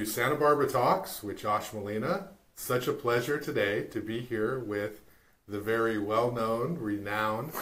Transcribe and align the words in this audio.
to 0.00 0.06
Santa 0.06 0.34
Barbara 0.34 0.66
Talks 0.66 1.22
with 1.22 1.36
Josh 1.36 1.74
Molina. 1.74 2.28
Such 2.54 2.88
a 2.88 2.92
pleasure 2.94 3.38
today 3.38 3.82
to 3.88 4.00
be 4.00 4.20
here 4.20 4.58
with 4.58 5.02
the 5.46 5.60
very 5.60 5.98
well 5.98 6.32
known, 6.32 6.78
renowned 6.78 7.52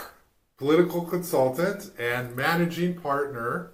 political 0.57 1.03
consultant 1.03 1.91
and 1.99 2.37
managing 2.37 2.95
partner 2.95 3.73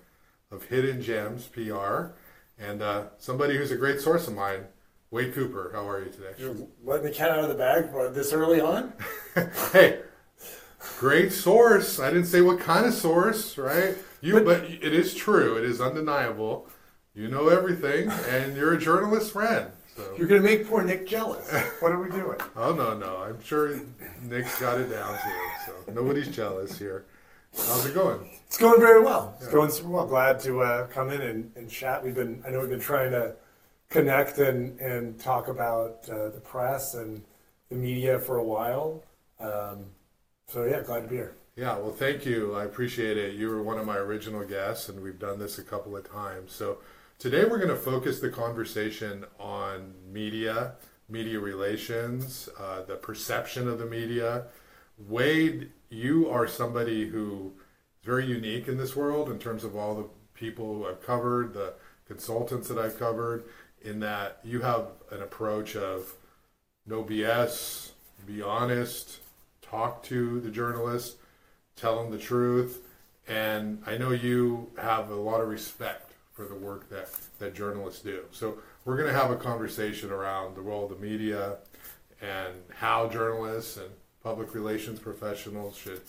of 0.51 0.65
Hidden 0.65 1.03
Gems 1.03 1.47
PR, 1.47 2.13
and 2.59 2.81
uh, 2.81 3.09
somebody 3.19 3.59
who's 3.59 3.71
a 3.71 3.77
great 3.77 4.01
source 4.01 4.29
of 4.29 4.35
mine, 4.35 4.65
Wade 5.11 5.35
Cowper. 5.35 5.71
How 5.75 5.87
are 5.87 6.03
you 6.03 6.11
today? 6.11 6.33
You're 6.39 6.57
letting 6.83 7.05
the 7.05 7.11
cat 7.11 7.33
out 7.33 7.41
of 7.41 7.51
the 7.51 7.57
bag 7.57 7.93
this 8.15 8.33
early 8.33 8.63
on? 8.63 8.95
hey, 9.73 10.01
great 10.99 11.33
source. 11.33 12.01
I 12.01 12.09
didn't 12.09 12.29
say 12.29 12.41
what 12.41 12.61
kind 12.61 12.87
of 12.87 12.95
source, 12.95 13.59
right? 13.59 13.95
You, 14.23 14.33
but, 14.33 14.45
but 14.47 14.65
it 14.65 14.95
is 14.95 15.15
true. 15.15 15.59
It 15.59 15.65
is 15.65 15.83
undeniable. 15.83 16.67
You 17.15 17.29
know 17.29 17.49
everything, 17.49 18.11
and 18.29 18.57
you're 18.57 18.75
a 18.75 18.79
journalist 18.79 19.33
friend. 19.33 19.71
So. 19.97 20.03
You're 20.19 20.27
going 20.27 20.43
to 20.43 20.49
make 20.49 20.67
poor 20.69 20.83
Nick 20.83 21.07
jealous. 21.07 21.49
What 21.79 21.93
are 21.93 22.03
we 22.03 22.11
doing? 22.11 22.39
oh 22.57 22.75
no, 22.75 22.99
no. 22.99 23.19
I'm 23.19 23.41
sure 23.41 23.79
Nick's 24.23 24.61
got 24.61 24.81
it 24.81 24.91
down 24.91 25.13
too. 25.13 25.31
So 25.67 25.93
nobody's 25.93 26.35
jealous 26.35 26.77
here. 26.77 27.05
How's 27.57 27.87
it 27.87 27.95
going? 27.95 28.29
It's 28.49 28.59
going 28.59 28.81
very 28.81 29.01
well. 29.01 29.35
It's 29.37 29.47
yeah. 29.47 29.53
going 29.53 29.71
super 29.71 29.91
well. 29.91 30.07
Glad 30.07 30.41
to 30.41 30.63
uh, 30.63 30.87
come 30.89 31.11
in 31.11 31.21
and, 31.21 31.53
and, 31.55 31.71
chat. 31.71 32.03
We've 32.03 32.17
been, 32.17 32.43
I 32.45 32.51
know 32.51 32.59
we've 32.59 32.69
been 32.69 32.81
trying 32.81 33.13
to 33.13 33.37
connect 33.91 34.39
and, 34.39 34.77
and 34.81 35.17
talk 35.21 35.47
about 35.47 36.09
uh, 36.11 36.31
the 36.31 36.41
press 36.43 36.95
and 36.95 37.23
the 37.69 37.77
media 37.77 38.19
for 38.19 38.39
a 38.39 38.45
while. 38.45 39.05
Um, 39.39 39.85
so 40.49 40.65
yeah, 40.65 40.83
glad 40.83 41.03
to 41.03 41.09
be 41.09 41.17
here. 41.17 41.37
Yeah, 41.55 41.79
well, 41.79 41.93
thank 41.93 42.27
you. 42.27 42.57
I 42.57 42.65
appreciate 42.65 43.17
it. 43.17 43.35
You 43.35 43.51
were 43.51 43.63
one 43.63 43.79
of 43.79 43.87
my 43.87 43.97
original 43.99 44.45
guests, 44.45 44.89
and 44.89 45.01
we've 45.01 45.21
done 45.21 45.39
this 45.39 45.59
a 45.59 45.63
couple 45.63 45.97
of 45.97 46.11
times. 46.11 46.51
So 46.51 46.79
today 47.19 47.45
we're 47.45 47.59
going 47.59 47.69
to 47.69 47.77
focus 47.77 48.21
the 48.21 48.29
conversation 48.29 49.25
on 49.39 49.95
media, 50.11 50.73
media 51.09 51.39
relations, 51.39 52.49
uh, 52.59 52.83
the 52.83 52.97
perception 52.97 53.69
of 53.69 53.79
the 53.79 53.87
media. 53.87 54.45
Wade, 54.99 55.71
you 55.89 56.29
are 56.29 56.47
somebody 56.47 57.09
who 57.09 57.53
is 58.01 58.07
very 58.07 58.27
unique 58.27 58.69
in 58.69 58.77
this 58.77 58.95
world 58.95 59.31
in 59.31 59.39
terms 59.39 59.65
of 59.65 59.77
all 59.77 59.95
the 59.95 60.09
people 60.35 60.87
I've 60.89 61.03
covered, 61.03 61.55
the 61.55 61.75
consultants 62.07 62.69
that 62.69 62.79
I've 62.79 62.99
covered, 62.99 63.45
in 63.83 64.01
that 64.01 64.41
you 64.43 64.63
have 64.63 64.89
an 65.11 65.23
approach 65.23 65.77
of 65.77 66.15
no 66.87 67.03
BS, 67.03 67.93
be 68.27 68.43
honest, 68.43 69.21
talk 69.63 70.03
to 70.05 70.41
the 70.41 70.51
journalist, 70.51 71.17
tell 71.77 72.03
them 72.03 72.11
the 72.11 72.19
truth. 72.19 72.83
And 73.27 73.83
I 73.87 73.97
know 73.97 74.11
you 74.11 74.71
have 74.77 75.11
a 75.11 75.15
lot 75.15 75.41
of 75.41 75.49
respect 75.49 76.04
for 76.35 76.45
the 76.45 76.55
work 76.55 76.89
that, 76.91 77.09
that 77.39 77.55
journalists 77.55 78.03
do. 78.03 78.25
So 78.33 78.59
we're 78.85 78.97
going 78.97 79.09
to 79.09 79.19
have 79.19 79.31
a 79.31 79.37
conversation 79.37 80.11
around 80.11 80.57
the 80.57 80.61
role 80.61 80.85
of 80.85 80.91
the 80.91 81.05
media 81.05 81.57
and 82.21 82.55
how 82.75 83.09
journalists 83.09 83.77
and 83.77 83.91
public 84.23 84.55
relations 84.55 84.99
professionals 84.99 85.77
should 85.77 86.01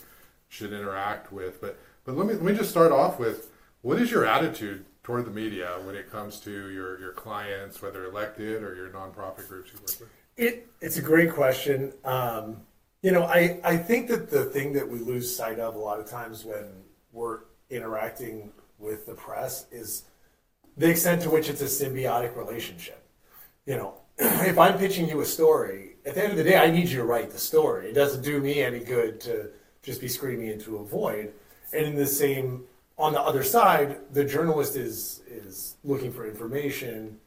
should 0.47 0.71
interact 0.71 1.31
with. 1.31 1.61
But 1.61 1.77
but 2.03 2.15
let 2.15 2.27
me 2.27 2.33
let 2.33 2.43
me 2.43 2.53
just 2.53 2.69
start 2.69 2.91
off 2.91 3.19
with 3.19 3.51
what 3.81 3.99
is 3.99 4.11
your 4.11 4.25
attitude 4.25 4.85
toward 5.03 5.25
the 5.25 5.31
media 5.31 5.77
when 5.83 5.93
it 5.95 6.09
comes 6.11 6.39
to 6.39 6.51
your, 6.71 6.99
your 6.99 7.11
clients, 7.11 7.81
whether 7.81 8.05
elected 8.05 8.63
or 8.63 8.75
your 8.75 8.89
nonprofit 8.89 9.47
groups 9.47 9.71
you 9.71 9.79
work 9.79 9.99
with? 9.99 10.09
It 10.37 10.67
it's 10.81 10.97
a 10.97 11.01
great 11.01 11.31
question. 11.31 11.93
Um, 12.03 12.57
you 13.03 13.11
know, 13.11 13.23
I, 13.23 13.59
I 13.63 13.77
think 13.77 14.07
that 14.07 14.31
the 14.31 14.45
thing 14.45 14.73
that 14.73 14.89
we 14.89 14.97
lose 14.97 15.35
sight 15.35 15.59
of 15.59 15.75
a 15.75 15.79
lot 15.79 15.99
of 15.99 16.09
times 16.09 16.43
when 16.43 16.65
we're 17.11 17.41
interacting 17.69 18.51
with 18.79 19.05
the 19.05 19.13
press 19.13 19.67
is 19.71 20.05
the 20.77 20.89
extent 20.89 21.21
to 21.23 21.29
which 21.29 21.49
it's 21.49 21.61
a 21.61 21.65
symbiotic 21.65 22.35
relationship. 22.35 23.01
You 23.65 23.77
know, 23.77 23.93
if 24.17 24.57
I'm 24.57 24.77
pitching 24.77 25.07
you 25.07 25.21
a 25.21 25.25
story, 25.25 25.95
at 26.05 26.15
the 26.15 26.23
end 26.23 26.31
of 26.31 26.37
the 26.37 26.43
day, 26.43 26.57
I 26.57 26.69
need 26.69 26.89
you 26.89 26.97
to 26.97 27.03
write 27.03 27.31
the 27.31 27.39
story. 27.39 27.87
It 27.87 27.93
doesn't 27.93 28.23
do 28.23 28.39
me 28.39 28.61
any 28.61 28.79
good 28.79 29.19
to 29.21 29.49
just 29.81 30.01
be 30.01 30.07
screaming 30.07 30.47
into 30.47 30.77
a 30.77 30.83
void. 30.83 31.33
And 31.73 31.85
in 31.85 31.95
the 31.95 32.05
same, 32.05 32.63
on 32.97 33.13
the 33.13 33.21
other 33.21 33.43
side, 33.43 33.97
the 34.13 34.23
journalist 34.23 34.75
is 34.75 35.21
is 35.27 35.75
looking 35.83 36.11
for 36.11 36.27
information, 36.27 37.19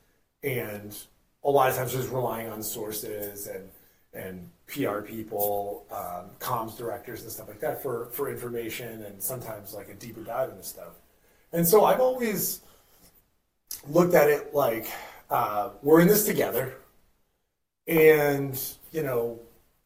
and 0.42 0.96
a 1.44 1.50
lot 1.50 1.70
of 1.70 1.76
times 1.76 1.92
just 1.92 2.10
relying 2.10 2.48
on 2.48 2.62
sources 2.62 3.46
and 3.46 3.68
and 4.14 4.48
PR 4.66 5.00
people, 5.00 5.86
um, 5.90 6.30
comms 6.40 6.76
directors, 6.76 7.22
and 7.22 7.30
stuff 7.30 7.48
like 7.48 7.60
that 7.60 7.82
for 7.82 8.06
for 8.12 8.30
information 8.30 9.02
and 9.02 9.22
sometimes 9.22 9.74
like 9.74 9.88
a 9.88 9.94
deeper 9.94 10.20
dive 10.20 10.50
into 10.50 10.62
stuff. 10.62 10.94
And 11.52 11.66
so 11.66 11.84
I've 11.84 12.00
always 12.00 12.60
looked 13.88 14.14
at 14.14 14.28
it 14.28 14.54
like 14.54 14.86
uh, 15.30 15.70
we're 15.82 16.00
in 16.00 16.08
this 16.08 16.24
together, 16.24 16.76
and 17.86 18.60
you 18.92 19.02
know, 19.02 19.40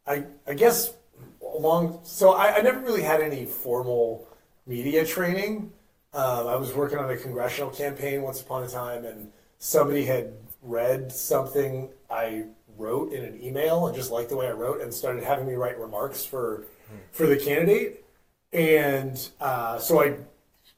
I 0.07 0.25
I 0.47 0.55
guess 0.55 0.95
along. 1.43 2.01
So 2.05 2.33
I, 2.33 2.57
I 2.57 2.61
never 2.63 2.81
really 2.81 3.03
had 3.03 3.21
any 3.21 3.45
formal 3.45 4.27
media 4.67 5.05
training. 5.05 5.73
Um, 6.15 6.47
I 6.47 6.57
was 6.57 6.75
working 6.75 6.99
on 6.99 7.11
a 7.11 7.17
congressional 7.17 7.71
campaign 7.71 8.23
once 8.23 8.41
upon 8.41 8.65
a 8.65 8.69
time, 8.69 9.05
and 9.05 9.33
somebody 9.59 10.05
had 10.05 10.33
read 10.63 11.11
something 11.11 11.89
I 12.11 12.45
wrote 12.77 13.13
in 13.13 13.25
an 13.25 13.43
email 13.43 13.87
and 13.87 13.95
just 13.97 14.11
liked 14.11 14.31
the 14.31 14.37
way 14.37 14.49
I 14.49 14.53
wrote 14.53 14.81
and 14.81 14.93
started 14.93 15.25
having 15.25 15.47
me 15.47 15.55
write 15.55 15.79
remarks 15.79 16.25
for 16.25 16.65
for 17.11 17.27
the 17.27 17.37
candidate. 17.37 18.05
And 18.53 19.29
uh, 19.41 19.79
so 19.79 20.03
I 20.03 20.17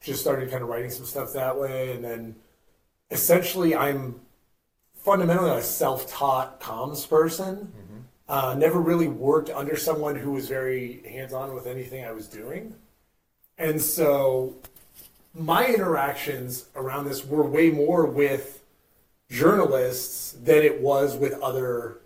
just 0.01 0.21
started 0.21 0.49
kind 0.49 0.63
of 0.63 0.69
writing 0.69 0.89
some 0.89 1.05
stuff 1.05 1.33
that 1.33 1.59
way. 1.59 1.91
And 1.91 2.03
then 2.03 2.35
essentially, 3.11 3.75
I'm 3.75 4.21
fundamentally 4.95 5.51
a 5.51 5.61
self 5.61 6.07
taught 6.07 6.59
comms 6.59 7.07
person. 7.07 7.55
Mm-hmm. 7.55 7.99
Uh, 8.27 8.55
never 8.55 8.79
really 8.79 9.07
worked 9.07 9.51
under 9.51 9.75
someone 9.75 10.15
who 10.15 10.31
was 10.31 10.47
very 10.47 11.03
hands 11.07 11.31
on 11.31 11.53
with 11.53 11.67
anything 11.67 12.03
I 12.03 12.11
was 12.11 12.27
doing. 12.27 12.73
And 13.57 13.79
so 13.79 14.55
my 15.33 15.67
interactions 15.67 16.65
around 16.75 17.05
this 17.05 17.23
were 17.25 17.43
way 17.43 17.69
more 17.69 18.05
with 18.05 18.63
journalists 19.29 20.31
than 20.31 20.63
it 20.63 20.81
was 20.81 21.15
with 21.15 21.33
other 21.33 21.99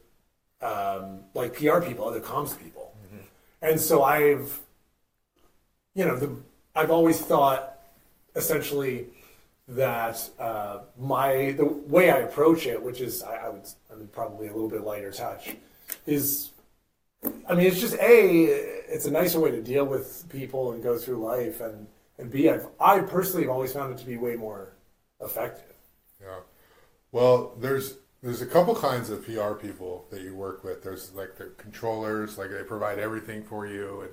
um, 0.62 1.22
like 1.34 1.54
PR 1.54 1.80
people, 1.80 2.08
other 2.08 2.20
comms 2.20 2.58
people. 2.62 2.94
Mm-hmm. 3.06 3.24
And 3.62 3.80
so 3.80 4.04
I've, 4.04 4.60
you 5.96 6.06
know, 6.06 6.18
the, 6.18 6.36
I've 6.76 6.92
always 6.92 7.20
thought 7.20 7.78
essentially 8.36 9.08
that 9.70 10.30
uh, 10.40 10.80
my 10.98 11.52
the 11.52 11.66
way 11.66 12.10
I 12.10 12.20
approach 12.20 12.66
it, 12.66 12.82
which 12.82 13.02
is 13.02 13.24
I, 13.24 13.36
I 13.36 13.50
would 13.50 13.68
I 13.92 13.96
mean, 13.96 14.08
probably 14.08 14.48
a 14.48 14.54
little 14.54 14.70
bit 14.70 14.82
lighter 14.82 15.12
touch, 15.12 15.56
is 16.06 16.52
I 17.48 17.56
mean 17.56 17.68
it's 17.68 17.80
just 17.80 17.96
a 17.96 18.46
it's 18.46 19.06
a 19.06 19.12
nicer 19.12 19.40
way 19.40 19.52
to 19.52 19.62
deal 19.62 19.86
with 19.86 20.26
people 20.30 20.72
and 20.72 20.82
go 20.82 20.98
through 20.98 21.24
life 21.24 21.62
and 21.62 21.88
and 22.18 22.32
b 22.32 22.50
I've 22.50 22.68
I 22.80 23.00
personally 23.02 23.44
have 23.44 23.52
always 23.52 23.72
found 23.72 23.94
it 23.94 24.00
to 24.00 24.06
be 24.06 24.18
way 24.18 24.36
more 24.36 24.74
effective. 25.22 25.76
Yeah. 26.22 26.40
Well, 27.12 27.56
there's 27.60 27.98
there's 28.24 28.42
a 28.42 28.48
couple 28.48 28.76
kinds 28.76 29.10
of 29.12 29.24
PR 29.24 29.54
people 29.54 30.06
that 30.10 30.22
you 30.22 30.36
work 30.36 30.64
with. 30.64 30.84
There's 30.84 31.14
like 31.14 31.38
the 31.38 31.52
controllers, 31.58 32.38
like 32.38 32.50
they 32.50 32.64
provide 32.64 32.98
everything 32.98 33.44
for 33.44 33.68
you 33.68 34.02
and 34.02 34.12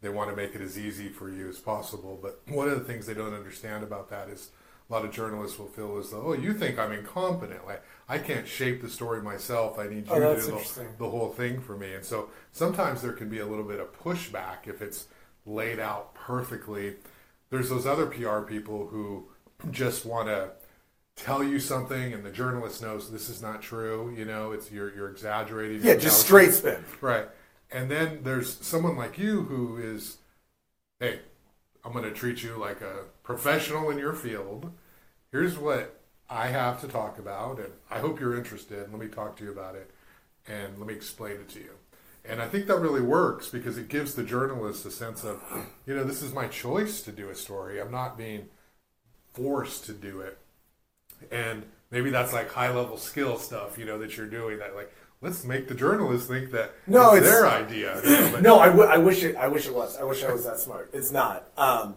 they 0.00 0.08
want 0.08 0.30
to 0.30 0.36
make 0.36 0.54
it 0.54 0.60
as 0.60 0.78
easy 0.78 1.08
for 1.08 1.30
you 1.30 1.48
as 1.48 1.58
possible. 1.58 2.18
But 2.20 2.40
one 2.48 2.68
of 2.68 2.78
the 2.78 2.84
things 2.84 3.06
they 3.06 3.14
don't 3.14 3.34
understand 3.34 3.84
about 3.84 4.10
that 4.10 4.28
is 4.28 4.50
a 4.88 4.92
lot 4.92 5.04
of 5.04 5.12
journalists 5.12 5.58
will 5.58 5.66
feel 5.66 5.96
as 5.98 6.10
though, 6.10 6.22
oh, 6.26 6.32
you 6.34 6.52
think 6.52 6.78
I'm 6.78 6.92
incompetent. 6.92 7.66
Like 7.66 7.82
I 8.08 8.18
can't 8.18 8.46
shape 8.46 8.82
the 8.82 8.88
story 8.88 9.22
myself. 9.22 9.78
I 9.78 9.86
need 9.86 10.06
oh, 10.10 10.16
you 10.16 10.24
oh, 10.24 10.34
to 10.34 10.40
do 10.40 10.46
the, 10.46 10.86
the 10.98 11.08
whole 11.08 11.30
thing 11.30 11.60
for 11.60 11.76
me. 11.76 11.94
And 11.94 12.04
so 12.04 12.28
sometimes 12.52 13.00
there 13.00 13.12
can 13.12 13.28
be 13.28 13.38
a 13.38 13.46
little 13.46 13.64
bit 13.64 13.80
of 13.80 13.98
pushback 13.98 14.66
if 14.66 14.82
it's 14.82 15.08
laid 15.46 15.80
out 15.80 16.14
perfectly. 16.14 16.96
There's 17.50 17.70
those 17.70 17.86
other 17.86 18.06
PR 18.06 18.40
people 18.40 18.88
who 18.88 19.28
just 19.70 20.04
want 20.04 20.28
to 20.28 20.50
tell 21.16 21.44
you 21.44 21.60
something 21.60 22.12
and 22.12 22.24
the 22.24 22.30
journalist 22.30 22.82
knows 22.82 23.10
this 23.10 23.28
is 23.28 23.40
not 23.40 23.62
true 23.62 24.12
you 24.16 24.24
know 24.24 24.50
it's 24.50 24.72
you're 24.72 24.92
you're 24.96 25.08
exaggerating 25.08 25.80
yeah 25.80 25.94
just 25.94 26.20
straight 26.20 26.52
spin 26.52 26.84
right 27.00 27.28
and 27.70 27.88
then 27.88 28.18
there's 28.24 28.58
someone 28.66 28.96
like 28.96 29.16
you 29.16 29.42
who 29.42 29.76
is 29.76 30.18
hey 30.98 31.20
i'm 31.84 31.92
going 31.92 32.04
to 32.04 32.12
treat 32.12 32.42
you 32.42 32.56
like 32.56 32.80
a 32.80 33.04
professional 33.22 33.90
in 33.90 33.98
your 33.98 34.14
field. 34.14 34.72
Here's 35.30 35.58
what 35.58 36.00
i 36.28 36.48
have 36.48 36.80
to 36.80 36.88
talk 36.88 37.18
about 37.18 37.58
and 37.58 37.72
i 37.90 37.98
hope 37.98 38.20
you're 38.20 38.36
interested. 38.36 38.90
Let 38.90 39.00
me 39.00 39.08
talk 39.08 39.36
to 39.36 39.44
you 39.44 39.52
about 39.52 39.74
it 39.74 39.90
and 40.46 40.78
let 40.78 40.86
me 40.86 40.94
explain 40.94 41.32
it 41.32 41.48
to 41.50 41.58
you. 41.60 41.70
And 42.24 42.40
i 42.40 42.48
think 42.48 42.66
that 42.66 42.78
really 42.78 43.02
works 43.02 43.48
because 43.48 43.78
it 43.78 43.88
gives 43.88 44.14
the 44.14 44.24
journalist 44.24 44.86
a 44.86 44.90
sense 44.90 45.24
of 45.24 45.42
you 45.86 45.94
know 45.94 46.04
this 46.04 46.22
is 46.22 46.32
my 46.32 46.46
choice 46.48 47.02
to 47.02 47.12
do 47.12 47.28
a 47.28 47.34
story. 47.34 47.80
I'm 47.80 47.92
not 47.92 48.16
being 48.18 48.48
forced 49.34 49.84
to 49.86 49.92
do 49.92 50.20
it. 50.20 50.38
And 51.30 51.64
maybe 51.90 52.10
that's 52.10 52.32
like 52.32 52.50
high 52.50 52.72
level 52.72 52.96
skill 52.96 53.38
stuff, 53.38 53.76
you 53.78 53.84
know, 53.84 53.98
that 53.98 54.16
you're 54.16 54.26
doing. 54.26 54.58
That 54.58 54.74
like 54.74 54.92
let's 55.20 55.44
make 55.44 55.68
the 55.68 55.74
journalists 55.74 56.28
think 56.28 56.50
that 56.52 56.72
no, 56.86 57.14
it's, 57.14 57.26
it's 57.26 57.34
their 57.34 57.46
idea. 57.46 58.40
No, 58.40 58.58
I, 58.58 58.66
w- 58.66 58.88
I 58.88 58.98
wish 58.98 59.22
it. 59.24 59.36
I 59.36 59.48
wish 59.48 59.66
it 59.66 59.74
was. 59.74 59.96
I 59.96 60.04
wish 60.04 60.22
I 60.24 60.32
was 60.32 60.44
that 60.44 60.58
smart. 60.58 60.90
It's 60.92 61.10
not. 61.10 61.48
Um, 61.56 61.96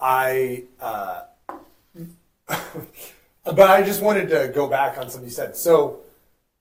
I 0.00 0.64
uh, 0.80 1.22
but 3.44 3.70
I 3.70 3.82
just 3.82 4.02
wanted 4.02 4.28
to 4.30 4.50
go 4.54 4.68
back 4.68 4.98
on 4.98 5.10
something 5.10 5.28
you 5.28 5.34
said. 5.34 5.56
So 5.56 6.00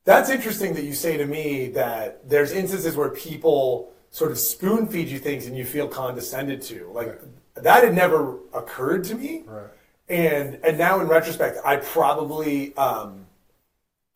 that's 0.06 0.30
interesting 0.30 0.74
that 0.74 0.84
you 0.84 0.94
say 0.94 1.18
to 1.18 1.26
me 1.26 1.70
that 1.70 2.28
there's 2.28 2.52
instances 2.52 2.96
where 2.96 3.10
people 3.10 3.92
sort 4.12 4.32
of 4.32 4.40
spoon 4.40 4.88
feed 4.88 5.08
you 5.08 5.20
things 5.20 5.46
and 5.46 5.56
you 5.58 5.66
feel 5.66 5.88
condescended 5.88 6.62
to. 6.64 6.90
Like 6.94 7.20
that 7.56 7.84
had 7.84 7.94
never 7.94 8.38
occurred 8.54 9.04
to 9.06 9.16
me. 9.16 9.44
Right. 9.46 9.68
And 10.08 10.60
and 10.64 10.78
now 10.78 11.00
in 11.00 11.08
retrospect, 11.08 11.58
I 11.64 11.78
probably 11.78 12.76
um, 12.76 13.26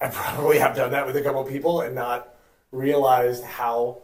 I 0.04 0.10
probably 0.10 0.60
have 0.60 0.76
done 0.76 0.92
that 0.92 1.06
with 1.06 1.16
a 1.16 1.22
couple 1.22 1.42
of 1.42 1.48
people 1.48 1.80
and 1.82 1.96
not 1.96 2.36
realized 2.72 3.44
how 3.46 4.02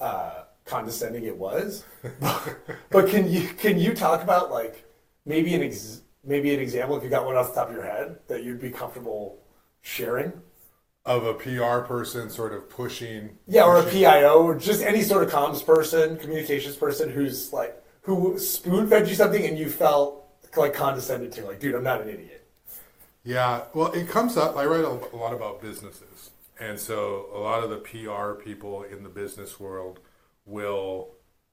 uh, 0.00 0.42
condescending 0.64 1.24
it 1.24 1.36
was. 1.36 1.84
but 2.90 3.08
can 3.08 3.30
you 3.30 3.46
can 3.48 3.78
you 3.78 3.94
talk 3.94 4.22
about 4.22 4.50
like 4.50 4.84
maybe 5.24 5.54
an 5.54 5.62
ex- 5.62 6.02
maybe 6.24 6.52
an 6.52 6.58
example 6.58 6.96
if 6.96 7.04
you 7.04 7.10
got 7.10 7.24
one 7.24 7.36
off 7.36 7.54
the 7.54 7.60
top 7.60 7.68
of 7.68 7.74
your 7.76 7.84
head 7.84 8.18
that 8.26 8.42
you'd 8.42 8.60
be 8.60 8.70
comfortable 8.70 9.38
sharing? 9.82 10.32
Of 11.04 11.24
a 11.24 11.34
PR 11.34 11.86
person 11.86 12.28
sort 12.28 12.52
of 12.52 12.68
pushing. 12.68 13.38
Yeah, 13.46 13.62
or 13.62 13.76
a 13.76 13.84
PIO, 13.84 14.42
or 14.42 14.58
just 14.58 14.82
any 14.82 15.02
sort 15.02 15.22
of 15.22 15.30
comms 15.30 15.64
person, 15.64 16.16
communications 16.16 16.74
person 16.74 17.08
who's 17.08 17.52
like 17.52 17.80
who 18.02 18.36
spoon 18.40 18.88
fed 18.88 19.08
you 19.08 19.14
something 19.14 19.46
and 19.46 19.56
you 19.56 19.70
felt 19.70 20.26
like 20.56 20.74
condescended 20.74 21.30
to. 21.32 21.46
Like, 21.46 21.60
dude, 21.60 21.76
I'm 21.76 21.84
not 21.84 22.00
an 22.00 22.08
idiot. 22.08 22.35
Yeah, 23.26 23.62
well, 23.74 23.90
it 23.90 24.08
comes 24.08 24.36
up. 24.36 24.56
I 24.56 24.64
write 24.66 24.84
a 24.84 25.16
lot 25.16 25.34
about 25.34 25.60
businesses, 25.60 26.30
and 26.60 26.78
so 26.78 27.26
a 27.34 27.40
lot 27.40 27.64
of 27.64 27.70
the 27.70 27.78
PR 27.78 28.40
people 28.40 28.84
in 28.84 29.02
the 29.02 29.08
business 29.08 29.58
world 29.58 29.98
will 30.44 31.08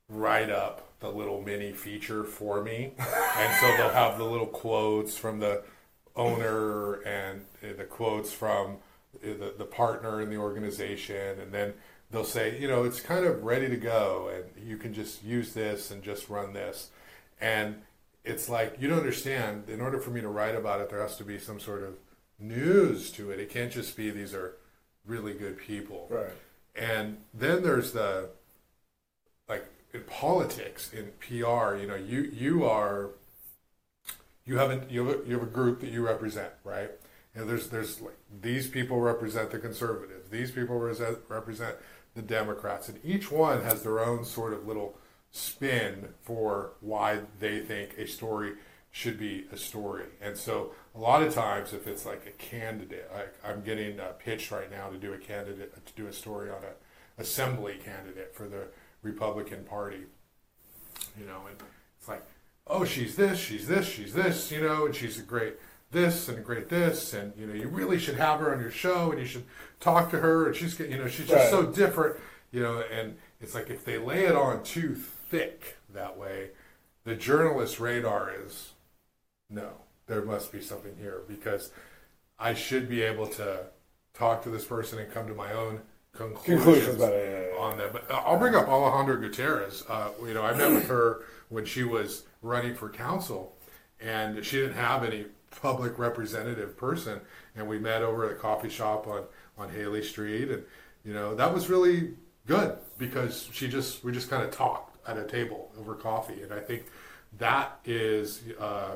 write 0.08 0.52
up 0.52 0.88
the 1.00 1.10
little 1.10 1.42
mini 1.42 1.72
feature 1.72 2.24
for 2.26 2.64
me, 2.64 2.94
and 3.00 3.56
so 3.60 3.76
they'll 3.76 3.90
have 3.90 4.20
the 4.20 4.24
little 4.24 4.46
quotes 4.46 5.18
from 5.18 5.40
the 5.40 5.64
owner 6.16 7.02
and 7.08 7.42
uh, 7.64 7.74
the 7.76 7.86
quotes 7.86 8.32
from 8.32 8.78
uh, 9.24 9.30
the, 9.30 9.56
the 9.58 9.66
partner 9.66 10.22
in 10.22 10.30
the 10.30 10.38
organization, 10.38 11.40
and 11.40 11.52
then 11.52 11.74
they'll 12.12 12.24
say, 12.24 12.56
you 12.60 12.68
know, 12.68 12.84
it's 12.84 13.00
kind 13.00 13.26
of 13.26 13.44
ready 13.44 13.68
to 13.68 13.78
go, 13.78 14.30
and 14.32 14.68
you 14.70 14.78
can 14.78 14.94
just 14.94 15.24
use 15.24 15.56
this 15.56 15.90
and 15.90 16.04
just 16.04 16.30
run 16.30 16.54
this, 16.54 16.92
and 17.42 17.82
it's 18.24 18.50
like 18.50 18.78
you 18.80 18.88
don't 18.88 19.00
understand. 19.00 19.70
In 19.70 19.82
order 19.82 20.00
for 20.00 20.10
me 20.10 20.22
to 20.22 20.30
write 20.30 20.56
about 20.56 20.82
it, 20.82 20.90
there 20.90 21.02
has 21.02 21.18
to 21.18 21.24
be 21.24 21.38
some 21.40 21.60
sort 21.60 21.84
of 21.84 21.98
news 22.40 23.12
to 23.12 23.32
it. 23.32 23.40
It 23.40 23.50
can't 23.50 23.72
just 23.72 23.96
be 23.96 24.10
these 24.10 24.34
are 24.34 24.56
really 25.06 25.34
good 25.34 25.58
people. 25.58 26.08
Right. 26.10 26.32
And 26.76 27.18
then 27.34 27.64
there's 27.64 27.92
the 27.92 28.30
like 29.48 29.66
in 29.94 30.02
politics, 30.04 30.92
in 30.94 31.12
PR. 31.20 31.76
You 31.76 31.88
know, 31.88 31.96
you 31.96 32.22
you 32.34 32.66
are 32.66 33.12
you 34.46 34.58
haven't 34.58 34.90
you 34.90 35.06
have 35.06 35.20
a, 35.20 35.28
you 35.28 35.34
have 35.34 35.44
a 35.44 35.52
group 35.52 35.82
that 35.82 35.90
you 35.90 36.06
represent, 36.06 36.52
right? 36.64 36.92
And 37.36 37.50
there's 37.50 37.68
there's 37.68 38.02
like 38.02 38.18
these 38.42 38.68
people 38.68 39.00
represent 39.00 39.52
the 39.52 39.60
conservatives. 39.60 40.30
These 40.30 40.52
people 40.52 40.80
represent 40.80 41.20
represent 41.28 41.76
the 42.16 42.22
Democrats, 42.22 42.90
and 42.90 43.00
each 43.04 43.32
one 43.32 43.64
has 43.64 43.84
their 43.84 44.00
own 44.00 44.24
sort 44.24 44.54
of 44.54 44.68
little 44.68 44.96
spin 45.34 46.10
for 46.22 46.74
why 46.80 47.20
they 47.40 47.60
think 47.60 47.98
a 47.98 48.08
story 48.08 48.54
should 48.92 49.18
be 49.18 49.46
a 49.52 49.58
story. 49.58 50.06
And 50.22 50.38
so 50.38 50.72
a 50.96 51.00
lot 51.00 51.24
of 51.24 51.34
times, 51.34 51.74
if 51.74 51.88
it's 51.88 52.06
like 52.06 52.28
a 52.28 52.32
candidate, 52.44 53.10
like 53.14 53.34
I'm 53.44 53.64
getting 53.64 54.00
uh, 54.00 54.12
pitched 54.20 54.52
right 54.52 54.70
now 54.72 54.90
to 54.90 54.98
do 54.98 55.12
a 55.14 55.18
candidate 55.18 55.74
to 55.86 55.94
do 55.94 56.08
a 56.08 56.14
story 56.14 56.50
on 56.52 56.58
a 56.64 57.22
assembly 57.22 57.80
candidate 57.84 58.34
for 58.36 58.48
the 58.48 58.68
Republican 59.02 59.64
Party, 59.64 60.04
you 61.20 61.26
know, 61.26 61.42
and 61.50 61.58
it's 62.00 62.08
like, 62.08 62.24
oh, 62.68 62.86
she's 62.86 63.16
this, 63.16 63.40
she's 63.40 63.68
this, 63.68 63.88
she's 63.88 64.14
this, 64.14 64.52
you 64.52 64.62
know, 64.62 64.86
and 64.86 64.96
she's 64.96 65.20
a 65.20 65.24
great 65.24 65.56
this 65.92 66.30
and 66.30 66.38
a 66.38 66.42
great 66.42 66.70
this, 66.70 67.14
and 67.14 67.34
you 67.38 67.48
know, 67.48 67.54
you 67.54 67.68
really 67.68 67.98
should 68.00 68.16
have 68.16 68.40
her 68.40 68.54
on 68.54 68.62
your 68.62 68.72
show, 68.72 69.12
and 69.12 69.20
you 69.20 69.26
should 69.26 69.44
talk 69.80 70.12
to 70.12 70.20
her, 70.20 70.48
and 70.48 70.56
she's, 70.56 70.80
you 70.80 70.98
know, 70.98 71.08
she's 71.08 71.28
just 71.28 71.34
Right. 71.34 71.50
so 71.50 71.66
different, 71.66 72.18
you 72.52 72.62
know, 72.62 72.84
and 72.92 73.18
it's 73.42 73.56
like 73.56 73.70
if 73.72 73.84
they 73.86 73.98
lay 73.98 74.26
it 74.26 74.36
on 74.36 74.64
too 74.64 74.96
thick 75.34 75.78
that 75.92 76.16
way, 76.16 76.50
the 77.06 77.16
journalist 77.16 77.80
radar 77.80 78.32
is 78.46 78.74
no, 79.50 79.70
there 80.06 80.22
must 80.22 80.52
be 80.52 80.62
something 80.62 80.96
here 81.00 81.22
because 81.28 81.72
I 82.38 82.54
should 82.54 82.88
be 82.88 83.02
able 83.02 83.26
to 83.28 83.66
talk 84.14 84.44
to 84.44 84.50
this 84.52 84.64
person 84.64 85.00
and 85.00 85.12
come 85.12 85.28
to 85.28 85.34
my 85.34 85.52
own 85.54 85.82
conclusions, 86.14 86.64
Conclusions 86.64 86.96
about 86.98 87.14
it, 87.14 87.52
yeah, 87.52 87.58
yeah, 87.58 87.64
on 87.64 87.78
that. 87.80 87.94
But 87.94 88.12
I'll 88.12 88.38
bring 88.38 88.54
up 88.54 88.68
Alejandra 88.68 89.20
Gutierrez. 89.20 89.84
Uh, 89.90 90.10
you 90.22 90.36
know, 90.36 90.44
I 90.44 90.56
met 90.56 90.72
with 90.72 90.88
her 90.88 91.24
when 91.50 91.66
she 91.66 91.84
was 91.84 92.26
running 92.44 92.76
for 92.76 92.90
council, 92.90 93.58
and 94.00 94.46
she 94.46 94.58
didn't 94.58 94.76
have 94.76 95.04
any 95.04 95.26
public 95.62 95.98
representative 95.98 96.78
person, 96.78 97.22
and 97.56 97.68
we 97.68 97.80
met 97.80 98.04
over 98.04 98.28
at 98.28 98.34
a 98.34 98.36
coffee 98.36 98.70
shop 98.70 99.08
on 99.08 99.24
on 99.58 99.70
Haley 99.70 100.04
Street, 100.04 100.50
and 100.50 100.64
you 101.04 101.14
know 101.14 101.34
that 101.34 101.52
was 101.52 101.70
really 101.70 102.14
good 102.46 102.78
because 103.00 103.50
she 103.52 103.68
just 103.68 104.04
we 104.04 104.12
just 104.12 104.30
kind 104.30 104.44
of 104.44 104.52
talked 104.52 104.93
at 105.08 105.18
a 105.18 105.24
table 105.26 105.72
over 105.80 105.96
coffee, 105.96 106.42
and 106.42 106.54
I 106.54 106.60
think 106.60 106.84
that 107.40 107.80
is. 107.86 108.42
Uh, 108.60 108.96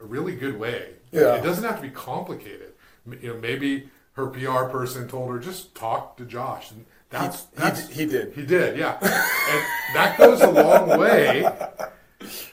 a 0.00 0.04
really 0.04 0.36
good 0.36 0.56
way. 0.60 0.90
Yeah. 1.10 1.34
It 1.34 1.42
doesn't 1.42 1.64
have 1.64 1.74
to 1.74 1.82
be 1.82 1.90
complicated. 1.90 2.72
You 3.20 3.34
know, 3.34 3.40
maybe 3.40 3.90
her 4.12 4.28
PR 4.28 4.66
person 4.70 5.08
told 5.08 5.32
her 5.32 5.40
just 5.40 5.74
talk 5.74 6.16
to 6.18 6.24
Josh, 6.24 6.70
and 6.70 6.86
that's 7.10 7.40
He- 7.40 7.46
that's 7.56 7.88
he 7.88 8.06
did. 8.06 8.32
he 8.34 8.46
did, 8.46 8.78
yeah, 8.78 8.96
and 9.02 9.64
that 9.96 10.14
goes 10.16 10.40
a 10.40 10.50
long 10.52 11.00
way 11.00 11.44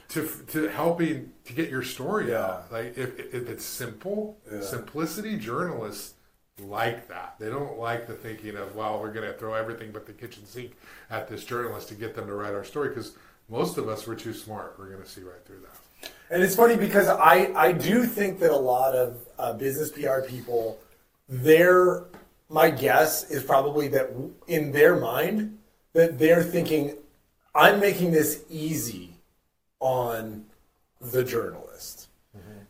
to 0.09 0.27
to 0.47 0.67
helping 0.69 1.33
to 1.43 1.53
get 1.53 1.69
your 1.69 1.83
story 1.83 2.31
Yeah. 2.31 2.45
out. 2.45 2.71
Like 2.71 2.97
if, 2.97 3.19
if 3.19 3.47
it's 3.47 3.63
simple, 3.63 4.39
Yeah. 4.51 4.61
simplicity 4.61 5.37
journalists 5.37 6.14
like 6.61 7.07
that. 7.07 7.35
They 7.39 7.49
don't 7.49 7.77
like 7.77 8.07
the 8.07 8.13
thinking 8.13 8.55
of 8.55 8.75
well, 8.75 8.99
we're 8.99 9.11
going 9.11 9.27
to 9.27 9.37
throw 9.37 9.53
everything 9.53 9.91
but 9.91 10.05
the 10.05 10.13
kitchen 10.13 10.45
sink 10.45 10.73
at 11.09 11.27
this 11.27 11.43
journalist 11.43 11.89
to 11.89 11.95
get 11.95 12.15
them 12.15 12.27
to 12.27 12.33
write 12.33 12.53
our 12.53 12.63
story 12.63 12.89
because 12.89 13.13
most 13.49 13.77
of 13.77 13.89
us 13.89 14.07
were 14.07 14.15
too 14.15 14.33
smart. 14.33 14.75
We're 14.79 14.89
going 14.89 15.03
to 15.03 15.09
see 15.09 15.21
right 15.21 15.43
through 15.45 15.61
that. 15.61 16.11
And 16.29 16.41
it's 16.41 16.55
funny 16.55 16.75
because 16.75 17.07
I, 17.07 17.51
I 17.55 17.71
do 17.71 18.05
think 18.05 18.39
that 18.39 18.51
a 18.51 18.57
lot 18.57 18.95
of 18.95 19.17
uh, 19.37 19.53
business 19.53 19.91
PR 19.91 20.21
people, 20.21 20.79
their 21.29 22.05
my 22.49 22.69
guess 22.69 23.29
is 23.29 23.43
probably 23.43 23.87
that 23.89 24.11
in 24.47 24.71
their 24.71 24.95
mind 24.95 25.57
that 25.93 26.19
they're 26.19 26.43
thinking, 26.43 26.95
I'm 27.53 27.79
making 27.79 28.11
this 28.11 28.43
easy 28.49 29.15
on 29.79 30.45
the 30.99 31.23
journalist. 31.23 32.07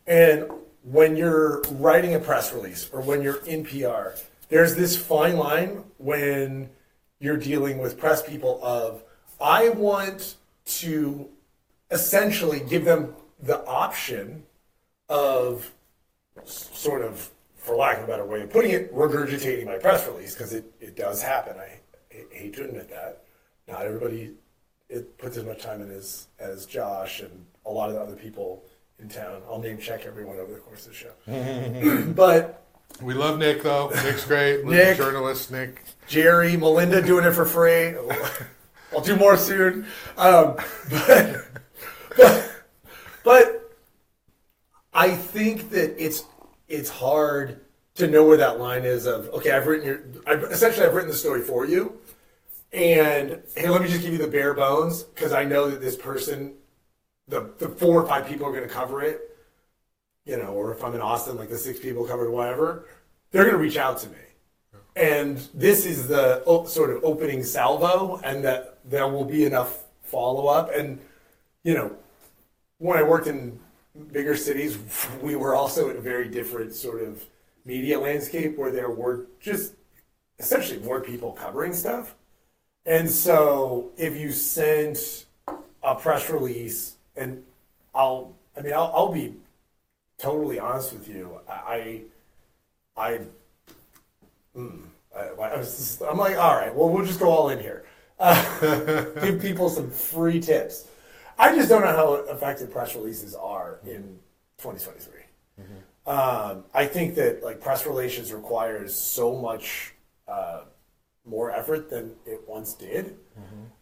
And 0.06 0.48
when 0.90 1.16
you're 1.16 1.62
writing 1.72 2.14
a 2.14 2.18
press 2.18 2.52
release 2.52 2.88
or 2.92 3.00
when 3.00 3.20
you're 3.20 3.44
in 3.44 3.64
PR, 3.64 4.16
there's 4.48 4.76
this 4.76 4.96
fine 4.96 5.36
line 5.36 5.82
when 5.98 6.70
you're 7.18 7.36
dealing 7.36 7.78
with 7.78 7.98
press 7.98 8.22
people 8.22 8.60
of 8.62 9.02
I 9.40 9.70
want 9.70 10.36
to 10.66 11.28
essentially 11.90 12.60
give 12.60 12.84
them 12.84 13.14
the 13.42 13.64
option 13.66 14.44
of 15.08 15.72
sort 16.44 17.02
of, 17.02 17.30
for 17.56 17.74
lack 17.74 17.98
of 17.98 18.04
a 18.04 18.06
better 18.06 18.24
way 18.24 18.42
of 18.42 18.50
putting 18.50 18.70
it, 18.70 18.94
regurgitating 18.94 19.66
my 19.66 19.78
press 19.78 20.06
release 20.06 20.34
because 20.34 20.52
it, 20.52 20.64
it 20.80 20.96
does 20.96 21.20
happen. 21.20 21.56
I 21.58 21.80
hate 22.30 22.54
to 22.54 22.64
admit 22.64 22.88
that. 22.90 23.24
Not 23.66 23.82
everybody 23.82 24.34
it 24.88 25.18
puts 25.18 25.36
as 25.36 25.44
much 25.44 25.62
time 25.62 25.82
in 25.82 25.90
as 25.90 26.28
as 26.38 26.64
Josh 26.64 27.20
and 27.20 27.44
a 27.64 27.70
lot 27.70 27.88
of 27.88 27.96
the 27.96 28.00
other 28.00 28.14
people 28.14 28.62
in 28.98 29.08
town. 29.08 29.42
I'll 29.48 29.60
name 29.60 29.78
check 29.78 30.06
everyone 30.06 30.38
over 30.38 30.52
the 30.52 30.60
course 30.60 30.86
of 30.86 30.92
the 30.92 31.96
show. 31.96 32.12
but 32.16 32.66
We 33.00 33.14
love 33.14 33.38
Nick 33.38 33.62
though. 33.62 33.90
Nick's 34.04 34.24
great. 34.24 34.64
Nick. 34.64 34.96
journalist 34.96 35.50
Nick. 35.50 35.82
Jerry, 36.06 36.56
Melinda 36.56 37.02
doing 37.02 37.24
it 37.24 37.32
for 37.32 37.44
free. 37.44 37.94
I'll 38.92 39.02
do 39.02 39.16
more 39.16 39.36
soon. 39.36 39.86
Um, 40.16 40.56
but, 40.90 41.46
but, 42.16 42.50
but 43.24 43.74
I 44.94 45.14
think 45.14 45.70
that 45.70 46.02
it's 46.02 46.24
it's 46.68 46.88
hard 46.88 47.60
to 47.96 48.06
know 48.06 48.24
where 48.24 48.36
that 48.36 48.58
line 48.58 48.84
is 48.84 49.06
of 49.06 49.28
okay, 49.30 49.50
I've 49.50 49.66
written 49.66 49.86
your 49.86 50.00
I've, 50.26 50.44
essentially 50.44 50.86
I've 50.86 50.94
written 50.94 51.10
the 51.10 51.16
story 51.16 51.42
for 51.42 51.66
you, 51.66 51.98
and 52.72 53.42
hey, 53.56 53.68
let 53.68 53.82
me 53.82 53.88
just 53.88 54.02
give 54.02 54.12
you 54.12 54.18
the 54.18 54.28
bare 54.28 54.54
bones 54.54 55.02
because 55.02 55.32
I 55.32 55.44
know 55.44 55.70
that 55.70 55.80
this 55.80 55.96
person, 55.96 56.54
the 57.28 57.50
the 57.58 57.68
four 57.68 58.02
or 58.02 58.06
five 58.06 58.26
people 58.26 58.46
are 58.46 58.52
going 58.52 58.66
to 58.66 58.74
cover 58.74 59.02
it, 59.02 59.36
you 60.24 60.36
know, 60.36 60.48
or 60.48 60.72
if 60.72 60.82
I'm 60.84 60.94
in 60.94 61.00
Austin, 61.00 61.36
like 61.36 61.50
the 61.50 61.58
six 61.58 61.80
people 61.80 62.04
covered 62.04 62.30
whatever, 62.30 62.86
they're 63.30 63.44
going 63.44 63.54
to 63.56 63.60
reach 63.60 63.76
out 63.76 63.98
to 63.98 64.08
me 64.08 64.16
and 64.96 65.36
this 65.52 65.84
is 65.84 66.08
the 66.08 66.42
sort 66.66 66.90
of 66.90 67.04
opening 67.04 67.44
salvo, 67.44 68.18
and 68.24 68.42
that 68.44 68.78
there 68.84 69.06
will 69.06 69.26
be 69.26 69.44
enough 69.44 69.84
follow 70.02 70.46
up. 70.46 70.74
And 70.74 70.98
you 71.62 71.74
know, 71.74 71.94
when 72.78 72.98
I 72.98 73.02
worked 73.02 73.26
in 73.26 73.60
bigger 74.10 74.36
cities, 74.36 74.78
we 75.22 75.36
were 75.36 75.54
also 75.54 75.90
in 75.90 75.98
a 75.98 76.00
very 76.00 76.28
different 76.28 76.74
sort 76.74 77.02
of 77.02 77.22
media 77.64 78.00
landscape 78.00 78.56
where 78.56 78.72
there 78.72 78.90
were 78.90 79.26
just 79.38 79.74
essentially 80.38 80.80
more 80.80 81.00
people 81.00 81.32
covering 81.32 81.74
stuff. 81.74 82.14
And 82.86 83.10
so, 83.10 83.90
if 83.98 84.16
you 84.16 84.32
sent 84.32 85.26
a 85.82 85.94
press 85.94 86.30
release, 86.30 86.95
and 87.16 87.42
I'll, 87.94 88.34
I 88.56 88.60
mean, 88.60 88.72
I'll, 88.72 88.92
I'll 88.94 89.12
be 89.12 89.34
totally 90.18 90.58
honest 90.58 90.92
with 90.92 91.08
you, 91.08 91.38
I, 91.48 92.02
I, 92.96 93.20
mm, 94.56 94.82
I, 95.16 95.20
I 95.20 95.56
was 95.56 95.76
just, 95.76 96.02
I'm 96.02 96.18
like, 96.18 96.36
all 96.36 96.56
right, 96.56 96.74
well, 96.74 96.88
we'll 96.88 97.04
just 97.04 97.20
go 97.20 97.28
all 97.30 97.48
in 97.50 97.58
here. 97.60 97.84
Uh, 98.18 99.10
give 99.20 99.40
people 99.40 99.68
some 99.68 99.90
free 99.90 100.40
tips. 100.40 100.88
I 101.38 101.54
just 101.54 101.68
don't 101.68 101.82
know 101.82 101.92
how 101.92 102.14
effective 102.34 102.70
press 102.70 102.94
releases 102.94 103.34
are 103.34 103.78
in 103.84 104.18
2023. 104.58 105.20
Um, 106.06 106.64
I 106.72 106.86
think 106.86 107.14
that 107.16 107.42
like 107.42 107.60
press 107.60 107.84
relations 107.86 108.32
requires 108.32 108.94
so 108.94 109.36
much 109.36 109.92
uh, 110.28 110.62
more 111.26 111.50
effort 111.50 111.90
than 111.90 112.12
it 112.24 112.40
once 112.48 112.72
did. 112.74 113.16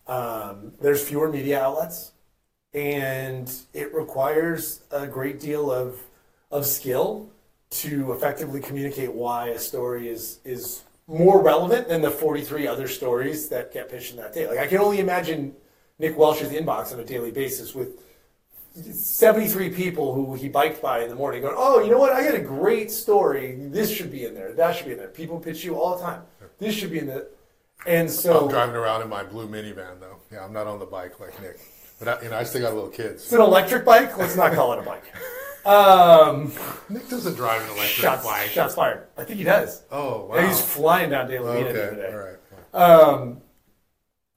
Um, 0.09 0.73
there's 0.81 1.07
fewer 1.07 1.31
media 1.31 1.63
outlets, 1.63 2.13
and 2.75 3.53
it 3.73 3.95
requires 3.95 4.83
a 4.91 5.07
great 5.07 5.41
deal 5.41 5.71
of 5.71 5.99
of 6.51 6.67
skill 6.67 7.31
to 7.71 8.13
effectively 8.13 8.61
communicate 8.61 9.13
why 9.13 9.49
a 9.49 9.59
story 9.59 10.09
is 10.09 10.41
is 10.45 10.83
more 11.07 11.43
relevant 11.43 11.89
than 11.89 12.01
the 12.01 12.11
43 12.11 12.67
other 12.67 12.89
stories 12.89 13.49
that 13.51 13.73
get 13.73 13.91
pitched 13.91 14.13
in 14.13 14.17
that 14.17 14.33
day. 14.33 14.47
Like 14.49 14.59
I 14.59 14.67
can 14.67 14.79
only 14.79 15.01
imagine 15.01 15.55
Nick 15.99 16.17
Welsh's 16.17 16.51
inbox 16.51 16.93
on 16.93 17.01
a 17.01 17.05
daily 17.05 17.31
basis 17.31 17.75
with 17.75 18.01
73 18.75 19.71
people 19.71 20.15
who 20.15 20.35
he 20.35 20.49
biked 20.49 20.83
by 20.83 21.03
in 21.03 21.09
the 21.09 21.15
morning 21.15 21.43
going, 21.43 21.55
Oh, 21.57 21.81
you 21.81 21.91
know 21.91 21.99
what? 21.99 22.13
I 22.13 22.25
got 22.25 22.35
a 22.35 22.41
great 22.41 22.91
story. 22.91 23.57
This 23.57 23.95
should 23.95 24.11
be 24.11 24.25
in 24.25 24.35
there. 24.35 24.53
That 24.53 24.75
should 24.75 24.87
be 24.87 24.93
in 24.93 24.99
there. 24.99 25.09
People 25.09 25.39
pitch 25.39 25.63
you 25.63 25.77
all 25.79 25.97
the 25.97 26.03
time. 26.03 26.23
This 26.59 26.75
should 26.75 26.91
be 26.91 26.99
in 26.99 27.07
the. 27.07 27.29
And 27.87 28.11
so. 28.11 28.45
I'm 28.45 28.49
driving 28.49 28.75
around 28.75 29.03
in 29.03 29.09
my 29.09 29.23
blue 29.23 29.47
minivan 29.47 30.01
though. 30.01 30.17
Yeah, 30.33 30.45
I'm 30.45 30.53
not 30.53 30.67
on 30.67 30.79
the 30.79 30.87
bike 30.87 31.21
like 31.21 31.41
Nick, 31.41 31.61
but 31.99 32.09
I, 32.09 32.23
you 32.23 32.31
know 32.31 32.37
I 32.39 32.45
still 32.45 32.63
got 32.63 32.75
little 32.75 32.91
kids. 32.91 33.25
It's 33.25 33.33
an 33.33 33.41
electric 33.41 33.85
bike. 33.85 34.17
Let's 34.19 34.37
not 34.37 34.53
call 34.53 34.73
it 34.73 34.79
a 34.79 34.83
bike. 34.83 35.05
Um, 35.67 36.53
Nick 36.91 37.09
doesn't 37.09 37.37
drive 37.37 37.63
an 37.63 37.69
electric 37.69 37.89
shots, 37.89 38.23
bike. 38.23 38.51
shots 38.51 38.75
fired. 38.75 39.07
I 39.17 39.25
think 39.25 39.39
he 39.39 39.45
does. 39.45 39.83
Oh 39.91 40.27
wow. 40.27 40.35
And 40.37 40.47
he's 40.49 40.61
flying 40.61 41.09
down 41.09 41.27
De 41.27 41.39
La 41.39 41.55
Vina 41.55 41.73
the 41.73 41.89
other 41.89 41.91
okay. 41.93 41.97
day. 42.03 42.13
All 42.75 42.83
right. 42.83 43.01
Um, 43.09 43.41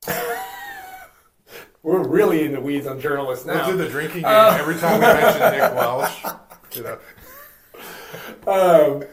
we're 1.83 2.07
really 2.07 2.45
in 2.45 2.53
the 2.53 2.61
weeds 2.61 2.87
on 2.87 3.01
journalists 3.01 3.45
We'll 3.45 3.55
now. 3.55 3.67
do 3.67 3.75
the 3.75 3.89
drinking 3.89 4.21
game 4.21 4.53
every 4.53 4.75
time 4.75 5.01
we 5.01 5.05
mention 5.05 5.51
Nick 5.51 5.73
Welsh. 5.75 6.23
You 6.75 6.83
know. 6.83 6.99
Um, 8.47 9.03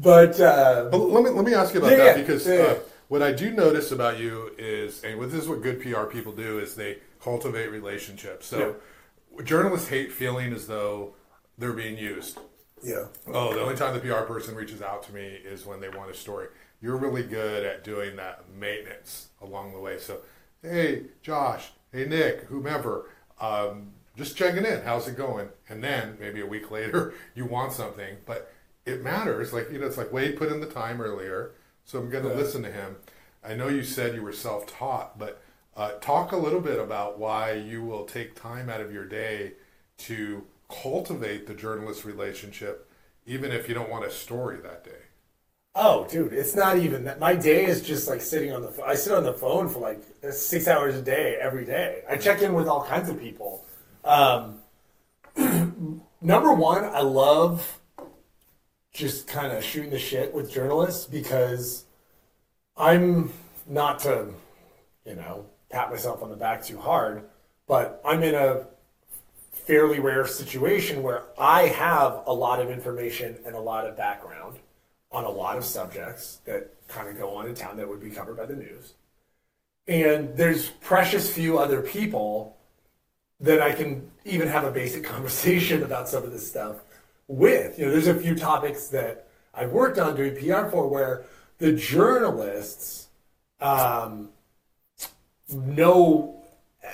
but 0.00 0.38
uh, 0.40 0.88
But 0.92 0.98
let 0.98 1.24
me 1.24 1.30
let 1.30 1.44
me 1.44 1.54
ask 1.54 1.74
you 1.74 1.80
about 1.80 1.90
Yeah, 1.90 1.96
that 2.04 2.16
because 2.18 2.46
yeah. 2.46 2.54
Uh, 2.54 2.78
what 3.14 3.22
I 3.22 3.30
do 3.30 3.52
notice 3.52 3.92
about 3.92 4.18
you 4.18 4.50
is, 4.58 5.04
and 5.04 5.22
this 5.22 5.34
is 5.34 5.48
what 5.48 5.62
good 5.62 5.80
PR 5.80 6.02
people 6.02 6.32
do, 6.32 6.58
is 6.58 6.74
they 6.74 6.98
cultivate 7.22 7.70
relationships. 7.70 8.44
So 8.44 8.74
journalists 9.44 9.86
hate 9.86 10.10
feeling 10.10 10.52
as 10.52 10.66
though 10.66 11.14
they're 11.56 11.74
being 11.74 11.96
used. 11.96 12.40
yeah, 12.82 13.04
Oh, 13.28 13.54
the 13.54 13.60
only 13.60 13.76
time 13.76 13.94
the 13.94 14.00
PR 14.00 14.22
person 14.22 14.56
reaches 14.56 14.82
out 14.82 15.04
to 15.04 15.14
me 15.14 15.26
is 15.44 15.64
when 15.64 15.78
they 15.78 15.88
want 15.90 16.10
a 16.10 16.14
story. 16.14 16.48
You're 16.82 16.96
really 16.96 17.22
good 17.22 17.64
at 17.64 17.84
doing 17.84 18.16
that 18.16 18.46
maintenance 18.52 19.28
along 19.40 19.74
the 19.74 19.78
way. 19.78 19.96
So, 19.98 20.18
hey, 20.60 21.04
Josh, 21.22 21.70
hey, 21.92 22.06
Nick, 22.06 22.46
whomever, 22.46 23.10
um, 23.40 23.92
just 24.16 24.36
checking 24.36 24.64
in. 24.64 24.82
How's 24.82 25.06
it 25.06 25.16
going? 25.16 25.50
And 25.68 25.84
then 25.84 26.16
maybe 26.18 26.40
a 26.40 26.46
week 26.46 26.68
later, 26.78 27.14
you 27.36 27.44
want 27.46 27.74
something, 27.74 28.16
but 28.26 28.52
it 28.84 29.04
matters. 29.04 29.52
Like, 29.52 29.70
you 29.70 29.78
know, 29.78 29.86
it's 29.86 29.98
like 29.98 30.12
Wade 30.12 30.36
put 30.36 30.50
in 30.50 30.58
the 30.58 30.66
time 30.66 31.00
earlier, 31.00 31.52
so 31.84 32.00
I'm 32.00 32.10
going 32.10 32.24
to 32.24 32.34
listen 32.34 32.62
to 32.64 32.72
him. 32.72 32.96
I 33.46 33.54
know 33.54 33.68
you 33.68 33.82
said 33.82 34.14
you 34.14 34.22
were 34.22 34.32
self 34.32 34.66
taught, 34.66 35.18
but 35.18 35.42
uh, 35.76 35.92
talk 36.00 36.32
a 36.32 36.36
little 36.36 36.60
bit 36.60 36.78
about 36.78 37.18
why 37.18 37.52
you 37.52 37.82
will 37.82 38.04
take 38.04 38.34
time 38.34 38.70
out 38.70 38.80
of 38.80 38.92
your 38.92 39.04
day 39.04 39.52
to 39.98 40.44
cultivate 40.68 41.46
the 41.46 41.54
journalist 41.54 42.04
relationship, 42.04 42.90
even 43.26 43.52
if 43.52 43.68
you 43.68 43.74
don't 43.74 43.90
want 43.90 44.04
a 44.04 44.10
story 44.10 44.58
that 44.62 44.84
day. 44.84 44.90
Oh, 45.76 46.06
dude, 46.08 46.32
it's 46.32 46.54
not 46.54 46.78
even 46.78 47.04
that. 47.04 47.18
My 47.18 47.34
day 47.34 47.66
is 47.66 47.82
just 47.82 48.08
like 48.08 48.20
sitting 48.20 48.52
on 48.52 48.62
the. 48.62 48.82
I 48.86 48.94
sit 48.94 49.12
on 49.12 49.24
the 49.24 49.32
phone 49.32 49.68
for 49.68 49.80
like 49.80 50.00
six 50.30 50.68
hours 50.68 50.94
a 50.94 51.02
day 51.02 51.36
every 51.40 51.64
day. 51.64 52.02
I 52.08 52.16
check 52.16 52.42
in 52.42 52.54
with 52.54 52.68
all 52.68 52.84
kinds 52.84 53.08
of 53.08 53.18
people. 53.18 53.64
Um, 54.04 54.60
number 56.20 56.52
one, 56.54 56.84
I 56.84 57.00
love 57.00 57.80
just 58.92 59.26
kind 59.26 59.52
of 59.52 59.64
shooting 59.64 59.90
the 59.90 59.98
shit 59.98 60.32
with 60.32 60.52
journalists 60.52 61.06
because 61.06 61.84
I'm 62.76 63.32
not 63.66 64.00
to, 64.00 64.28
you 65.06 65.14
know, 65.14 65.46
pat 65.70 65.90
myself 65.90 66.22
on 66.22 66.30
the 66.30 66.36
back 66.36 66.64
too 66.64 66.78
hard, 66.78 67.24
but 67.66 68.00
I'm 68.04 68.22
in 68.22 68.34
a 68.34 68.66
fairly 69.52 70.00
rare 70.00 70.26
situation 70.26 71.02
where 71.02 71.24
I 71.38 71.68
have 71.68 72.22
a 72.26 72.32
lot 72.32 72.60
of 72.60 72.70
information 72.70 73.38
and 73.46 73.54
a 73.54 73.60
lot 73.60 73.86
of 73.86 73.96
background 73.96 74.58
on 75.10 75.24
a 75.24 75.30
lot 75.30 75.56
of 75.56 75.64
subjects 75.64 76.40
that 76.44 76.70
kind 76.88 77.08
of 77.08 77.16
go 77.16 77.34
on 77.34 77.46
in 77.46 77.54
town 77.54 77.76
that 77.76 77.88
would 77.88 78.00
be 78.00 78.10
covered 78.10 78.36
by 78.36 78.46
the 78.46 78.56
news. 78.56 78.94
And 79.86 80.36
there's 80.36 80.68
precious 80.68 81.32
few 81.32 81.58
other 81.58 81.80
people 81.80 82.56
that 83.40 83.60
I 83.60 83.72
can 83.72 84.10
even 84.24 84.48
have 84.48 84.64
a 84.64 84.70
basic 84.70 85.04
conversation 85.14 85.82
about 85.82 86.08
some 86.08 86.24
of 86.24 86.32
this 86.32 86.48
stuff 86.48 86.76
with. 87.28 87.78
You 87.78 87.86
know, 87.86 87.92
there's 87.92 88.08
a 88.08 88.14
few 88.14 88.34
topics 88.34 88.88
that 88.88 89.28
I've 89.54 89.70
worked 89.70 89.98
on 89.98 90.16
doing 90.16 90.34
PR 90.34 90.68
for 90.68 90.88
where 90.88 91.24
the 91.58 91.72
journalists 91.72 93.08
um, 93.60 94.30
know, 95.48 96.42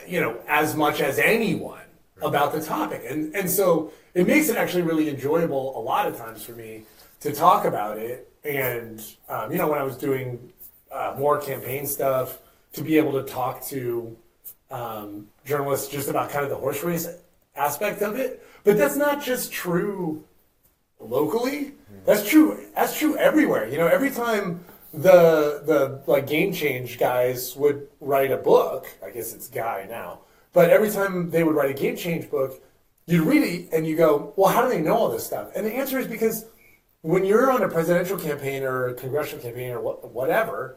you 0.07 0.21
know, 0.21 0.41
as 0.49 0.77
much 0.77 1.01
as 1.01 1.19
anyone 1.19 1.81
about 2.23 2.53
the 2.53 2.61
topic. 2.61 3.03
And, 3.09 3.35
and 3.35 3.51
so 3.51 3.93
it 4.15 4.27
makes 4.27 4.49
it 4.49 4.57
actually 4.57 4.83
really 4.83 5.09
enjoyable 5.09 5.79
a 5.79 5.81
lot 5.81 6.07
of 6.07 6.17
times 6.17 6.45
for 6.45 6.53
me 6.53 6.83
to 7.21 7.33
talk 7.33 7.65
about 7.65 7.99
it. 7.99 8.31
And, 8.45 9.03
um, 9.29 9.53
you 9.53 9.59
know, 9.59 9.69
when 9.69 9.79
I 9.79 9.83
was 9.83 9.97
doing 9.97 10.53
uh, 10.93 11.15
more 11.19 11.41
campaign 11.41 11.87
stuff, 11.87 12.39
to 12.73 12.83
be 12.83 12.97
able 12.97 13.13
to 13.13 13.23
talk 13.23 13.65
to 13.65 14.17
um, 14.71 15.27
journalists 15.45 15.89
just 15.89 16.09
about 16.09 16.31
kind 16.31 16.45
of 16.45 16.51
the 16.51 16.57
horse 16.57 16.85
race 16.85 17.09
aspect 17.57 18.03
of 18.03 18.17
it. 18.17 18.47
But 18.65 18.77
that's 18.77 18.97
not 18.97 19.23
just 19.23 19.51
true 19.51 20.25
locally. 21.01 21.73
That's 22.07 22.29
true. 22.29 22.67
That's 22.75 22.97
true 22.99 23.17
everywhere. 23.17 23.69
You 23.69 23.79
know, 23.79 23.87
every 23.87 24.11
time 24.11 24.65
the 24.93 25.63
the 25.65 26.03
like 26.07 26.27
game 26.27 26.53
change 26.53 26.99
guys 26.99 27.55
would 27.57 27.89
write 28.01 28.31
a 28.33 28.37
book, 28.37 28.87
I 29.05 29.11
guess 29.11 29.35
it's 29.35 29.49
guy 29.49 29.87
now, 29.89 30.21
but 30.53 30.71
every 30.71 30.91
time 30.91 31.31
they 31.31 31.45
would 31.45 31.55
write 31.55 31.71
a 31.71 31.75
game 31.75 31.97
change 31.97 32.31
book, 32.31 32.61
you'd 33.07 33.27
read 33.27 33.43
it 33.43 33.69
and 33.73 33.87
you 33.87 33.97
go, 33.97 34.33
well, 34.37 34.53
how 34.53 34.63
do 34.63 34.69
they 34.69 34.81
know 34.81 34.97
all 34.97 35.11
this 35.11 35.27
stuff? 35.27 35.51
And 35.55 35.67
the 35.67 35.75
answer 35.75 35.99
is 35.99 36.07
because 36.07 36.47
when 37.03 37.25
you're 37.25 37.51
on 37.51 37.63
a 37.63 37.69
presidential 37.69 38.19
campaign 38.19 38.63
or 38.63 38.89
a 38.89 38.95
congressional 38.95 39.43
campaign 39.43 39.71
or 39.71 39.81
what, 39.81 40.13
whatever, 40.13 40.77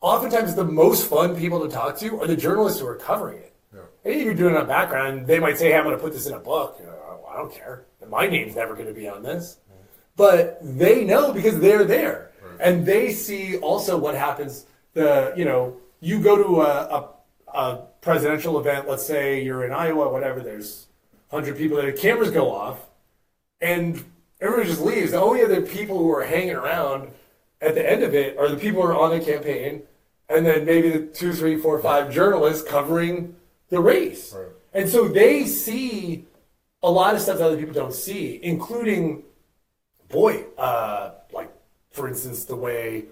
oftentimes 0.00 0.54
the 0.54 0.64
most 0.64 1.08
fun 1.08 1.36
people 1.36 1.60
to 1.60 1.68
talk 1.68 1.98
to 1.98 2.20
are 2.20 2.26
the 2.26 2.36
journalists 2.36 2.80
who 2.80 2.86
are 2.86 2.96
covering 2.96 3.38
it. 3.38 3.54
And 4.04 4.20
you're 4.20 4.34
doing 4.34 4.54
it 4.54 4.60
on 4.60 4.66
background. 4.66 5.26
They 5.26 5.38
might 5.38 5.58
say, 5.58 5.70
"Hey, 5.70 5.76
I'm 5.78 5.84
going 5.84 5.96
to 5.96 6.02
put 6.02 6.12
this 6.12 6.26
in 6.26 6.34
a 6.34 6.38
book." 6.40 6.76
You 6.80 6.86
know, 6.86 7.24
I 7.30 7.36
don't 7.36 7.52
care. 7.52 7.84
My 8.08 8.26
name's 8.26 8.56
never 8.56 8.74
going 8.74 8.88
to 8.88 8.94
be 8.94 9.08
on 9.08 9.22
this. 9.22 9.58
But 10.16 10.58
they 10.60 11.04
know 11.04 11.32
because 11.32 11.60
they're 11.60 11.84
there, 11.84 12.32
and 12.58 12.84
they 12.84 13.12
see 13.12 13.56
also 13.58 13.96
what 13.96 14.14
happens. 14.14 14.66
The 14.92 15.32
you 15.36 15.44
know, 15.44 15.76
you 16.00 16.20
go 16.20 16.36
to 16.36 16.60
a, 16.62 17.08
a, 17.54 17.58
a 17.58 17.86
presidential 18.00 18.58
event. 18.58 18.88
Let's 18.88 19.06
say 19.06 19.42
you're 19.42 19.64
in 19.64 19.72
Iowa, 19.72 20.10
whatever. 20.10 20.40
There's 20.40 20.88
hundred 21.30 21.56
people 21.56 21.76
there. 21.76 21.92
The 21.92 21.98
cameras 21.98 22.30
go 22.30 22.50
off, 22.50 22.80
and 23.60 24.04
everyone 24.40 24.66
just 24.66 24.82
leaves. 24.82 25.12
The 25.12 25.20
only 25.20 25.42
other 25.42 25.62
people 25.62 25.98
who 25.98 26.12
are 26.12 26.24
hanging 26.24 26.54
around 26.54 27.12
at 27.60 27.74
the 27.74 27.88
end 27.88 28.02
of 28.02 28.14
it 28.14 28.36
are 28.36 28.48
the 28.48 28.56
people 28.56 28.82
who 28.82 28.88
are 28.88 28.98
on 28.98 29.18
the 29.18 29.24
campaign, 29.24 29.82
and 30.28 30.44
then 30.44 30.64
maybe 30.64 30.90
the 30.90 31.06
two, 31.06 31.32
three, 31.32 31.56
four, 31.56 31.80
five 31.80 32.12
journalists 32.12 32.68
covering 32.68 33.36
the 33.68 33.80
race. 33.80 34.34
Right. 34.36 34.48
And 34.72 34.88
so 34.88 35.08
they 35.08 35.46
see 35.46 36.26
a 36.82 36.90
lot 36.90 37.14
of 37.14 37.20
stuff 37.20 37.38
that 37.38 37.44
other 37.44 37.56
people 37.56 37.74
don't 37.74 37.94
see, 37.94 38.40
including, 38.42 39.22
boy, 40.08 40.44
uh, 40.56 41.12
like 41.32 41.52
for 41.90 42.08
instance, 42.08 42.44
the 42.44 42.56
way 42.56 43.04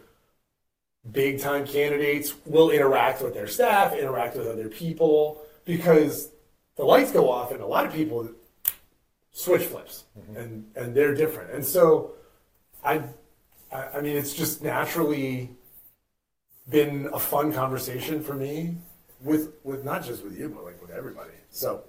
big 1.11 1.41
time 1.41 1.67
candidates 1.67 2.35
will 2.45 2.71
interact 2.71 3.23
with 3.23 3.35
their 3.35 3.47
staff, 3.47 3.93
interact 3.93 4.37
with 4.37 4.47
other 4.47 4.69
people, 4.69 5.43
because 5.65 6.31
the 6.77 6.85
lights 6.85 7.13
go 7.13 7.31
off 7.31 7.51
and 7.51 7.61
a 7.61 7.67
lot 7.67 7.87
of 7.87 7.93
people 7.93 8.29
switch 9.33 9.63
flips 9.63 10.05
and, 10.37 10.65
and 10.75 10.95
they're 10.95 11.15
different. 11.15 11.53
And 11.53 11.65
so 11.65 12.13
I, 12.85 13.03
I 13.73 13.85
I 13.95 14.01
mean, 14.01 14.17
it's 14.17 14.35
just 14.35 14.63
naturally 14.63 15.51
been 16.69 17.09
a 17.13 17.19
fun 17.19 17.53
conversation 17.53 18.23
for 18.23 18.35
me 18.35 18.77
with, 19.23 19.55
with 19.65 19.85
not 19.85 20.05
just 20.05 20.23
with 20.25 20.39
you, 20.39 20.49
but 20.49 20.65
like 20.65 20.81
with 20.81 20.91
everybody. 20.91 21.33
So 21.51 21.85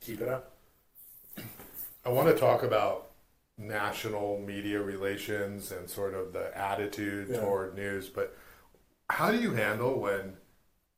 keep 0.00 0.20
it 0.20 0.28
up. 0.28 0.51
I 2.04 2.08
want 2.10 2.28
to 2.28 2.34
talk 2.38 2.62
about 2.62 3.10
national 3.58 4.38
media 4.40 4.80
relations 4.80 5.70
and 5.72 5.88
sort 5.88 6.14
of 6.14 6.32
the 6.32 6.56
attitude 6.56 7.28
Yeah. 7.28 7.40
toward 7.40 7.74
news, 7.76 8.08
but 8.08 8.36
how 9.10 9.30
do 9.30 9.38
you 9.38 9.52
handle 9.52 10.00
when 10.00 10.36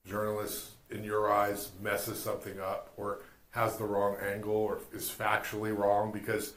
journalists, 0.07 0.71
in 0.91 1.03
your 1.05 1.33
eyes, 1.33 1.71
messes 1.81 2.21
something 2.23 2.61
up 2.61 2.93
or 2.97 3.21
has 3.51 3.77
the 3.77 3.85
wrong 3.85 4.17
angle 4.17 4.55
or 4.55 4.79
is 4.93 5.11
factually 5.11 5.77
wrong? 5.77 6.13
Because 6.13 6.55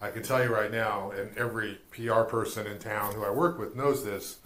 I 0.00 0.10
can 0.10 0.22
tell 0.22 0.42
you 0.42 0.54
right 0.54 0.70
now, 0.70 1.10
and 1.10 1.36
every 1.36 1.80
PR 1.90 2.22
person 2.22 2.66
in 2.66 2.78
town 2.78 3.14
who 3.14 3.24
I 3.24 3.30
work 3.30 3.58
with 3.58 3.76
knows 3.76 4.04
this. 4.04 4.38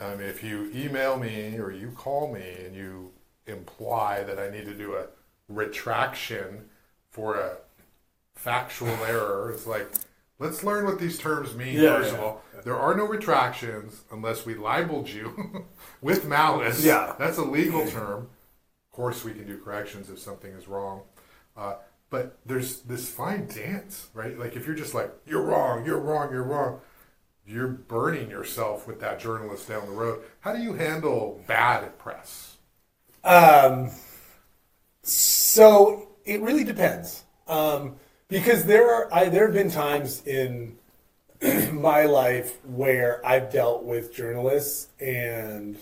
Um, 0.00 0.20
if 0.20 0.42
you 0.42 0.70
email 0.74 1.16
me 1.16 1.58
or 1.58 1.70
you 1.70 1.90
call 1.92 2.32
me 2.32 2.56
and 2.64 2.74
you 2.74 3.12
imply 3.46 4.24
that 4.24 4.38
I 4.38 4.50
need 4.50 4.64
to 4.66 4.74
do 4.74 4.94
a 4.96 5.06
retraction 5.48 6.68
for 7.10 7.36
a 7.36 7.58
factual 8.34 8.88
error, 9.06 9.50
it's 9.52 9.66
like, 9.66 9.88
let's 10.38 10.62
learn 10.64 10.84
what 10.84 10.98
these 10.98 11.18
terms 11.18 11.54
mean, 11.54 11.78
Yeah, 11.80 11.96
first 11.98 12.12
yeah. 12.12 12.18
of 12.18 12.24
all. 12.24 12.42
There 12.64 12.76
are 12.78 12.94
no 12.94 13.04
retractions 13.06 14.02
unless 14.10 14.46
we 14.46 14.54
libeled 14.54 15.08
you 15.08 15.66
with 16.00 16.24
malice. 16.26 16.84
Yeah. 16.84 17.14
That's 17.18 17.38
a 17.38 17.44
legal 17.44 17.86
term. 17.88 18.28
Of 18.90 18.96
course, 18.96 19.24
we 19.24 19.32
can 19.32 19.46
do 19.46 19.58
corrections 19.58 20.08
if 20.08 20.18
something 20.18 20.50
is 20.52 20.66
wrong. 20.68 21.02
Uh, 21.56 21.74
but 22.10 22.38
there's 22.46 22.80
this 22.82 23.08
fine 23.10 23.46
dance, 23.48 24.08
right? 24.14 24.38
Like 24.38 24.56
if 24.56 24.66
you're 24.66 24.76
just 24.76 24.94
like, 24.94 25.12
you're 25.26 25.42
wrong, 25.42 25.84
you're 25.84 25.98
wrong, 25.98 26.30
you're 26.32 26.44
wrong, 26.44 26.80
you're 27.46 27.68
burning 27.68 28.30
yourself 28.30 28.86
with 28.86 29.00
that 29.00 29.18
journalist 29.20 29.68
down 29.68 29.84
the 29.86 29.92
road. 29.92 30.22
How 30.40 30.52
do 30.54 30.62
you 30.62 30.74
handle 30.74 31.42
bad 31.46 31.98
press? 31.98 32.56
Um, 33.24 33.90
so 35.02 36.08
it 36.24 36.40
really 36.40 36.64
depends, 36.64 37.24
um, 37.48 37.96
because 38.34 38.64
there 38.64 38.92
are 38.92 39.14
I, 39.14 39.28
there 39.28 39.44
have 39.44 39.54
been 39.54 39.70
times 39.70 40.26
in 40.26 40.76
my 41.72 42.02
life 42.02 42.58
where 42.64 43.24
I've 43.24 43.52
dealt 43.52 43.84
with 43.84 44.12
journalists, 44.12 44.88
and 44.98 45.78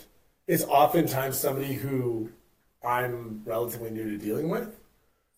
it's 0.46 0.62
oftentimes 0.64 1.38
somebody 1.38 1.72
who 1.72 2.30
I'm 2.86 3.40
relatively 3.46 3.88
new 3.88 4.10
to 4.10 4.18
dealing 4.18 4.50
with, 4.50 4.78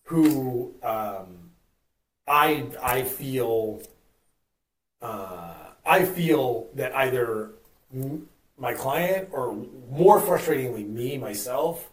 who 0.03 0.73
um, 0.83 1.51
I 2.27 2.65
I 2.83 3.03
feel 3.03 3.81
uh, 5.01 5.53
I 5.85 6.03
feel 6.03 6.67
that 6.73 6.93
either 6.97 7.51
my 8.57 8.73
client 8.73 9.29
or 9.31 9.55
more 9.89 10.19
frustratingly 10.19 10.85
me 10.85 11.17
myself 11.17 11.89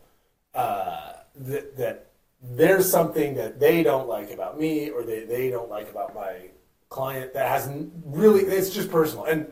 uh, 0.52 1.12
that, 1.36 1.76
that 1.76 2.11
there's 2.42 2.90
something 2.90 3.34
that 3.34 3.60
they 3.60 3.82
don't 3.82 4.08
like 4.08 4.32
about 4.32 4.58
me 4.58 4.90
or 4.90 5.04
they, 5.04 5.24
they 5.24 5.50
don't 5.50 5.70
like 5.70 5.88
about 5.90 6.14
my 6.14 6.48
client 6.88 7.32
that 7.34 7.48
hasn't 7.48 7.92
really 8.04 8.42
it's 8.42 8.70
just 8.70 8.90
personal. 8.90 9.24
And 9.24 9.46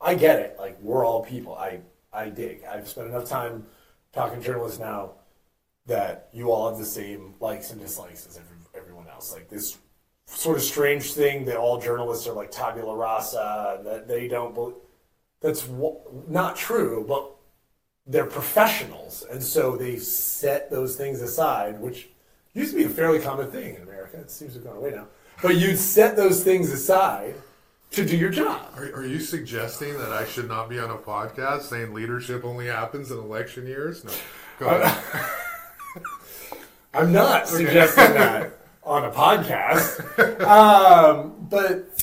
i 0.00 0.14
get 0.14 0.38
it. 0.40 0.56
Like 0.58 0.78
we're 0.80 1.04
all 1.04 1.24
people. 1.24 1.54
I 1.54 1.80
i 2.12 2.28
dig. 2.28 2.64
I've 2.64 2.88
spent 2.88 3.08
enough 3.08 3.28
time 3.28 3.66
talking 4.12 4.40
to 4.40 4.44
journalists 4.44 4.78
now 4.78 5.12
that 5.86 6.28
you 6.32 6.50
all 6.50 6.68
have 6.68 6.78
the 6.78 6.84
same 6.84 7.34
likes 7.40 7.70
and 7.70 7.80
dislikes 7.80 8.26
as 8.26 8.38
every, 8.38 8.56
everyone 8.74 9.08
else. 9.08 9.32
Like 9.32 9.48
this 9.48 9.78
sort 10.26 10.56
of 10.56 10.62
strange 10.62 11.12
thing 11.12 11.44
that 11.46 11.56
all 11.56 11.80
journalists 11.80 12.26
are 12.26 12.34
like 12.34 12.50
tabula 12.50 12.96
rasa 12.96 13.80
that 13.84 14.08
they 14.08 14.26
don't 14.26 14.54
bel 14.54 14.74
that's 15.42 15.68
not 16.28 16.56
true 16.56 17.04
but 17.06 17.34
they're 18.06 18.26
professionals, 18.26 19.24
and 19.30 19.42
so 19.42 19.76
they 19.76 19.96
set 19.96 20.70
those 20.70 20.96
things 20.96 21.22
aside, 21.22 21.80
which 21.80 22.10
used 22.54 22.72
to 22.72 22.78
be 22.78 22.84
a 22.84 22.88
fairly 22.88 23.18
common 23.18 23.50
thing 23.50 23.74
in 23.74 23.82
America. 23.82 24.16
It 24.18 24.30
seems 24.30 24.52
to 24.54 24.60
have 24.60 24.68
gone 24.68 24.76
away 24.76 24.90
now. 24.92 25.06
But 25.42 25.56
you'd 25.56 25.76
set 25.76 26.16
those 26.16 26.42
things 26.42 26.70
aside 26.70 27.34
to 27.90 28.04
do 28.04 28.16
your 28.16 28.30
job. 28.30 28.72
Are, 28.76 28.84
are 28.94 29.06
you 29.06 29.20
suggesting 29.20 29.98
that 29.98 30.12
I 30.12 30.24
should 30.24 30.48
not 30.48 30.68
be 30.68 30.78
on 30.78 30.90
a 30.90 30.96
podcast 30.96 31.62
saying 31.62 31.92
leadership 31.92 32.44
only 32.44 32.66
happens 32.66 33.10
in 33.10 33.18
election 33.18 33.66
years? 33.66 34.04
No. 34.04 34.12
Go 34.58 34.68
ahead. 34.68 35.24
I'm 36.94 37.12
not 37.12 37.48
suggesting 37.48 38.14
that 38.14 38.52
on 38.84 39.04
a 39.04 39.10
podcast, 39.10 40.44
um, 40.44 41.34
but 41.50 42.02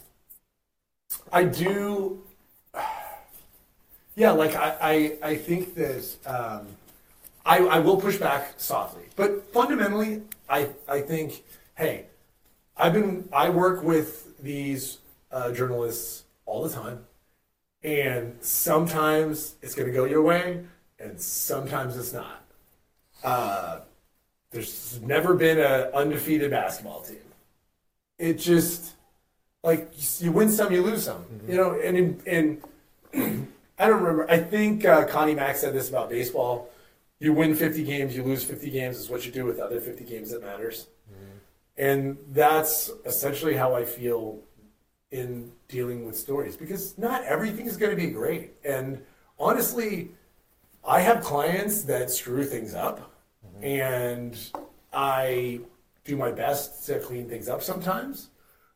I 1.31 1.43
do. 1.45 2.23
Yeah, 4.13 4.31
like 4.31 4.57
I, 4.57 4.75
I, 5.23 5.29
I 5.29 5.35
think 5.35 5.73
that 5.75 6.17
um, 6.25 6.67
I, 7.45 7.59
I 7.59 7.79
will 7.79 7.97
push 7.97 8.17
back 8.17 8.53
softly, 8.57 9.03
but 9.15 9.51
fundamentally, 9.51 10.23
I, 10.49 10.69
I 10.87 11.01
think, 11.01 11.43
hey, 11.75 12.05
I've 12.77 12.93
been 12.93 13.27
I 13.33 13.49
work 13.49 13.83
with 13.83 14.41
these 14.41 14.99
uh, 15.31 15.51
journalists 15.51 16.23
all 16.45 16.63
the 16.63 16.69
time, 16.69 17.05
and 17.83 18.37
sometimes 18.41 19.55
it's 19.61 19.75
going 19.75 19.87
to 19.87 19.93
go 19.93 20.05
your 20.05 20.21
way, 20.21 20.63
and 20.99 21.19
sometimes 21.19 21.97
it's 21.97 22.13
not. 22.13 22.43
Uh, 23.23 23.79
there's 24.51 24.99
never 25.01 25.33
been 25.33 25.59
an 25.59 25.93
undefeated 25.93 26.51
basketball 26.51 27.01
team. 27.01 27.17
It 28.17 28.33
just 28.35 28.93
like 29.63 29.91
you 30.19 30.31
win 30.31 30.49
some, 30.49 30.71
you 30.73 30.81
lose 30.81 31.03
some. 31.05 31.25
You 31.47 31.55
know, 31.55 31.79
and 31.79 32.21
and 32.27 32.61
I 33.79 33.87
don't 33.87 34.01
remember. 34.01 34.29
I 34.29 34.39
think 34.39 34.85
uh, 34.85 35.05
Connie 35.05 35.35
Mack 35.35 35.55
said 35.55 35.73
this 35.73 35.89
about 35.89 36.09
baseball. 36.09 36.69
You 37.21 37.33
win 37.33 37.53
50 37.53 37.83
games, 37.83 38.15
you 38.15 38.23
lose 38.23 38.43
50 38.43 38.71
games 38.71 38.97
is 38.97 39.07
what 39.07 39.27
you 39.27 39.31
do 39.31 39.45
with 39.45 39.57
the 39.57 39.63
other 39.63 39.79
50 39.79 40.03
games 40.05 40.31
that 40.31 40.41
matters. 40.41 40.87
Mm-hmm. 41.07 41.37
And 41.77 42.17
that's 42.31 42.89
essentially 43.05 43.55
how 43.55 43.75
I 43.75 43.85
feel 43.85 44.39
in 45.11 45.51
dealing 45.67 46.03
with 46.05 46.17
stories 46.17 46.55
because 46.55 46.97
not 46.97 47.23
everything 47.25 47.67
is 47.67 47.77
going 47.77 47.91
to 47.91 47.95
be 47.95 48.09
great. 48.09 48.53
And 48.65 49.03
honestly, 49.37 50.09
I 50.83 51.01
have 51.01 51.23
clients 51.23 51.83
that 51.83 52.09
screw 52.09 52.43
things 52.43 52.73
up, 52.73 53.13
mm-hmm. 53.45 53.65
and 53.65 54.39
I 54.91 55.59
do 56.03 56.17
my 56.17 56.31
best 56.31 56.87
to 56.87 56.99
clean 56.99 57.29
things 57.29 57.47
up 57.47 57.61
sometimes. 57.61 58.29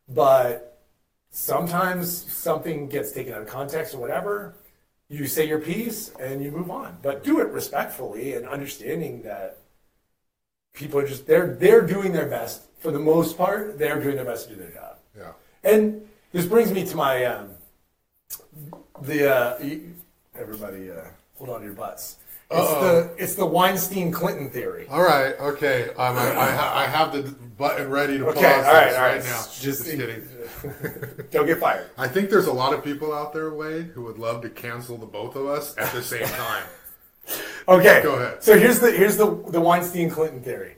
But 0.07 0.83
sometimes 1.31 2.31
something 2.31 2.89
gets 2.89 3.11
taken 3.11 3.33
out 3.33 3.41
of 3.41 3.47
context 3.47 3.95
or 3.95 3.97
whatever. 3.97 4.53
You 5.07 5.27
say 5.27 5.47
your 5.47 5.59
piece 5.59 6.09
and 6.19 6.43
you 6.43 6.49
move 6.51 6.71
on, 6.71 6.97
but 7.03 7.23
do 7.23 7.39
it 7.39 7.47
respectfully 7.49 8.33
and 8.33 8.47
understanding 8.47 9.21
that 9.21 9.57
people 10.73 10.99
are 10.99 11.07
just 11.07 11.27
they're 11.27 11.53
they're 11.55 11.81
doing 11.81 12.11
their 12.11 12.25
best 12.27 12.63
for 12.79 12.91
the 12.91 12.99
most 12.99 13.37
part. 13.37 13.77
They're 13.77 14.01
doing 14.01 14.15
their 14.15 14.25
best 14.25 14.49
to 14.49 14.55
do 14.55 14.61
their 14.61 14.71
job. 14.71 14.97
yeah. 15.15 15.31
And 15.63 16.07
this 16.31 16.45
brings 16.47 16.71
me 16.71 16.85
to 16.85 16.95
my 16.95 17.23
um, 17.25 17.51
the 19.01 19.31
uh, 19.31 19.59
everybody 20.37 20.89
uh, 20.91 21.01
hold 21.37 21.49
on 21.51 21.59
to 21.59 21.65
your 21.65 21.75
butts. 21.75 22.17
It's 22.49 22.59
Uh-oh. 22.59 22.81
the 23.15 23.23
it's 23.23 23.35
the 23.35 23.45
Weinstein 23.45 24.11
Clinton 24.11 24.49
theory. 24.49 24.87
All 24.89 25.03
right. 25.03 25.33
Okay. 25.39 25.89
Um, 25.89 26.15
I, 26.17 26.31
I, 26.31 26.83
I 26.83 26.87
have 26.87 27.11
the 27.13 27.35
button 27.57 27.89
ready 27.89 28.17
to 28.17 28.27
Okay, 28.27 28.41
pause 28.41 28.65
all 28.65 28.73
right, 28.73 28.93
all 28.95 29.01
right. 29.01 29.23
now. 29.23 29.23
Just- 29.23 29.61
Just 29.61 29.85
kidding. 29.85 30.27
Don't 31.31 31.45
get 31.45 31.59
fired. 31.59 31.89
I 31.97 32.07
think 32.07 32.29
there's 32.29 32.47
a 32.47 32.53
lot 32.53 32.73
of 32.73 32.83
people 32.83 33.13
out 33.13 33.33
there, 33.33 33.53
Wade, 33.53 33.87
who 33.93 34.03
would 34.03 34.17
love 34.17 34.41
to 34.43 34.49
cancel 34.49 34.97
the 34.97 35.05
both 35.05 35.35
of 35.35 35.45
us 35.47 35.75
at 35.77 35.91
the 35.93 36.01
same 36.01 36.27
time. 36.27 36.63
Okay. 37.67 38.01
Go 38.03 38.13
ahead. 38.17 38.43
So 38.43 38.55
here's 38.59 38.79
the 38.79 38.91
here's 38.91 39.17
the 39.17 39.25
the 39.49 39.59
Weinstein 39.59 40.11
Clinton 40.11 40.43
theory, 40.43 40.75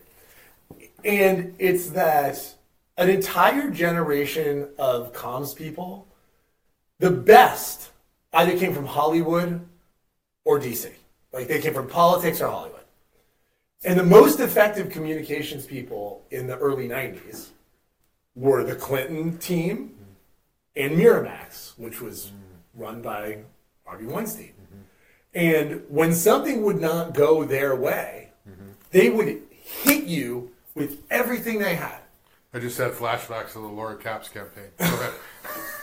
and 1.03 1.53
it's 1.59 1.89
that 1.89 2.55
an 2.97 3.09
entire 3.09 3.69
generation 3.69 4.69
of 4.79 5.11
comms 5.11 5.53
people, 5.53 6.07
the 6.99 7.11
best, 7.11 7.89
either 8.31 8.57
came 8.57 8.73
from 8.73 8.85
Hollywood 8.85 9.59
or 10.45 10.57
DC. 10.57 10.89
Like 11.33 11.49
they 11.49 11.59
came 11.59 11.73
from 11.73 11.89
politics 11.89 12.39
or 12.39 12.47
Hollywood. 12.47 12.76
And 13.83 13.99
the 13.99 14.03
most 14.03 14.39
effective 14.39 14.89
communications 14.89 15.65
people 15.65 16.25
in 16.31 16.47
the 16.47 16.57
early 16.57 16.87
90s 16.87 17.49
were 18.35 18.63
the 18.63 18.75
Clinton 18.75 19.37
team 19.37 19.95
and 20.75 20.97
Miramax, 20.97 21.77
which 21.77 22.01
was 22.01 22.31
run 22.73 23.01
by 23.01 23.39
Harvey 23.85 24.05
Weinstein. 24.05 24.53
And 25.33 25.83
when 25.89 26.13
something 26.13 26.63
would 26.63 26.81
not 26.81 27.13
go 27.13 27.43
their 27.43 27.75
way, 27.75 28.31
they 28.91 29.09
would 29.09 29.41
hit 29.51 30.05
you 30.05 30.51
with 30.73 31.03
everything 31.09 31.59
they 31.59 31.75
had. 31.75 31.99
I 32.53 32.59
just 32.59 32.77
had 32.77 32.93
flashbacks 32.93 33.55
of 33.55 33.61
the 33.61 33.67
Laura 33.67 33.97
Capps 33.97 34.29
campaign. 34.29 34.69
Go 34.77 34.85
ahead. 34.85 35.13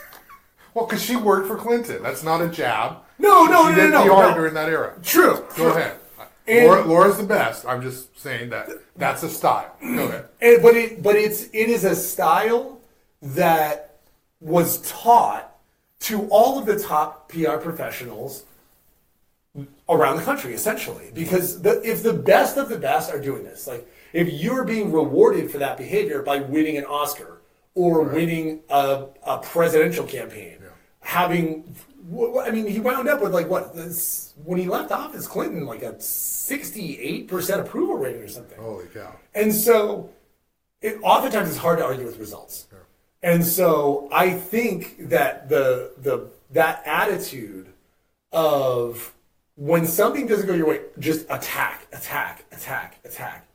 well, 0.73 0.85
because 0.85 1.03
she 1.03 1.15
worked 1.15 1.47
for 1.47 1.55
Clinton. 1.55 2.01
That's 2.03 2.23
not 2.23 2.41
a 2.41 2.49
jab. 2.49 2.97
No, 3.19 3.45
no, 3.45 3.69
she 3.69 3.75
no, 3.75 3.81
did 3.81 3.91
no, 3.91 4.03
PR 4.03 4.09
no. 4.09 4.33
during 4.33 4.53
that 4.55 4.67
era. 4.67 4.95
True. 5.03 5.35
Go 5.35 5.55
true. 5.55 5.67
ahead. 5.67 5.99
And- 6.47 6.65
Laura, 6.67 6.85
Laura's 6.85 7.17
the 7.17 7.23
best. 7.23 7.65
I'm 7.65 7.81
just 7.81 8.17
saying 8.19 8.49
that 8.51 8.69
that's 8.95 9.23
a 9.23 9.29
style. 9.29 9.75
Go 9.81 10.05
ahead. 10.07 10.25
And, 10.41 10.61
but 10.61 10.75
it 10.75 11.01
but 11.01 11.15
it's 11.15 11.43
it 11.45 11.69
is 11.69 11.83
a 11.83 11.95
style 11.95 12.79
that 13.21 13.97
was 14.41 14.79
taught 14.89 15.55
to 16.01 16.27
all 16.29 16.59
of 16.59 16.65
the 16.65 16.77
top 16.77 17.29
PR 17.29 17.57
professionals 17.57 18.43
around 19.89 20.17
the 20.17 20.23
country, 20.23 20.53
essentially. 20.53 21.09
Because 21.13 21.61
the, 21.61 21.81
if 21.89 22.03
the 22.03 22.13
best 22.13 22.57
of 22.57 22.69
the 22.69 22.77
best 22.77 23.11
are 23.11 23.19
doing 23.19 23.43
this, 23.43 23.67
like 23.67 23.87
if 24.13 24.27
you're 24.31 24.63
being 24.65 24.91
rewarded 24.91 25.49
for 25.49 25.57
that 25.59 25.77
behavior 25.77 26.21
by 26.21 26.39
winning 26.39 26.77
an 26.77 26.85
Oscar 26.85 27.41
or 27.73 28.01
winning 28.03 28.61
a, 28.69 29.05
a 29.23 29.37
presidential 29.39 30.05
campaign, 30.05 30.57
having, 31.01 31.63
wh- 31.63 31.63
wh- 31.63 31.94
I 32.07 32.51
mean, 32.51 32.67
he 32.67 32.79
wound 32.79 33.07
up 33.07 33.21
with 33.21 33.33
like 33.33 33.49
what 33.49 33.75
this, 33.75 34.33
when 34.43 34.59
he 34.59 34.67
left 34.67 34.91
office, 34.91 35.27
Clinton 35.27 35.65
like 35.65 35.81
a 35.81 35.93
68% 35.93 37.59
approval 37.59 37.97
rating 37.97 38.21
or 38.21 38.27
something. 38.27 38.59
Holy 38.59 38.85
cow. 38.87 39.15
And 39.33 39.53
so, 39.53 40.09
it, 40.81 40.99
oftentimes 41.01 41.49
it's 41.49 41.57
hard 41.57 41.79
to 41.79 41.85
argue 41.85 42.05
with 42.05 42.19
results. 42.19 42.67
And 43.25 43.43
so 43.43 44.07
I 44.11 44.29
think 44.29 45.09
that 45.09 45.49
the 45.49 45.93
the 45.97 46.29
that 46.51 46.83
attitude 46.85 47.73
of 48.31 49.15
when 49.55 49.87
something 49.87 50.27
doesn't 50.27 50.45
go 50.45 50.53
your 50.53 50.67
way, 50.67 50.81
just 50.99 51.25
attack, 51.31 51.87
attack, 51.91 52.45
attack, 52.51 52.99
attack. 53.03 53.47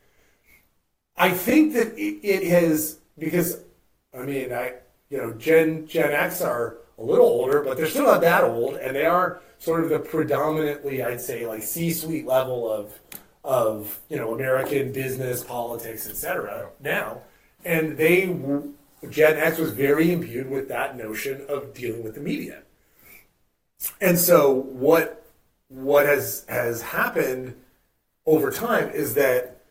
I 1.17 1.31
think 1.31 1.75
that 1.75 1.97
it, 1.97 2.27
it 2.27 2.49
has 2.49 2.99
because 3.17 3.61
I 4.13 4.23
mean 4.23 4.53
I 4.53 4.75
you 5.09 5.19
know 5.19 5.33
Gen 5.35 5.87
Gen 5.87 6.11
X 6.11 6.41
are 6.41 6.79
a 7.01 7.03
little 7.03 7.27
older, 7.27 7.63
but 7.63 7.77
they're 7.77 7.89
still 7.89 8.05
not 8.05 8.21
that 8.21 8.45
old, 8.45 8.77
and 8.77 8.95
they 8.95 9.07
are 9.07 9.41
sort 9.59 9.83
of 9.83 9.91
the 9.91 9.99
predominantly 9.99 11.03
I'd 11.03 11.21
say 11.21 11.47
like 11.47 11.63
C-suite 11.63 12.27
level 12.27 12.71
of 12.71 12.99
of 13.43 14.01
you 14.09 14.17
know 14.17 14.35
American 14.35 14.93
business, 14.93 15.43
politics, 15.43 16.09
etc. 16.09 16.69
Now, 16.79 17.23
and 17.65 17.97
they 17.97 18.27
Gen 19.09 19.39
X 19.39 19.59
was 19.59 19.73
very 19.73 20.13
imbued 20.13 20.51
with 20.51 20.69
that 20.69 20.97
notion 20.97 21.45
of 21.49 21.73
dealing 21.73 22.05
with 22.05 22.15
the 22.15 22.21
media, 22.21 22.63
and 24.01 24.19
so 24.19 24.53
what 24.53 25.27
what 25.69 26.05
has 26.05 26.45
has 26.49 26.83
happened 26.83 27.55
over 28.27 28.51
time 28.51 28.91
is 28.91 29.15
that 29.15 29.63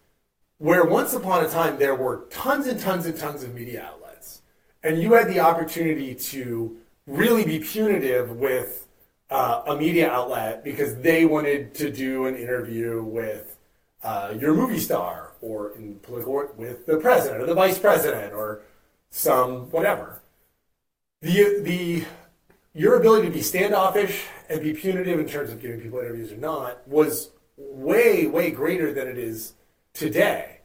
where 0.58 0.84
once 0.84 1.14
upon 1.14 1.46
a 1.46 1.50
time 1.50 1.78
there 1.78 1.96
were 1.96 2.26
tons 2.32 2.66
and 2.66 2.80
tons 2.80 3.06
and 3.06 3.18
tons 3.18 3.44
of 3.44 3.54
media 3.54 3.84
outlets, 3.84 4.42
and 4.82 5.00
you 5.00 5.14
had 5.14 5.28
the 5.28 5.40
opportunity 5.40 6.16
to 6.16 6.76
really 7.10 7.44
be 7.44 7.60
punitive 7.60 8.38
with 8.38 8.88
uh, 9.30 9.64
a 9.68 9.76
media 9.76 10.10
outlet 10.10 10.64
because 10.64 10.96
they 10.98 11.26
wanted 11.26 11.74
to 11.74 11.92
do 11.92 12.28
an 12.28 12.36
interview 12.36 13.04
with 13.04 13.58
uh, 14.04 14.34
your 14.40 14.54
movie 14.54 14.80
star 14.80 15.32
or 15.42 15.72
in 15.74 15.96
political 16.00 16.50
with 16.56 16.86
the 16.86 16.98
president 16.98 17.42
or 17.42 17.46
the 17.46 17.54
vice 17.54 17.80
president 17.80 18.34
or 18.34 18.62
some 19.10 19.70
whatever. 19.72 20.22
The 21.22 21.62
the 21.62 22.06
your 22.74 22.96
ability 22.96 23.28
to 23.28 23.34
be 23.34 23.42
standoffish 23.42 24.26
and 24.48 24.62
be 24.62 24.74
punitive 24.74 25.20
in 25.20 25.28
terms 25.28 25.52
of 25.52 25.60
giving 25.60 25.82
people 25.82 26.00
interviews 26.00 26.32
or 26.32 26.38
not 26.38 26.88
was 26.88 27.32
way 27.58 28.28
way 28.28 28.52
greater 28.52 28.94
than 28.94 29.08
it 29.08 29.18
is 29.18 29.54
today. 29.94 30.60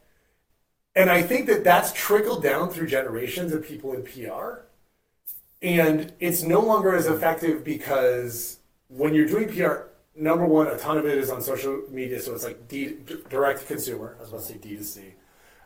And 0.95 1.09
I 1.09 1.23
think 1.23 1.47
that 1.47 1.63
that's 1.63 1.91
trickled 1.91 2.41
down 2.41 2.69
through 2.69 2.87
generations 2.87 3.51
of 3.51 3.65
people 3.65 3.93
in 3.93 4.03
PR. 4.03 4.64
And 5.61 6.13
it's 6.19 6.43
no 6.43 6.59
longer 6.59 6.95
as 6.95 7.07
effective 7.07 7.63
because 7.63 8.59
when 8.89 9.13
you're 9.13 9.25
doing 9.27 9.47
PR, 9.49 9.87
number 10.15 10.45
one, 10.45 10.67
a 10.67 10.77
ton 10.77 10.97
of 10.97 11.05
it 11.05 11.17
is 11.17 11.29
on 11.29 11.41
social 11.41 11.81
media, 11.89 12.19
so 12.21 12.33
it's 12.35 12.43
like 12.43 12.67
D, 12.67 12.97
direct 13.29 13.61
to 13.61 13.65
consumer. 13.65 14.15
I 14.17 14.21
was 14.21 14.29
about 14.29 14.41
to 14.41 14.47
say 14.47 14.57
D 14.57 14.75
to 14.77 14.83
C. 14.83 15.01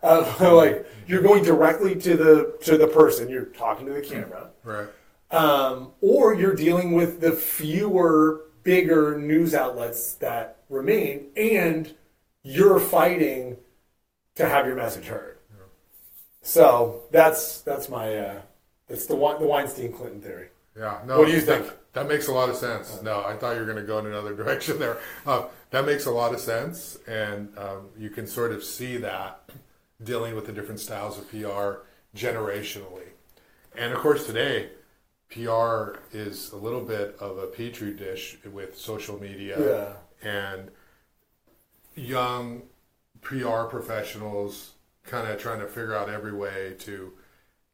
Uh, 0.02 0.34
like 0.56 0.88
you're 1.08 1.22
going 1.22 1.44
directly 1.44 1.96
to 1.96 2.16
the 2.16 2.58
to 2.64 2.78
the 2.78 2.88
person. 2.88 3.30
You're 3.30 3.46
talking 3.46 3.86
to 3.88 3.94
the 3.94 4.02
camera, 4.02 4.52
Right. 4.64 4.88
um, 5.32 5.92
or 6.02 6.34
you're 6.34 6.56
dealing 6.56 6.94
with 6.94 7.20
the 7.20 7.32
fewer, 7.34 8.42
bigger 8.64 9.18
news 9.20 9.54
outlets 9.54 10.14
that 10.16 10.60
remain, 10.70 11.26
and 11.36 11.94
you're 12.44 12.80
fighting 12.80 13.58
to 14.36 14.48
have 14.48 14.66
your 14.66 14.76
message 14.78 15.08
heard. 15.08 15.40
So 16.42 17.04
that's 17.12 17.62
that's 17.62 17.90
my 17.90 18.16
uh, 18.16 18.42
that's 18.90 19.06
the 19.06 19.16
the 19.16 19.46
Weinstein 19.46 19.94
Clinton 19.94 20.22
theory. 20.22 20.50
Yeah. 20.78 21.00
No. 21.06 21.20
What 21.20 21.28
do 21.28 21.34
you 21.34 21.42
that- 21.42 21.66
think? 21.66 21.74
That 21.94 22.08
makes 22.08 22.28
a 22.28 22.32
lot 22.32 22.50
of 22.50 22.56
sense. 22.56 23.02
No, 23.02 23.24
I 23.26 23.36
thought 23.36 23.54
you 23.56 23.62
were 23.62 23.66
going 23.66 23.78
to 23.78 23.84
go 23.84 23.98
in 23.98 24.06
another 24.06 24.36
direction 24.42 24.78
there. 24.78 24.98
Uh, 25.26 25.46
that 25.72 25.86
makes 25.86 26.06
a 26.06 26.12
lot 26.12 26.34
of 26.36 26.40
sense, 26.40 27.00
and 27.08 27.50
um, 27.58 27.88
you 27.98 28.12
can 28.12 28.28
sort 28.28 28.52
of 28.52 28.64
see 28.64 28.98
that 28.98 29.50
dealing 30.04 30.36
with 30.36 30.46
the 30.46 30.52
different 30.52 30.80
styles 30.80 31.18
of 31.18 31.28
PR 31.32 31.82
generationally. 32.16 33.08
And 33.76 33.92
of 33.92 34.00
course, 34.00 34.28
today, 34.28 34.70
PR 35.32 35.98
is 36.12 36.52
a 36.52 36.58
little 36.58 36.82
bit 36.82 37.16
of 37.20 37.40
a 37.40 37.48
petri 37.48 37.92
dish 37.94 38.38
with 38.54 38.78
social 38.78 39.20
media 39.20 39.96
and 40.22 40.70
young 41.96 42.64
PR 43.22 43.64
professionals 43.64 44.74
kind 45.06 45.28
of 45.28 45.40
trying 45.40 45.60
to 45.60 45.68
figure 45.68 45.96
out 45.96 46.10
every 46.10 46.34
way 46.34 46.76
to 46.80 47.14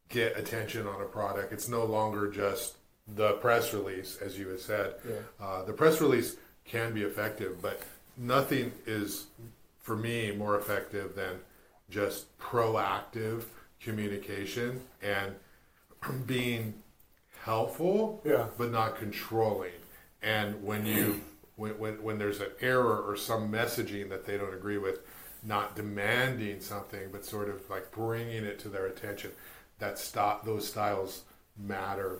get 0.09 0.37
attention 0.37 0.87
on 0.87 1.01
a 1.01 1.05
product. 1.05 1.51
It's 1.53 1.67
no 1.67 1.85
longer 1.85 2.29
just 2.29 2.75
the 3.07 3.33
press 3.33 3.73
release, 3.73 4.17
as 4.21 4.37
you 4.37 4.47
had 4.49 4.59
said. 4.59 4.95
Uh, 5.39 5.63
the 5.63 5.73
press 5.73 6.01
release 6.01 6.37
can 6.65 6.93
be 6.93 7.03
effective, 7.03 7.61
but 7.61 7.81
nothing 8.17 8.71
is, 8.85 9.27
for 9.81 9.95
me, 9.95 10.31
more 10.31 10.57
effective 10.57 11.15
than 11.15 11.35
just 11.89 12.35
proactive 12.39 13.43
communication 13.79 14.81
and 15.03 15.35
being 16.25 16.73
helpful, 17.43 18.21
Yeah. 18.25 18.47
but 18.57 18.71
not 18.71 18.97
controlling. 18.97 19.71
And 20.21 20.63
when 20.63 20.85
you 20.85 21.21
when, 21.57 21.77
when 21.79 22.01
when 22.03 22.17
there's 22.17 22.41
an 22.41 22.49
error 22.59 23.01
or 23.01 23.15
some 23.15 23.49
messaging 23.51 24.09
that 24.09 24.25
they 24.25 24.37
don't 24.37 24.53
agree 24.53 24.77
with, 24.79 24.99
not 25.43 25.75
demanding 25.75 26.59
something, 26.59 27.09
but 27.11 27.23
sort 27.23 27.49
of 27.49 27.69
like 27.69 27.91
bringing 27.91 28.43
it 28.43 28.57
to 28.59 28.67
their 28.69 28.87
attention. 28.87 29.31
That 29.79 29.99
stop 29.99 30.45
those 30.45 30.67
styles 30.67 31.23
matter. 31.57 32.19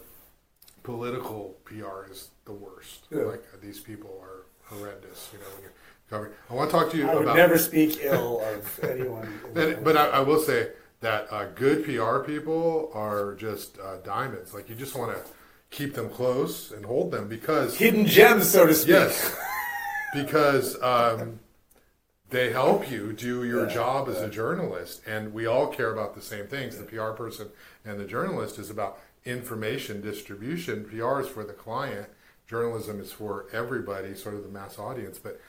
Political 0.83 1.55
PR 1.65 2.11
is 2.11 2.29
the 2.45 2.51
worst. 2.51 3.05
Yeah. 3.09 3.23
Like 3.23 3.43
these 3.61 3.79
people 3.79 4.19
are 4.21 4.45
horrendous. 4.65 5.29
You 5.33 5.39
know, 5.39 5.45
when 5.53 5.61
you're 5.63 5.73
covering. 6.09 6.33
I 6.49 6.53
want 6.53 6.69
to 6.69 6.77
talk 6.77 6.91
to 6.91 6.97
you 6.97 7.09
I 7.09 7.13
would 7.15 7.23
about 7.23 7.35
never 7.37 7.57
speak 7.57 7.99
ill 8.01 8.41
of 8.41 8.79
anyone. 8.83 9.39
but, 9.53 9.83
but 9.83 9.97
I, 9.97 10.07
I 10.07 10.19
will 10.19 10.39
say 10.39 10.69
that 11.01 11.31
uh, 11.31 11.45
good 11.55 11.85
PR 11.85 12.19
people 12.19 12.91
are 12.93 13.35
just 13.35 13.79
uh, 13.79 13.97
diamonds. 13.97 14.53
Like 14.53 14.69
you 14.69 14.75
just 14.75 14.95
want 14.95 15.15
to 15.15 15.21
keep 15.71 15.93
them 15.93 16.09
close 16.09 16.71
and 16.71 16.85
hold 16.85 17.11
them 17.11 17.27
because 17.27 17.75
hidden 17.77 18.05
gems, 18.05 18.49
so 18.49 18.65
to 18.65 18.73
speak. 18.73 18.89
yes, 18.89 19.35
because 20.13 20.81
um, 20.81 21.39
they 22.35 22.51
help 22.51 22.91
you 22.91 23.13
do 23.13 23.45
your 23.45 23.65
job 23.65 24.09
as 24.09 24.21
a 24.21 24.29
journalist, 24.29 25.01
and 25.07 25.33
we 25.33 25.45
all 25.45 25.67
care 25.67 25.93
about 25.93 26.13
the 26.15 26.21
same 26.21 26.47
things. 26.47 26.77
The 26.77 26.83
PR 26.83 27.11
person 27.11 27.47
and 27.85 27.97
the 27.97 28.03
journalist 28.05 28.59
is 28.59 28.69
about 28.69 28.99
information 29.23 30.01
distribution. 30.01 30.83
PR 30.85 31.21
is 31.21 31.29
for 31.29 31.45
the 31.45 31.53
client. 31.53 32.07
Journalism 32.47 32.99
is 32.99 33.11
for 33.11 33.45
everybody, 33.53 34.13
sort 34.15 34.35
of 34.35 34.43
the 34.43 34.49
mass 34.49 34.77
audience, 34.77 35.17
but. 35.17 35.39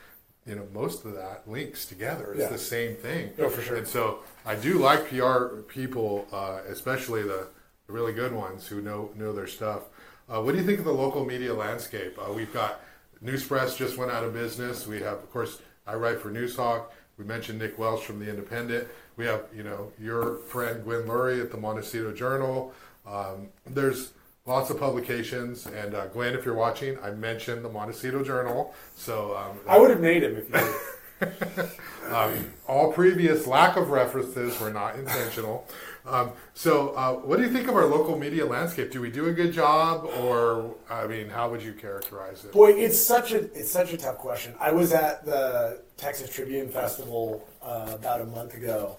You 0.48 0.54
know, 0.54 0.68
most 0.72 1.04
of 1.04 1.12
that 1.14 1.42
links 1.48 1.86
together. 1.86 2.30
It's 2.30 2.42
Yeah. 2.42 2.50
the 2.50 2.56
same 2.58 2.94
thing. 2.94 3.32
No, 3.36 3.48
for 3.50 3.60
sure. 3.62 3.78
And 3.78 3.88
so 3.88 4.20
I 4.44 4.54
do 4.54 4.74
like 4.78 5.08
PR 5.10 5.46
people, 5.66 6.28
uh, 6.32 6.60
especially 6.68 7.22
the, 7.22 7.48
the 7.88 7.92
really 7.92 8.12
good 8.12 8.30
ones 8.32 8.68
who 8.68 8.80
know 8.80 9.10
know 9.16 9.32
their 9.32 9.48
stuff. 9.48 9.82
Uh, 10.28 10.40
what 10.40 10.52
do 10.52 10.58
you 10.60 10.64
think 10.64 10.78
of 10.78 10.84
the 10.84 10.92
local 10.92 11.24
media 11.24 11.52
landscape? 11.52 12.16
Uh, 12.16 12.32
we've 12.32 12.52
got 12.52 12.80
Newspress 13.24 13.76
just 13.76 13.98
went 13.98 14.12
out 14.12 14.22
of 14.22 14.34
business. 14.34 14.86
We 14.86 15.00
have, 15.00 15.14
of 15.14 15.32
course, 15.32 15.60
I 15.86 15.94
write 15.94 16.20
for 16.20 16.30
Noozhawk. 16.30 16.86
We 17.18 17.24
mentioned 17.24 17.58
Nick 17.58 17.78
Welsh 17.78 18.02
from 18.02 18.18
the 18.18 18.28
Independent. 18.28 18.88
We 19.16 19.24
have, 19.26 19.44
you 19.54 19.62
know, 19.62 19.92
your 20.00 20.36
friend 20.36 20.84
Gwyn 20.84 21.06
Lurie 21.06 21.40
at 21.40 21.50
the 21.50 21.56
Montecito 21.56 22.12
Journal. 22.12 22.74
Um, 23.06 23.48
there's 23.66 24.12
lots 24.44 24.70
of 24.70 24.78
publications, 24.78 25.66
and 25.66 25.94
uh, 25.94 26.06
Gwyn, 26.08 26.34
if 26.34 26.44
you're 26.44 26.54
watching, 26.54 26.98
I 27.02 27.10
mentioned 27.10 27.64
the 27.64 27.68
Montecito 27.68 28.22
Journal. 28.22 28.74
So 28.94 29.36
um, 29.36 29.58
I 29.66 29.78
would 29.78 29.90
have 29.90 30.00
made 30.00 30.22
him 30.22 30.36
if 30.36 30.48
you 30.50 30.54
did. 30.54 30.74
all 32.68 32.92
previous 32.92 33.46
lack 33.46 33.76
of 33.76 33.90
references 33.90 34.60
were 34.60 34.70
not 34.70 34.96
intentional. 34.96 35.66
Um, 36.06 36.32
so, 36.54 36.90
uh, 36.90 37.14
what 37.14 37.36
do 37.36 37.42
you 37.42 37.50
think 37.50 37.68
of 37.68 37.74
our 37.74 37.86
local 37.86 38.16
media 38.16 38.46
landscape? 38.46 38.92
Do 38.92 39.00
we 39.00 39.10
do 39.10 39.26
a 39.26 39.32
good 39.32 39.52
job, 39.52 40.04
or 40.20 40.74
I 40.88 41.06
mean, 41.06 41.28
how 41.28 41.50
would 41.50 41.62
you 41.62 41.72
characterize 41.72 42.44
it? 42.44 42.52
Boy, 42.52 42.72
it's 42.72 43.00
such 43.00 43.32
a 43.32 43.38
it's 43.58 43.70
such 43.70 43.92
a 43.92 43.96
tough 43.96 44.18
question. 44.18 44.54
I 44.60 44.72
was 44.72 44.92
at 44.92 45.24
the 45.24 45.80
Texas 45.96 46.32
Tribune 46.32 46.68
Festival 46.68 47.46
uh, 47.60 47.92
about 47.92 48.20
a 48.20 48.24
month 48.26 48.54
ago, 48.54 48.98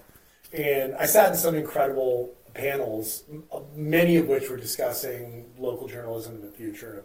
and 0.52 0.94
I 0.96 1.06
sat 1.06 1.30
in 1.30 1.36
some 1.36 1.54
incredible 1.54 2.34
panels, 2.52 3.24
many 3.74 4.16
of 4.16 4.28
which 4.28 4.50
were 4.50 4.56
discussing 4.56 5.46
local 5.58 5.88
journalism 5.88 6.34
and 6.34 6.44
the 6.44 6.56
future 6.56 7.04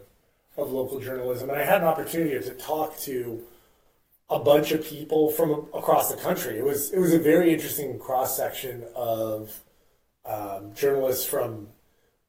of, 0.56 0.66
of 0.66 0.72
local 0.72 1.00
journalism. 1.00 1.48
And 1.48 1.58
I 1.58 1.64
had 1.64 1.80
an 1.80 1.86
opportunity 1.86 2.38
to 2.38 2.54
talk 2.54 2.98
to 3.00 3.42
a 4.30 4.38
bunch 4.38 4.72
of 4.72 4.84
people 4.84 5.30
from 5.30 5.68
across 5.72 6.12
the 6.12 6.20
country. 6.20 6.58
It 6.58 6.64
was 6.64 6.92
it 6.92 6.98
was 6.98 7.14
a 7.14 7.18
very 7.18 7.54
interesting 7.54 7.98
cross 7.98 8.36
section 8.36 8.84
of 8.94 9.63
um, 10.26 10.72
journalists 10.74 11.24
from 11.24 11.68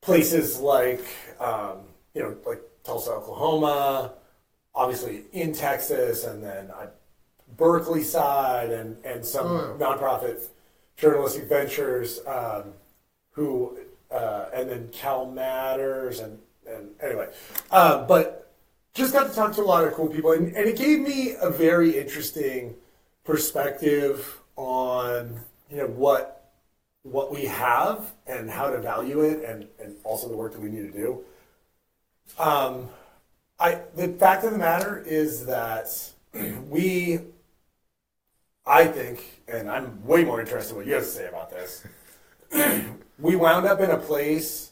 places 0.02 0.60
like 0.60 1.06
um, 1.40 1.80
you 2.14 2.22
know 2.22 2.36
like 2.46 2.62
Tulsa, 2.84 3.12
Oklahoma, 3.12 4.14
obviously 4.74 5.24
in 5.34 5.54
Texas, 5.54 6.24
and 6.24 6.44
then 6.44 6.72
uh, 6.72 6.88
Berkeley 7.58 8.04
side, 8.04 8.72
and 8.72 8.98
and 9.06 9.26
some 9.26 9.48
Oh, 9.48 9.78
nonprofit 9.80 10.48
journalistic 10.98 11.46
ventures 11.50 12.20
um, 12.28 12.74
who 13.32 13.78
uh, 14.12 14.46
and 14.54 14.70
then 14.70 14.90
Cal 14.92 15.26
Matters 15.26 16.20
and 16.20 16.40
and 16.68 16.90
anyway, 17.02 17.28
uh, 17.72 18.06
but 18.06 18.54
just 18.94 19.14
got 19.14 19.28
to 19.30 19.36
talk 19.36 19.54
to 19.56 19.62
a 19.62 19.64
lot 19.64 19.86
of 19.86 19.94
cool 19.94 20.08
people, 20.08 20.32
and, 20.32 20.56
and 20.56 20.68
it 20.68 20.78
gave 20.78 21.00
me 21.00 21.36
a 21.42 21.50
very 21.50 21.98
interesting 21.98 22.74
perspective 23.24 24.40
on 24.56 25.40
you 25.70 25.78
know 25.78 25.88
what 25.88 26.45
what 27.06 27.32
we 27.32 27.46
have 27.46 28.14
and 28.26 28.50
how 28.50 28.70
to 28.70 28.80
value 28.80 29.22
it 29.22 29.44
and, 29.44 29.68
and 29.82 29.96
also 30.04 30.28
the 30.28 30.36
work 30.36 30.52
that 30.54 30.62
we 30.62 30.70
need 30.70 30.92
to 30.92 30.98
do. 30.98 31.24
Um, 32.40 32.90
I 33.60 33.80
the 33.96 34.10
fact 34.10 34.44
of 34.44 34.52
the 34.52 34.58
matter 34.58 35.04
is 35.06 35.46
that 35.46 35.88
we 36.70 37.20
I 38.68 38.88
think, 38.88 39.44
and 39.48 39.70
I'm 39.70 40.04
way 40.06 40.24
more 40.24 40.42
interested 40.42 40.72
in 40.72 40.78
what 40.78 40.88
you 40.88 40.94
have 40.94 41.04
to 41.04 41.10
say 41.10 41.28
about 41.28 41.52
this. 41.52 41.86
we 43.20 43.36
wound 43.36 43.68
up 43.68 43.80
in 43.80 43.92
a 43.92 43.98
place 43.98 44.72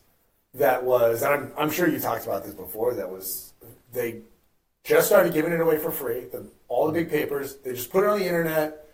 that 0.56 0.84
was, 0.84 1.22
and 1.22 1.32
I'm, 1.32 1.52
I'm 1.58 1.69
sure 1.69 1.88
you 1.88 2.00
talked 2.00 2.26
about 2.26 2.43
this 2.43 2.56
before, 2.56 2.96
that 2.96 3.10
was, 3.10 3.54
they 3.91 4.22
just 4.84 5.08
started 5.08 5.32
giving 5.34 5.54
it 5.54 5.62
away 5.62 5.78
for 5.78 5.91
free. 5.91 6.22
The, 6.22 6.48
all 6.67 6.88
the 6.88 6.93
big 6.93 7.10
papers, 7.10 7.58
they 7.58 7.74
just 7.74 7.91
put 7.91 8.04
it 8.04 8.10
on 8.10 8.17
the 8.17 8.26
internet. 8.26 8.88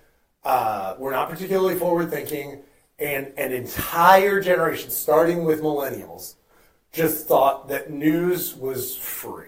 Uh, 0.44 0.96
we're 0.98 1.12
not 1.12 1.30
particularly 1.30 1.76
forward 1.76 2.10
thinking. 2.10 2.62
And 3.00 3.32
an 3.38 3.54
entire 3.54 4.42
generation, 4.42 4.90
starting 4.90 5.46
with 5.46 5.62
millennials, 5.62 6.36
just 6.92 7.28
thought 7.28 7.70
that 7.70 7.92
news 7.92 8.56
was 8.56 8.96
free. 8.96 9.46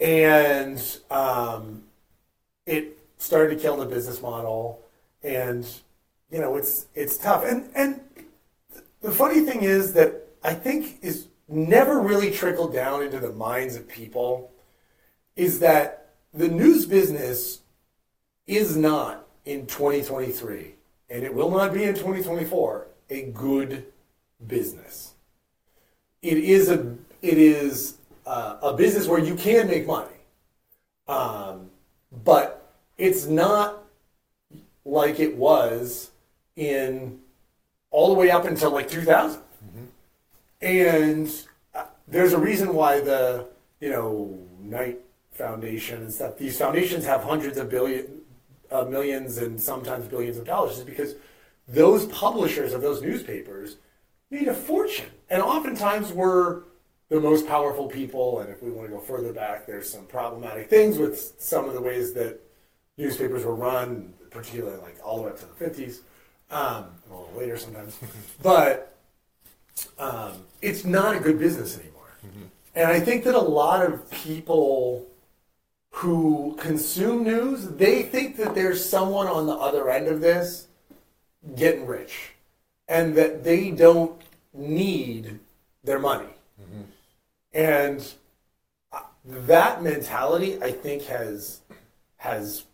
And 0.00 0.80
um, 1.10 1.84
it 2.66 2.98
started 3.18 3.56
to 3.56 3.60
kill 3.60 3.76
the 3.76 3.86
business 3.86 4.20
model. 4.20 4.82
And, 5.22 5.68
you 6.30 6.40
know, 6.40 6.56
it's, 6.56 6.86
it's 6.94 7.18
tough. 7.18 7.44
And, 7.44 7.70
and 7.74 8.00
the 9.00 9.10
funny 9.10 9.40
thing 9.40 9.62
is 9.62 9.92
that 9.94 10.28
I 10.42 10.54
think 10.54 10.98
is 11.02 11.28
never 11.48 12.00
really 12.00 12.30
trickled 12.30 12.72
down 12.72 13.02
into 13.02 13.18
the 13.18 13.32
minds 13.32 13.76
of 13.76 13.88
people 13.88 14.50
is 15.36 15.60
that 15.60 16.10
the 16.34 16.48
news 16.48 16.84
business 16.84 17.60
is 18.46 18.76
not 18.76 19.26
in 19.44 19.66
2023 19.66 20.74
and 21.10 21.24
it 21.24 21.34
will 21.34 21.50
not 21.50 21.72
be 21.72 21.84
in 21.84 21.94
2024 21.94 22.86
a 23.10 23.22
good 23.30 23.86
business. 24.46 25.14
It 26.22 26.38
is 26.38 26.68
a 26.68 26.94
it 27.22 27.38
is 27.38 27.98
uh, 28.26 28.58
a 28.62 28.74
business 28.74 29.06
where 29.06 29.18
you 29.18 29.34
can 29.34 29.66
make 29.66 29.86
money, 29.86 30.10
um, 31.06 31.70
but 32.24 32.74
it's 32.96 33.26
not 33.26 33.84
like 34.84 35.20
it 35.20 35.36
was 35.36 36.10
in 36.56 37.20
all 37.90 38.08
the 38.08 38.14
way 38.14 38.30
up 38.30 38.44
until 38.44 38.70
like 38.70 38.88
2000. 38.88 39.40
Mm-hmm. 39.40 39.84
And 40.60 41.32
uh, 41.74 41.86
there's 42.06 42.32
a 42.32 42.38
reason 42.38 42.74
why 42.74 43.00
the 43.00 43.46
you 43.80 43.90
know 43.90 44.38
Knight 44.60 45.00
Foundation 45.32 46.02
and 46.02 46.12
stuff. 46.12 46.36
These 46.36 46.58
foundations 46.58 47.04
have 47.04 47.22
hundreds 47.22 47.58
of 47.58 47.70
billion 47.70 48.17
uh, 48.70 48.84
millions 48.84 49.38
and 49.38 49.60
sometimes 49.60 50.06
billions 50.06 50.36
of 50.36 50.44
dollars 50.44 50.78
is 50.78 50.84
because 50.84 51.14
those 51.66 52.06
publishers 52.06 52.72
of 52.72 52.82
those 52.82 53.02
newspapers 53.02 53.76
made 54.30 54.48
a 54.48 54.54
fortune. 54.54 55.10
And 55.30 55.42
oftentimes 55.42 56.12
we're 56.12 56.62
the 57.08 57.20
most 57.20 57.46
powerful 57.46 57.86
people. 57.86 58.40
And 58.40 58.50
if 58.50 58.62
we 58.62 58.70
want 58.70 58.88
to 58.88 58.94
go 58.94 59.00
further 59.00 59.32
back, 59.32 59.66
there's 59.66 59.90
some 59.90 60.06
problematic 60.06 60.68
things 60.68 60.98
with 60.98 61.34
some 61.38 61.66
of 61.66 61.74
the 61.74 61.80
ways 61.80 62.12
that 62.14 62.40
newspapers 62.96 63.44
were 63.44 63.54
run, 63.54 64.12
particularly 64.30 64.78
like 64.78 64.98
all 65.04 65.16
the 65.16 65.22
way 65.22 65.30
up 65.30 65.38
to 65.40 65.46
the 65.46 65.64
50s, 65.64 66.00
um, 66.50 66.86
a 67.10 67.14
little 67.14 67.32
later 67.36 67.56
sometimes. 67.56 67.98
but 68.42 68.96
um, 69.98 70.32
it's 70.60 70.84
not 70.84 71.16
a 71.16 71.20
good 71.20 71.38
business 71.38 71.78
anymore. 71.78 72.16
Mm-hmm. 72.26 72.42
And 72.74 72.86
I 72.86 73.00
think 73.00 73.24
that 73.24 73.34
a 73.34 73.40
lot 73.40 73.84
of 73.84 74.10
people 74.10 75.07
who 75.90 76.56
consume 76.58 77.24
news, 77.24 77.68
they 77.68 78.02
think 78.02 78.36
that 78.36 78.54
there's 78.54 78.88
someone 78.88 79.26
on 79.26 79.46
the 79.46 79.54
other 79.54 79.90
end 79.90 80.06
of 80.06 80.20
this 80.20 80.68
getting 81.56 81.86
rich 81.86 82.32
and 82.86 83.14
that 83.14 83.44
they 83.44 83.70
don't 83.70 84.20
need 84.52 85.38
their 85.84 85.98
money. 85.98 86.34
Mm-hmm. 86.60 86.82
And 87.52 88.14
that 89.24 89.82
mentality, 89.82 90.62
I 90.62 90.72
think, 90.72 91.04
has 91.04 91.60
has 92.16 92.64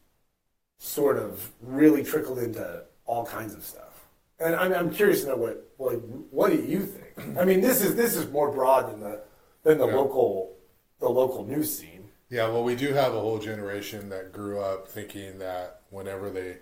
sort 0.79 1.19
of 1.19 1.51
really 1.61 2.03
trickled 2.03 2.39
into 2.39 2.85
all 3.05 3.27
kinds 3.27 3.55
of 3.55 3.65
stuff. 3.65 4.07
And 4.39 4.55
I'm, 4.55 4.73
I'm 4.73 4.91
curious 4.91 5.23
to 5.23 5.29
know 5.29 5.37
what 5.37 5.71
like 5.79 6.01
what 6.31 6.51
do 6.51 6.57
you 6.57 6.81
think? 6.81 7.39
I 7.39 7.45
mean, 7.45 7.61
this 7.61 7.83
is 7.83 7.97
this 7.97 8.17
is 8.17 8.31
more 8.31 8.51
broad 8.51 8.93
than 8.93 9.01
the 9.01 9.23
than 9.63 9.79
the 9.79 9.87
yeah. 9.87 9.95
local 9.95 10.57
the 11.01 11.09
local 11.09 11.45
news 11.45 11.77
scene. 11.77 11.94
Yeah, 12.35 12.49
well, 12.49 12.65
we 12.65 12.75
do 12.75 12.93
have 12.93 13.15
a 13.15 13.21
whole 13.21 13.39
generation 13.39 14.09
that 14.09 14.33
grew 14.33 14.59
up 14.59 14.89
thinking 14.89 15.39
that 15.39 15.83
whenever 15.91 16.31
they 16.31 16.57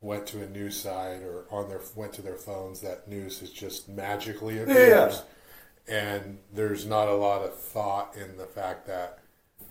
went 0.00 0.26
to 0.28 0.42
a 0.42 0.48
news 0.48 0.80
site 0.80 1.20
or 1.20 1.44
on 1.50 1.68
their 1.68 1.82
went 1.94 2.14
to 2.14 2.22
their 2.22 2.36
phones, 2.36 2.80
that 2.80 3.08
news 3.08 3.42
is 3.42 3.50
just 3.50 3.90
magically 3.90 4.58
appears. 4.58 5.22
Yeah. 5.86 5.94
And 5.94 6.38
there's 6.54 6.86
not 6.86 7.08
a 7.08 7.14
lot 7.14 7.42
of 7.42 7.54
thought 7.54 8.16
in 8.16 8.38
the 8.38 8.46
fact 8.46 8.86
that 8.86 9.18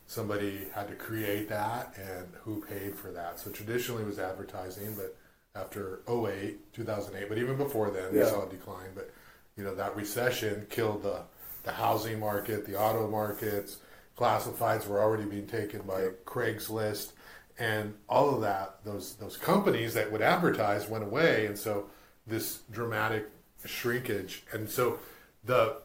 somebody 0.06 0.67
had 0.76 0.89
to 0.89 0.93
create 0.93 1.50
that 1.50 1.91
and 1.98 2.28
who 2.43 2.62
paid 2.62 2.96
for 2.96 3.10
that. 3.13 3.39
So 3.39 3.50
traditionally 3.50 4.04
it 4.04 4.08
was 4.08 4.20
advertising, 4.20 4.93
but 4.93 5.17
after 5.60 6.02
08, 6.08 6.72
2008, 6.72 7.28
but 7.28 7.39
even 7.39 7.58
before 7.58 7.89
then, 7.89 8.13
yeah. 8.13 8.26
we 8.26 8.30
saw 8.30 8.46
a 8.46 8.50
decline. 8.50 8.91
But 8.93 9.10
you 9.58 9.63
know 9.63 9.74
that 9.74 9.96
recession 9.96 10.67
killed 10.70 11.02
the 11.02 11.22
the 11.63 11.72
housing 11.72 12.20
market, 12.20 12.67
the 12.67 12.80
auto 12.80 13.10
markets 13.10 13.78
classifieds 14.17 14.88
were 14.88 14.99
already 14.99 15.25
being 15.25 15.47
taken 15.47 15.82
by 15.82 16.10
Craigslist 16.25 17.12
and 17.60 17.93
all 18.08 18.34
of 18.34 18.41
that 18.41 18.77
those 18.84 19.15
those 19.15 19.38
companies 19.38 19.93
that 19.93 20.12
would 20.12 20.21
advertise 20.21 20.88
went 20.88 21.03
away 21.03 21.45
and 21.45 21.58
so 21.58 21.88
this 22.25 22.62
dramatic 22.71 23.30
shrinkage 23.65 24.43
and 24.53 24.69
so 24.69 24.99
the 25.43 25.77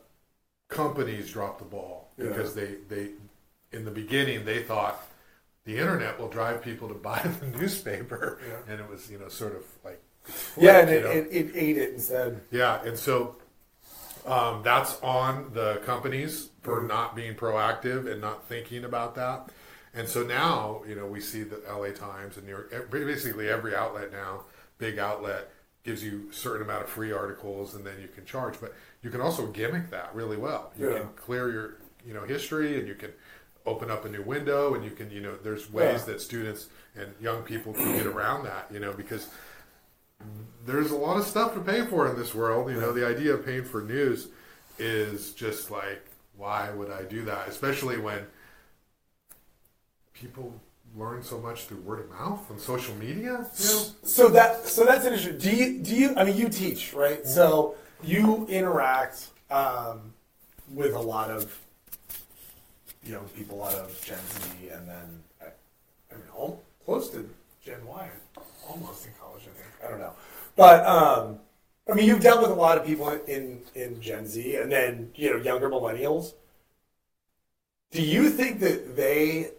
companies 0.68 1.30
dropped 1.30 1.58
the 1.58 1.64
ball 1.64 2.10
because 2.16 2.56
yeah. 2.56 2.64
they 2.64 2.94
they 2.94 3.10
in 3.72 3.84
the 3.84 3.90
beginning 3.90 4.44
they 4.44 4.62
thought 4.62 5.06
the 5.64 5.78
internet 5.78 6.18
will 6.18 6.28
drive 6.28 6.62
people 6.62 6.88
to 6.88 6.94
buy 6.94 7.20
the 7.40 7.46
newspaper 7.58 8.38
yeah. 8.46 8.72
and 8.72 8.80
it 8.80 8.88
was 8.88 9.10
you 9.10 9.18
know 9.18 9.28
sort 9.28 9.54
of 9.54 9.64
like 9.84 10.00
flipped, 10.22 10.64
yeah 10.64 10.80
and 10.80 10.90
it, 10.90 11.04
it, 11.04 11.26
it, 11.30 11.52
ate 11.54 11.78
it 11.78 11.94
instead 11.94 12.40
yeah 12.50 12.82
and 12.84 12.98
so 12.98 13.36
um, 14.26 14.62
that's 14.62 15.00
on 15.02 15.50
the 15.52 15.80
companies 15.84 16.50
for 16.62 16.82
not 16.82 17.16
being 17.16 17.34
proactive 17.34 18.10
and 18.10 18.20
not 18.20 18.48
thinking 18.48 18.84
about 18.84 19.14
that. 19.16 19.48
And 19.94 20.08
so 20.08 20.22
now, 20.22 20.82
you 20.88 20.94
know, 20.94 21.06
we 21.06 21.20
see 21.20 21.42
the 21.42 21.60
LA 21.68 21.90
Times 21.90 22.36
and 22.36 22.46
New 22.46 22.52
York, 22.52 22.90
basically 22.90 23.48
every 23.48 23.74
outlet 23.74 24.10
now, 24.12 24.44
big 24.78 24.98
outlet, 24.98 25.50
gives 25.84 26.02
you 26.02 26.28
a 26.30 26.34
certain 26.34 26.62
amount 26.62 26.84
of 26.84 26.88
free 26.88 27.12
articles 27.12 27.74
and 27.74 27.84
then 27.84 27.94
you 28.00 28.08
can 28.08 28.24
charge. 28.24 28.60
But 28.60 28.74
you 29.02 29.10
can 29.10 29.20
also 29.20 29.48
gimmick 29.48 29.90
that 29.90 30.14
really 30.14 30.36
well. 30.36 30.72
You 30.78 30.90
yeah. 30.90 30.98
can 31.00 31.08
clear 31.16 31.50
your, 31.50 31.76
you 32.06 32.14
know, 32.14 32.24
history 32.24 32.78
and 32.78 32.88
you 32.88 32.94
can 32.94 33.10
open 33.66 33.90
up 33.90 34.04
a 34.04 34.08
new 34.08 34.22
window 34.22 34.74
and 34.74 34.84
you 34.84 34.90
can, 34.90 35.10
you 35.10 35.20
know, 35.20 35.36
there's 35.36 35.70
ways 35.70 36.00
yeah. 36.00 36.12
that 36.12 36.20
students 36.20 36.68
and 36.96 37.12
young 37.20 37.42
people 37.42 37.72
can 37.72 37.96
get 37.96 38.06
around 38.06 38.44
that, 38.44 38.68
you 38.72 38.80
know, 38.80 38.92
because 38.92 39.28
there's 40.64 40.90
a 40.90 40.96
lot 40.96 41.16
of 41.16 41.24
stuff 41.24 41.54
to 41.54 41.60
pay 41.60 41.84
for 41.86 42.08
in 42.08 42.16
this 42.16 42.34
world. 42.34 42.70
You 42.70 42.80
know, 42.80 42.92
the 42.92 43.06
idea 43.06 43.34
of 43.34 43.44
paying 43.44 43.64
for 43.64 43.82
news 43.82 44.28
is 44.78 45.32
just 45.32 45.70
like, 45.70 46.06
why 46.36 46.70
would 46.70 46.90
I 46.90 47.02
do 47.02 47.24
that? 47.24 47.48
Especially 47.48 47.98
when 47.98 48.26
people 50.12 50.60
learn 50.96 51.22
so 51.22 51.38
much 51.38 51.64
through 51.64 51.78
word 51.78 52.00
of 52.00 52.10
mouth 52.10 52.48
and 52.50 52.60
social 52.60 52.94
media. 52.96 53.46
You 53.58 53.64
know? 53.64 53.84
So 54.02 54.28
that 54.28 54.66
so 54.66 54.84
that's 54.84 55.04
an 55.04 55.14
issue. 55.14 55.38
Do 55.38 55.50
you 55.54 55.78
do 55.78 55.94
you? 55.94 56.14
I 56.16 56.24
mean, 56.24 56.36
you 56.36 56.48
teach, 56.48 56.94
right? 56.94 57.22
Mm-hmm. 57.22 57.28
So 57.28 57.74
you 58.02 58.46
interact 58.48 59.28
um, 59.50 60.12
with 60.72 60.94
a 60.94 61.00
lot 61.00 61.30
of 61.30 61.58
you 63.04 63.12
know 63.12 63.22
people, 63.36 63.58
a 63.58 63.60
lot 63.60 63.74
of 63.74 64.04
Gen 64.04 64.18
Z, 64.18 64.68
and 64.70 64.88
then 64.88 65.22
I, 65.40 65.46
I 66.12 66.14
mean, 66.16 66.56
close 66.84 67.10
to 67.10 67.28
Gen 67.64 67.84
Y, 67.86 68.08
almost 68.68 69.04
think 69.04 69.16
I 69.84 69.88
don't 69.88 69.98
know, 69.98 70.12
but 70.56 70.86
um, 70.86 71.38
I 71.90 71.94
mean, 71.94 72.06
you've 72.06 72.20
dealt 72.20 72.42
with 72.42 72.50
a 72.50 72.54
lot 72.54 72.78
of 72.78 72.86
people 72.86 73.08
in 73.10 73.60
in 73.74 74.00
Gen 74.00 74.26
Z, 74.26 74.56
and 74.56 74.70
then 74.70 75.10
you 75.14 75.30
know 75.30 75.36
younger 75.42 75.68
millennials. 75.68 76.34
Do 77.92 78.02
you 78.02 78.28
think 78.30 78.58
that 78.60 78.96
they 78.96 79.50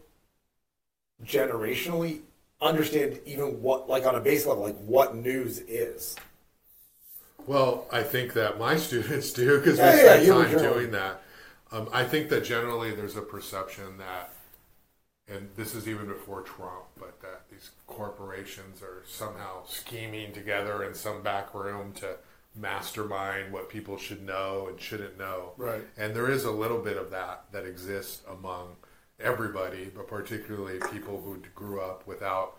generationally 1.24 2.22
understand 2.62 3.20
even 3.26 3.62
what, 3.62 3.90
like 3.90 4.06
on 4.06 4.16
a 4.16 4.20
base 4.22 4.46
level, 4.46 4.64
like 4.64 4.78
what 4.78 5.16
news 5.16 5.60
is? 5.60 6.16
Well, 7.46 7.88
I 7.92 8.04
think 8.04 8.34
that 8.34 8.58
my 8.60 8.76
students 8.78 9.32
do 9.32 9.58
because 9.58 9.82
we 9.82 9.86
yeah, 9.86 9.96
spend 9.96 10.26
yeah, 10.26 10.34
time 10.34 10.58
doing 10.58 10.92
that. 10.92 11.22
Um, 11.72 11.90
I 11.92 12.04
think 12.04 12.30
that 12.30 12.44
generally 12.44 12.92
there's 12.92 13.16
a 13.16 13.22
perception 13.22 13.98
that 13.98 14.32
and 15.28 15.50
this 15.56 15.76
is 15.76 15.88
even 15.88 16.08
before 16.08 16.42
Trump, 16.42 16.86
but 17.00 17.20
that 17.22 17.43
these 17.54 17.72
corporations 17.88 18.82
are 18.82 19.04
somehow 19.08 19.66
scheming 19.66 20.34
together 20.34 20.84
in 20.84 20.94
some 20.94 21.22
back 21.22 21.54
room 21.54 21.94
to 21.94 22.16
mastermind 22.56 23.52
what 23.52 23.70
people 23.70 23.98
should 23.98 24.24
know 24.26 24.68
and 24.70 24.80
shouldn't 24.80 25.18
know. 25.18 25.54
Right. 25.58 25.82
And 25.98 26.16
there 26.16 26.30
is 26.30 26.46
a 26.46 26.52
little 26.52 26.80
bit 26.80 26.98
of 26.98 27.12
that 27.12 27.46
that 27.52 27.66
exists 27.66 28.22
among 28.30 28.76
everybody, 29.20 29.92
but 29.96 30.08
particularly 30.08 30.80
people 30.92 31.22
who 31.22 31.38
grew 31.56 31.82
up 31.82 32.06
without 32.08 32.58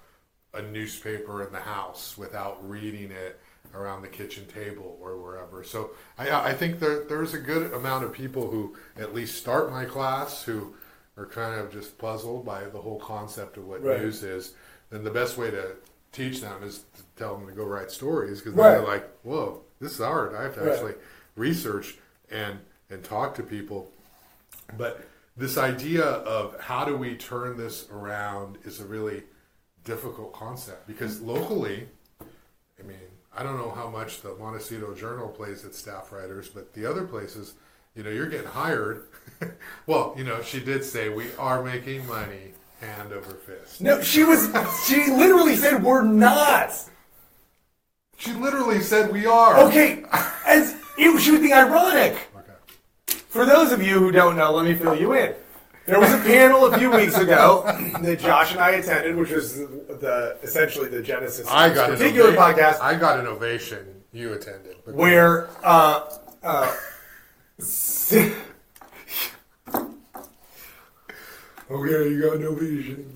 a 0.53 0.63
newspaper 0.63 1.45
in 1.45 1.53
the 1.53 1.61
house, 1.61 2.17
without 2.17 2.69
reading 2.69 3.11
it. 3.11 3.41
around 3.75 4.03
the 4.03 4.09
kitchen 4.09 4.47
table 4.47 4.97
or 5.01 5.17
wherever. 5.21 5.65
So 5.65 5.91
I, 6.17 6.31
I 6.51 6.53
think 6.55 6.79
there, 6.79 7.03
there's 7.09 7.35
a 7.35 7.39
good 7.41 7.73
amount 7.73 8.05
of 8.05 8.13
people 8.13 8.49
who 8.49 8.77
at 8.97 9.13
least 9.15 9.37
start 9.37 9.69
my 9.73 9.85
class 9.85 10.45
who 10.45 10.75
are 11.17 11.27
kind 11.27 11.59
of 11.59 11.73
just 11.73 11.99
puzzled 11.99 12.45
by 12.45 12.65
the 12.67 12.79
whole 12.79 13.01
concept 13.01 13.57
of 13.57 13.67
what 13.67 13.83
Right. 13.83 14.01
news 14.01 14.23
is. 14.23 14.55
Then 14.95 15.03
the 15.03 15.11
best 15.11 15.37
way 15.37 15.51
to 15.51 15.73
teach 16.13 16.41
them 16.41 16.63
is 16.63 16.85
to 16.97 17.03
tell 17.17 17.37
them 17.37 17.49
to 17.49 17.53
go 17.53 17.65
write 17.65 17.91
stories 17.91 18.39
because 18.41 18.55
Right. 18.55 18.75
they're 18.77 18.87
like, 18.87 19.11
whoa, 19.25 19.63
this 19.81 19.91
is 19.91 19.99
hard. 19.99 20.37
I 20.37 20.45
have 20.45 20.55
to 20.55 20.61
Right. 20.61 20.73
actually 20.73 20.95
research 21.35 21.99
and 22.31 22.61
and 22.91 23.03
talk 23.03 23.35
to 23.35 23.43
people. 23.43 23.91
But 24.79 25.05
this 25.37 25.59
idea 25.59 26.05
of 26.05 26.61
how 26.61 26.85
do 26.85 26.97
we 26.97 27.17
turn 27.17 27.57
this 27.57 27.89
around 27.91 28.59
is 28.65 28.79
a 28.79 28.85
really 28.85 29.25
difficult 29.83 30.33
concept 30.33 30.87
because 30.87 31.21
locally, 31.21 31.89
I 32.79 32.83
mean, 32.85 33.09
I 33.37 33.43
don't 33.43 33.59
know 33.59 33.73
how 33.73 33.89
much 33.89 34.21
the 34.21 34.37
Montecito 34.37 34.95
Journal 34.95 35.29
plays 35.29 35.65
its 35.65 35.77
staff 35.77 36.13
writers, 36.13 36.49
but 36.49 36.73
the 36.73 36.87
other 36.87 37.05
places, 37.05 37.55
you 37.97 38.05
know, 38.05 38.11
you're 38.11 38.29
getting 38.29 38.47
hired. 38.47 39.09
well, 39.89 40.15
you 40.17 40.23
know, 40.23 40.41
she 40.41 40.61
did 40.61 40.85
say 40.85 41.09
we 41.09 41.35
are 41.35 41.65
making 41.65 42.07
money 42.07 42.53
hand 42.85 43.13
over 43.13 43.31
fist. 43.35 43.81
No, 43.81 44.03
she 44.03 44.25
was. 44.25 44.49
She 44.87 45.11
literally 45.11 45.57
said 45.57 45.83
we're 45.83 46.03
not. 46.03 46.73
She 48.17 48.33
literally 48.33 48.81
said 48.81 49.13
we 49.13 49.27
are. 49.27 49.59
Okay, 49.65 50.05
as 50.47 50.75
it, 50.97 51.21
she 51.21 51.31
was 51.31 51.41
being 51.41 51.53
ironic. 51.53 52.13
Okay. 52.37 53.19
For 53.29 53.45
those 53.45 53.73
of 53.73 53.83
you 53.83 53.99
who 53.99 54.13
don't 54.13 54.37
know, 54.37 54.53
let 54.53 54.65
me 54.65 54.75
fill 54.75 54.99
you 54.99 55.13
in. 55.15 55.35
There 55.87 56.01
was 56.01 56.13
a 56.15 56.19
panel 56.19 56.65
a 56.67 56.79
few 56.79 56.91
weeks 56.91 57.19
ago 57.19 57.63
that 58.01 58.19
Josh 58.19 58.53
and 58.53 58.61
I 58.61 58.71
attended, 58.71 59.17
which 59.17 59.31
was 59.31 59.59
the 59.59 60.39
essentially 60.43 60.89
the 60.89 61.03
genesis 61.03 61.47
of 61.47 61.53
I 61.53 61.69
this 61.69 61.77
got 61.77 61.91
an 61.91 61.97
particular 61.99 62.33
podcast, 62.33 62.81
I 62.81 62.95
got 62.95 63.21
an 63.21 63.27
ovation. 63.27 64.03
You 64.13 64.33
attended. 64.33 64.77
Where 64.87 65.49
uh, 65.63 66.09
uh, 66.43 66.75
okay, 71.75 72.11
you 72.11 72.23
got 72.23 72.37
an 72.37 72.45
ovation. 72.45 73.13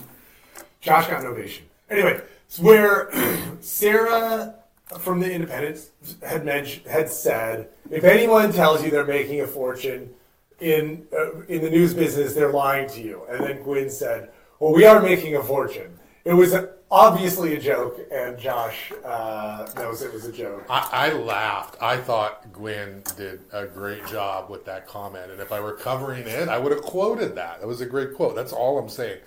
Josh 0.81 1.07
got 1.07 1.21
an 1.21 1.27
ovation. 1.27 1.65
Anyway, 1.91 2.21
it's 2.47 2.59
where 2.59 3.11
Sarah 3.61 4.55
from 4.99 5.21
the 5.21 5.31
Independents 5.31 5.91
had 6.23 6.45
mentioned 6.45 6.87
had 6.87 7.11
said, 7.11 7.69
if 7.91 8.05
anyone 8.05 8.53
tells 8.53 8.83
you 8.83 8.91
they're 8.91 9.05
making 9.05 9.41
a 9.41 9.47
fortune 9.47 10.15
in 10.61 11.07
uh, 11.13 11.41
in 11.43 11.63
the 11.63 11.71
news 11.71 11.95
business, 11.95 12.35
they're 12.35 12.53
lying 12.53 12.89
to 12.91 13.01
you. 13.01 13.23
And 13.31 13.45
then 13.45 13.63
Gwyn 13.63 13.91
said, 13.91 14.31
"Well, 14.59 14.73
we 14.73 14.85
are 14.85 15.01
making 15.01 15.37
a 15.37 15.43
fortune." 15.43 15.99
It 16.25 16.33
was 16.33 16.55
obviously 16.91 17.55
a 17.55 17.61
joke, 17.61 18.01
and 18.13 18.39
Josh 18.39 18.93
uh, 19.05 19.67
knows 19.77 20.03
it 20.03 20.13
was 20.13 20.25
a 20.25 20.33
joke. 20.33 20.65
I, 20.69 20.89
I 20.93 21.13
laughed. 21.13 21.77
I 21.81 21.97
thought 21.97 22.53
Gwyn 22.53 23.03
did 23.17 23.41
a 23.53 23.67
great 23.67 24.07
job 24.07 24.51
with 24.51 24.65
that 24.67 24.87
comment, 24.87 25.31
and 25.31 25.41
if 25.41 25.53
I 25.53 25.61
were 25.61 25.73
covering 25.75 26.27
it, 26.27 26.49
I 26.49 26.59
would 26.59 26.73
have 26.73 26.83
quoted 26.83 27.35
that. 27.37 27.61
That 27.61 27.67
was 27.67 27.81
a 27.81 27.87
great 27.87 28.15
quote. 28.15 28.35
That's 28.35 28.53
all 28.53 28.79
I'm 28.79 28.89
saying. 28.89 29.19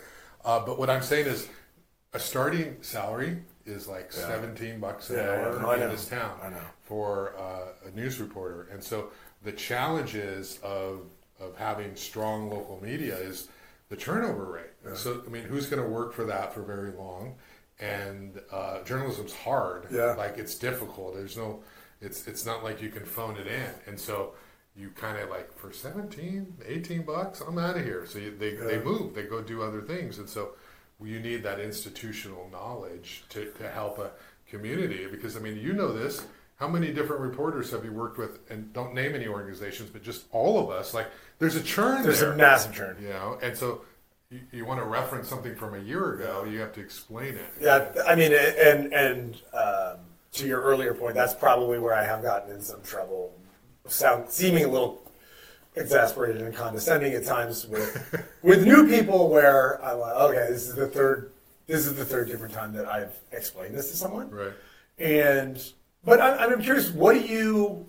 Uh, 0.44 0.60
but 0.66 0.80
what 0.80 0.90
I'm 0.90 1.02
saying 1.04 1.28
is, 1.28 1.48
a 2.14 2.20
starting 2.20 2.78
salary 2.82 3.38
is 3.66 3.88
like 3.88 4.12
17 4.12 4.80
bucks 4.80 5.10
an 5.10 5.18
Yeah, 5.18 5.24
hour 5.32 5.78
yeah, 5.78 5.86
in 5.86 5.92
this 5.92 6.08
town 6.08 6.38
I 6.44 6.50
know. 6.50 6.58
for 6.84 7.34
uh, 7.38 7.88
a 7.88 7.92
news 7.96 8.20
reporter, 8.20 8.68
and 8.72 8.84
so 8.84 9.10
the 9.44 9.52
challenges 9.52 10.60
of 10.64 11.02
of 11.40 11.56
having 11.58 11.96
strong 11.96 12.50
local 12.52 12.80
media 12.84 13.18
is 13.18 13.48
the 13.90 13.96
turnover 13.96 14.46
rate. 14.46 14.96
So 14.98 15.22
I 15.26 15.30
mean, 15.30 15.44
who's 15.44 15.68
going 15.68 15.82
to 15.82 15.88
work 15.88 16.14
for 16.14 16.26
that 16.26 16.54
for 16.54 16.62
very 16.62 16.92
long? 16.92 17.36
And 17.82 18.40
uh, 18.52 18.84
journalism's 18.84 19.34
hard. 19.34 19.88
Yeah. 19.92 20.14
Like 20.14 20.38
it's 20.38 20.56
difficult. 20.56 21.16
There's 21.16 21.36
no. 21.36 21.62
It's 22.00 22.28
it's 22.28 22.46
not 22.46 22.64
like 22.64 22.82
you 22.82 22.90
can 22.90 23.06
phone 23.06 23.38
it 23.38 23.48
in, 23.48 23.70
and 23.88 24.00
so 24.00 24.34
you 24.76 24.90
kind 24.92 25.18
of 25.18 25.30
like 25.30 25.54
for 25.58 25.72
17, 25.74 26.54
18 26.66 27.02
bucks, 27.04 27.42
I'm 27.42 27.58
out 27.58 27.76
of 27.78 27.84
here. 27.84 28.06
So 28.06 28.20
you, 28.20 28.36
they 28.38 28.54
they 28.54 28.80
move. 28.80 29.14
They 29.14 29.24
go 29.24 29.42
do 29.42 29.62
other 29.64 29.82
things, 29.82 30.18
and 30.20 30.30
so 30.30 30.52
you 31.04 31.20
need 31.20 31.42
that 31.44 31.60
institutional 31.60 32.48
knowledge 32.52 33.24
to 33.30 33.52
to 33.58 33.70
help 33.70 33.98
a 34.00 34.12
community 34.50 35.08
because 35.12 35.36
I 35.36 35.40
mean 35.40 35.58
you 35.58 35.74
know 35.74 35.92
this. 35.92 36.24
How 36.58 36.68
many 36.68 36.92
different 36.94 37.24
reporters 37.24 37.72
have 37.72 37.84
you 37.84 37.92
worked 37.92 38.20
with? 38.20 38.38
And 38.52 38.72
don't 38.72 38.94
name 38.94 39.16
any 39.16 39.26
organizations, 39.28 39.90
but 39.90 40.04
just 40.04 40.26
all 40.32 40.60
of 40.64 40.70
us. 40.70 40.94
Like 40.94 41.08
there's 41.40 41.56
a 41.56 41.64
churn 41.64 42.04
There's 42.04 42.20
there 42.20 42.34
a 42.34 42.38
massive 42.38 42.74
churn. 42.74 42.98
you 43.02 43.10
know 43.10 43.40
and 43.42 43.58
so 43.58 43.82
you, 44.32 44.40
you 44.52 44.66
want 44.66 44.80
to 44.80 44.86
reference 44.86 45.28
something 45.28 45.56
from 45.56 45.76
a 45.76 45.80
year 45.80 46.14
ago 46.14 46.46
you 46.46 46.60
have 46.60 46.74
to 46.74 46.80
explain 46.80 47.36
it. 47.36 47.54
Yeah, 47.60 47.92
I 48.08 48.16
mean, 48.16 48.32
and 48.34 48.94
and 48.94 49.38
um, 49.54 49.98
to 50.34 50.48
your 50.48 50.62
earlier 50.62 50.94
point, 50.94 51.16
that's 51.16 51.34
probably 51.34 51.80
where 51.80 51.94
I 51.94 52.04
have 52.04 52.24
gotten 52.24 52.52
in 52.56 52.62
some 52.62 52.82
trouble, 52.82 53.34
sound 53.88 54.30
seeming 54.30 54.64
a 54.64 54.68
little 54.68 55.02
exasperated 55.76 56.42
and 56.42 56.54
condescending 56.56 57.14
at 57.14 57.26
times 57.26 57.68
with 57.68 58.26
with 58.42 58.66
new 58.66 58.88
people. 58.88 59.30
Where 59.30 59.84
I'm 59.84 60.00
like, 60.00 60.16
okay, 60.16 60.48
this 60.50 60.68
is 60.68 60.76
the 60.76 60.88
third, 60.88 61.32
this 61.68 61.86
is 61.86 61.96
the 61.96 62.06
third 62.06 62.28
different 62.28 62.54
time 62.54 62.74
that 62.74 62.88
I've 62.88 63.16
explained 63.32 63.76
this 63.76 63.92
to 63.92 63.98
someone, 63.98 64.30
right. 64.30 64.54
And 64.98 65.62
but 66.04 66.22
I'm, 66.22 66.54
I'm 66.54 66.62
curious, 66.62 66.90
what 66.90 67.14
do 67.14 67.22
you, 67.22 67.88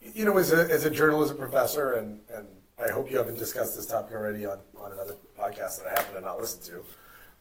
you 0.00 0.24
know, 0.24 0.38
as 0.38 0.52
a 0.52 0.70
as 0.70 0.84
a 0.84 0.90
journalism 0.90 1.36
professor, 1.36 1.94
and 1.94 2.20
and 2.32 2.46
I 2.82 2.92
hope 2.92 3.10
you 3.10 3.18
haven't 3.18 3.38
discussed 3.38 3.76
this 3.76 3.86
topic 3.86 4.14
already 4.14 4.46
on 4.46 4.58
on 4.78 4.92
another 4.92 5.16
podcast 5.40 5.82
that 5.82 5.86
I 5.86 6.00
happen 6.00 6.14
to 6.14 6.20
not 6.20 6.38
listen 6.38 6.62
to. 6.74 6.84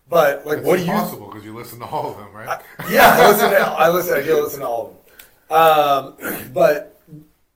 But 0.10 0.46
like, 0.46 0.60
it's 0.60 0.68
what 0.68 0.78
do 0.80 0.86
you 0.86 1.28
because 1.28 1.46
you 1.46 1.56
listen 1.56 1.80
to 1.80 1.86
all 1.86 2.12
of 2.12 2.18
them 2.18 2.34
right 2.34 2.60
yeah, 2.90 3.16
I 3.20 3.30
listen. 3.30 3.50
To, 3.52 3.58
I 3.58 3.90
listen. 3.90 4.18
I 4.18 4.24
do 4.24 4.42
listen 4.42 4.62
to 4.62 4.68
all 4.68 4.88
of 4.88 6.18
them. 6.18 6.26
Um, 6.32 6.50
but 6.54 7.00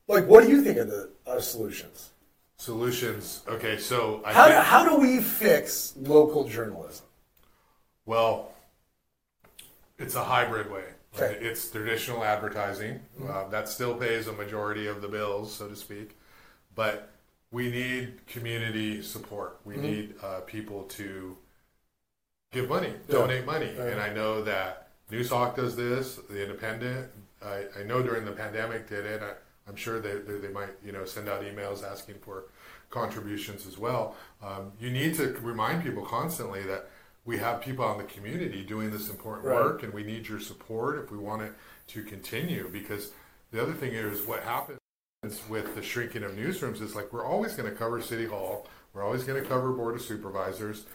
like, 0.08 0.28
what 0.28 0.44
do 0.44 0.50
you 0.52 0.64
think 0.64 0.78
of 0.78 0.88
the 0.88 1.10
uh, 1.26 1.40
solutions? 1.40 2.10
solutions 2.58 3.42
okay 3.50 3.78
so 3.78 4.22
i 4.24 4.32
How 4.32 4.48
do, 4.48 4.54
think 4.54 4.66
how 4.66 4.88
do 4.88 4.96
we 5.02 5.20
fix 5.20 5.94
local 5.98 6.48
journalism? 6.48 7.06
well 8.06 8.54
it's 10.00 10.16
a 10.16 10.24
hybrid 10.24 10.72
way? 10.72 10.86
Okay. 11.14 11.38
it's 11.42 11.70
traditional 11.70 12.24
advertising 12.24 13.02
uh, 13.28 13.50
that 13.50 13.68
still 13.68 13.94
pays 13.96 14.28
a 14.28 14.34
majority 14.34 14.88
of 14.88 15.02
the 15.02 15.10
bills 15.10 15.54
so 15.54 15.68
to 15.68 15.76
speak 15.76 16.16
but 16.74 17.12
we 17.54 17.70
need 17.70 18.26
community 18.26 19.02
support 19.02 19.60
we 19.63 19.78
need 19.78 20.16
uh, 20.24 20.39
people 20.42 20.84
to 20.86 21.38
give 22.52 22.68
money, 22.70 22.94
donate 23.10 23.46
money. 23.46 23.74
And 23.78 24.00
I 24.00 24.13
know 24.13 24.44
that 24.44 24.89
Noozhawk 25.12 25.56
does 25.56 25.76
this, 25.76 26.20
the 26.30 26.42
Independent. 26.42 27.10
I, 27.44 27.66
I 27.80 27.84
know 27.84 28.02
during 28.02 28.26
the 28.26 28.32
pandemic 28.32 28.88
did 28.88 29.06
it. 29.06 29.22
I, 29.22 29.34
I'm 29.68 29.76
sure 29.76 30.00
they, 30.00 30.16
they, 30.16 30.39
they 30.39 30.54
might, 30.54 30.70
you 30.86 30.92
know, 30.92 31.06
send 31.06 31.28
out 31.30 31.42
emails 31.44 31.84
asking 31.84 32.16
for 32.22 32.46
contributions 32.89 33.66
as 33.66 33.78
well. 33.78 34.16
Um, 34.42 34.72
you 34.80 34.92
need 34.92 35.16
to 35.16 35.30
remind 35.42 35.84
people 35.84 36.06
constantly 36.06 36.63
that 36.63 36.89
we 37.26 37.38
have 37.38 37.62
people 37.62 37.89
in 37.92 37.98
the 37.98 38.04
community 38.04 38.63
doing 38.63 38.92
this 38.92 39.10
important 39.10 39.48
Right. 39.48 39.56
work, 39.56 39.84
and 39.84 39.94
we 39.94 40.04
need 40.04 40.28
your 40.28 40.39
support 40.39 41.04
if 41.04 41.12
we 41.12 41.18
want 41.18 41.42
it 41.42 41.54
to 41.88 42.04
continue. 42.04 42.70
Because 42.72 43.12
the 43.52 43.62
other 43.62 43.74
thing 43.74 43.94
is, 43.94 44.26
what 44.26 44.44
happens 44.44 44.80
with 45.50 45.76
the 45.76 45.82
shrinking 45.82 46.24
of 46.24 46.32
newsrooms 46.34 46.82
is 46.82 46.96
like 46.96 47.14
we're 47.14 47.26
always 47.26 47.54
going 47.56 47.70
to 47.70 47.76
cover 47.76 48.02
City 48.02 48.26
Hall, 48.26 48.68
we're 48.94 49.04
always 49.04 49.24
going 49.24 49.42
to 49.42 49.48
cover 49.48 49.72
Board 49.72 49.96
of 49.96 50.02
Supervisors, 50.02 50.86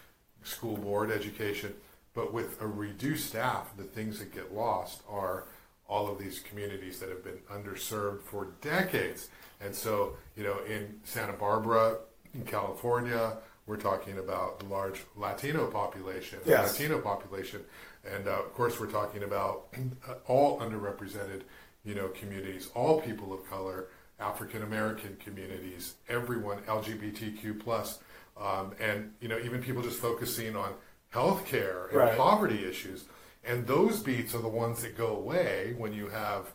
school 0.42 0.76
board, 0.76 1.10
education, 1.10 1.74
but 2.14 2.32
with 2.32 2.60
a 2.60 2.66
reduced 2.66 3.28
staff, 3.28 3.74
the 3.76 3.84
things 3.84 4.18
that 4.18 4.32
get 4.34 4.54
lost 4.54 5.02
are 5.08 5.44
all 5.88 6.10
of 6.10 6.18
these 6.18 6.40
communities 6.40 6.98
that 7.00 7.08
have 7.08 7.24
been 7.24 7.38
underserved 7.50 8.20
for 8.22 8.48
decades. 8.60 9.30
And 9.60 9.74
so, 9.74 10.16
you 10.36 10.44
know, 10.44 10.58
in 10.68 11.00
Santa 11.04 11.32
Barbara, 11.32 11.96
in 12.34 12.44
California, 12.44 13.38
we're 13.66 13.76
talking 13.78 14.18
about 14.18 14.58
the 14.60 14.66
large 14.66 15.02
Latino 15.16 15.66
population, 15.70 16.38
Yes. 16.44 16.72
Latino 16.78 17.00
population, 17.00 17.62
and 18.04 18.28
uh, 18.28 18.32
of 18.32 18.52
course, 18.54 18.78
we're 18.78 18.90
talking 18.90 19.22
about 19.24 19.68
uh, 20.06 20.14
all 20.26 20.60
underrepresented, 20.60 21.42
you 21.84 21.94
know, 21.94 22.08
communities, 22.08 22.70
all 22.74 23.00
people 23.00 23.32
of 23.32 23.48
color, 23.48 23.88
African 24.20 24.62
American 24.62 25.16
communities, 25.16 25.94
everyone 26.08 26.58
LGBTQ 26.66 27.60
plus, 27.60 28.00
um, 28.36 28.72
and 28.80 29.12
you 29.20 29.28
know, 29.28 29.38
even 29.38 29.62
people 29.62 29.82
just 29.82 29.98
focusing 30.00 30.56
on 30.56 30.74
healthcare 31.12 31.88
and 31.88 31.96
Right. 31.96 32.16
poverty 32.16 32.64
issues. 32.64 33.04
And 33.44 33.66
those 33.66 34.00
beats 34.02 34.34
are 34.34 34.42
the 34.42 34.48
ones 34.48 34.82
that 34.82 34.96
go 34.96 35.16
away 35.16 35.74
when 35.78 35.92
you 35.92 36.08
have 36.08 36.52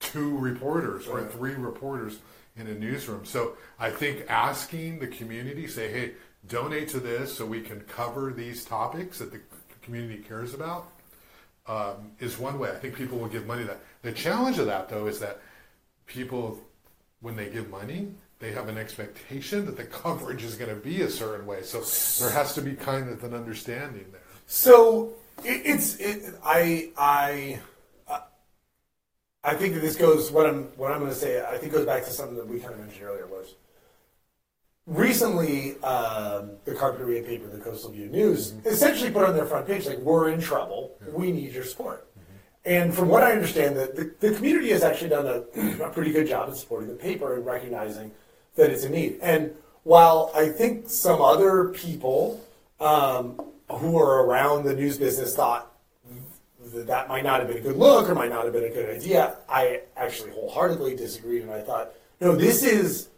two 0.00 0.38
reporters 0.38 1.06
or 1.06 1.24
three 1.26 1.54
reporters 1.54 2.18
in 2.56 2.66
a 2.68 2.74
newsroom. 2.74 3.24
So 3.24 3.56
I 3.78 3.90
think 3.90 4.24
asking 4.30 5.00
the 5.00 5.08
community, 5.08 5.66
say, 5.66 5.90
hey, 5.90 6.12
donate 6.46 6.88
to 6.90 7.00
this 7.00 7.34
so 7.36 7.44
we 7.44 7.60
can 7.60 7.80
cover 7.80 8.32
these 8.32 8.64
topics 8.64 9.18
that 9.18 9.32
the 9.32 9.40
community 9.82 10.22
cares 10.22 10.54
about, 10.54 10.88
um, 11.66 12.12
is 12.20 12.38
one 12.38 12.58
way. 12.58 12.70
I 12.70 12.76
think 12.76 12.94
people 12.94 13.18
will 13.18 13.28
give 13.28 13.46
money 13.46 13.62
to 13.62 13.68
that. 13.68 13.80
The 14.02 14.12
challenge 14.12 14.58
of 14.58 14.66
that, 14.66 14.88
though, 14.88 15.06
is 15.06 15.18
that 15.20 15.40
people, 16.06 16.60
when 17.24 17.36
they 17.36 17.48
give 17.48 17.70
money, 17.70 18.08
they 18.38 18.52
have 18.52 18.68
an 18.68 18.76
expectation 18.76 19.64
that 19.64 19.78
the 19.78 19.84
coverage 20.02 20.44
is 20.44 20.56
going 20.56 20.68
to 20.68 20.76
be 20.76 21.00
a 21.00 21.10
certain 21.10 21.46
way. 21.46 21.62
So 21.62 21.80
there 22.22 22.32
has 22.32 22.54
to 22.54 22.60
be 22.60 22.74
kind 22.74 23.08
of 23.08 23.24
an 23.24 23.32
understanding 23.32 24.04
there. 24.12 24.20
So 24.46 25.14
it, 25.42 25.62
it's 25.64 25.96
it, 25.96 26.34
I 26.44 26.90
I 26.98 27.60
uh, 28.06 28.20
I 29.42 29.54
think 29.54 29.72
that 29.74 29.80
this 29.80 29.96
goes 29.96 30.30
what 30.30 30.44
I'm 30.44 30.64
what 30.76 30.92
I'm 30.92 31.00
going 31.00 31.10
to 31.10 31.16
say. 31.16 31.42
I 31.42 31.56
think 31.56 31.72
goes 31.72 31.86
back 31.86 32.04
to 32.04 32.10
something 32.10 32.36
that 32.36 32.46
we 32.46 32.60
kind 32.60 32.74
of 32.74 32.80
mentioned 32.80 33.04
earlier 33.04 33.26
was 33.26 33.54
recently 34.86 35.80
um, 35.82 36.50
the 36.66 36.72
Carpinteria 36.72 37.26
paper, 37.26 37.48
the 37.48 37.58
Coastal 37.58 37.90
View 37.90 38.08
News, 38.08 38.52
essentially 38.66 39.10
put 39.10 39.24
on 39.24 39.34
their 39.34 39.46
front 39.46 39.66
page 39.66 39.86
like 39.86 39.98
we're 40.00 40.28
in 40.28 40.42
trouble. 40.42 40.98
We 41.10 41.32
need 41.32 41.54
your 41.54 41.64
support. 41.64 42.06
And 42.66 42.94
from 42.94 43.08
what 43.08 43.22
I 43.22 43.32
understand, 43.32 43.76
that 43.76 43.94
the, 43.94 44.14
the 44.20 44.34
community 44.34 44.70
has 44.70 44.82
actually 44.82 45.10
done 45.10 45.26
a, 45.26 45.84
a 45.84 45.90
pretty 45.90 46.12
good 46.12 46.26
job 46.26 46.48
in 46.48 46.54
supporting 46.54 46.88
the 46.88 46.94
paper 46.94 47.34
and 47.34 47.44
recognizing 47.44 48.10
that 48.56 48.70
it's 48.70 48.84
a 48.84 48.88
need. 48.88 49.18
And 49.20 49.52
while 49.82 50.30
I 50.34 50.48
think 50.48 50.88
some 50.88 51.20
other 51.20 51.68
people 51.68 52.42
um, 52.80 53.40
who 53.70 53.98
are 53.98 54.24
around 54.24 54.64
the 54.64 54.74
news 54.74 54.96
business 54.98 55.36
thought 55.36 55.70
that 56.72 56.86
that 56.86 57.08
might 57.08 57.24
not 57.24 57.40
have 57.40 57.48
been 57.48 57.58
a 57.58 57.60
good 57.60 57.76
look 57.76 58.08
or 58.08 58.14
might 58.14 58.30
not 58.30 58.44
have 58.44 58.52
been 58.52 58.64
a 58.64 58.70
good 58.70 58.96
idea, 58.96 59.36
I 59.48 59.82
actually 59.96 60.30
wholeheartedly 60.30 60.96
disagreed, 60.96 61.42
and 61.42 61.50
I 61.50 61.60
thought, 61.60 61.92
no, 62.20 62.34
this 62.34 62.64
is 62.64 63.10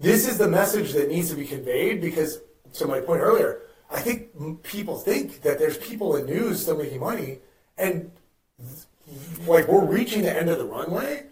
this 0.00 0.26
is 0.26 0.38
the 0.38 0.48
message 0.48 0.92
that 0.94 1.08
needs 1.08 1.28
to 1.28 1.36
be 1.36 1.44
conveyed 1.44 2.00
because, 2.00 2.40
to 2.74 2.86
my 2.86 3.00
point 3.00 3.20
earlier, 3.20 3.60
I 3.90 4.00
think 4.00 4.62
people 4.62 4.98
think 4.98 5.42
that 5.42 5.58
there's 5.58 5.76
people 5.76 6.16
in 6.16 6.26
news 6.26 6.62
still 6.62 6.76
making 6.76 7.00
money, 7.00 7.38
and 7.78 8.10
like 9.46 9.68
we're 9.68 9.84
reaching 9.84 10.22
the 10.22 10.36
end 10.36 10.48
of 10.48 10.58
the 10.58 10.64
runway 10.64 11.24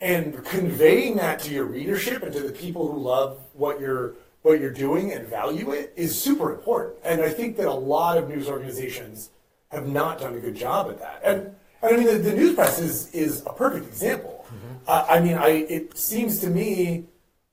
and 0.00 0.44
conveying 0.44 1.16
that 1.16 1.40
to 1.40 1.52
your 1.52 1.64
readership 1.64 2.22
and 2.22 2.32
to 2.32 2.40
the 2.40 2.52
people 2.52 2.90
who 2.90 2.98
love 2.98 3.38
what 3.54 3.80
you're 3.80 4.14
what 4.42 4.60
you're 4.60 4.70
doing 4.70 5.12
and 5.12 5.26
value 5.26 5.72
it 5.72 5.92
is 5.96 6.20
super 6.20 6.54
important. 6.54 6.96
And 7.04 7.20
I 7.20 7.30
think 7.30 7.56
that 7.56 7.66
a 7.66 7.72
lot 7.72 8.16
of 8.16 8.28
news 8.28 8.48
organizations 8.48 9.30
have 9.72 9.88
not 9.88 10.20
done 10.20 10.34
a 10.34 10.40
good 10.40 10.54
job 10.54 10.88
at 10.88 11.00
that. 11.00 11.20
And, 11.24 11.54
and 11.82 11.94
I 11.94 11.96
mean, 11.96 12.06
the, 12.06 12.18
the 12.18 12.32
news 12.32 12.54
press 12.54 12.78
is 12.78 13.10
is 13.12 13.42
a 13.46 13.52
perfect 13.52 13.86
example. 13.86 14.46
Uh, 14.86 15.04
I 15.08 15.20
mean, 15.20 15.34
I 15.34 15.48
it 15.48 15.98
seems 15.98 16.38
to 16.40 16.48
me 16.48 17.04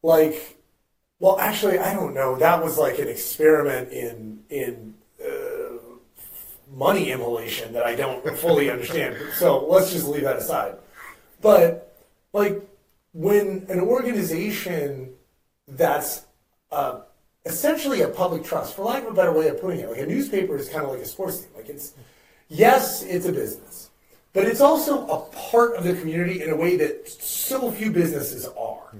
like, 0.03 0.59
well, 1.19 1.39
actually, 1.39 1.79
I 1.79 1.93
don't 1.93 2.13
know. 2.13 2.35
That 2.35 2.63
was 2.63 2.77
like 2.77 2.99
an 2.99 3.07
experiment 3.07 3.91
in 3.91 4.43
in 4.49 4.92
money 6.73 7.11
immolation 7.11 7.73
that 7.73 7.83
I 7.83 7.95
don't 7.95 8.25
fully 8.37 8.69
understand. 8.69 9.15
So 9.35 9.65
let's 9.67 9.91
just 9.91 10.07
leave 10.07 10.23
that 10.23 10.37
aside. 10.37 10.75
But 11.41 11.95
like 12.33 12.61
when 13.13 13.65
an 13.69 13.79
organization 13.79 15.13
that's 15.67 16.25
uh, 16.71 17.01
essentially 17.45 18.01
a 18.01 18.07
public 18.07 18.43
trust, 18.43 18.75
for 18.75 18.83
lack 18.83 19.03
of 19.03 19.09
a 19.09 19.15
better 19.15 19.31
way 19.31 19.47
of 19.47 19.61
putting 19.61 19.79
it, 19.79 19.89
like 19.89 19.99
a 19.99 20.05
newspaper 20.05 20.57
is 20.57 20.69
kind 20.69 20.83
of 20.83 20.91
like 20.91 20.99
a 20.99 21.05
sports 21.05 21.39
team. 21.39 21.49
Like 21.55 21.69
it's 21.69 21.93
yes, 22.49 23.03
it's 23.03 23.25
a 23.25 23.31
business, 23.31 23.91
but 24.33 24.45
it's 24.45 24.61
also 24.61 25.07
a 25.07 25.19
part 25.51 25.75
of 25.75 25.83
the 25.83 25.93
community 25.93 26.41
in 26.41 26.49
a 26.49 26.55
way 26.55 26.75
that 26.77 27.07
so 27.07 27.71
few 27.71 27.91
businesses 27.91 28.47
are. 28.57 28.95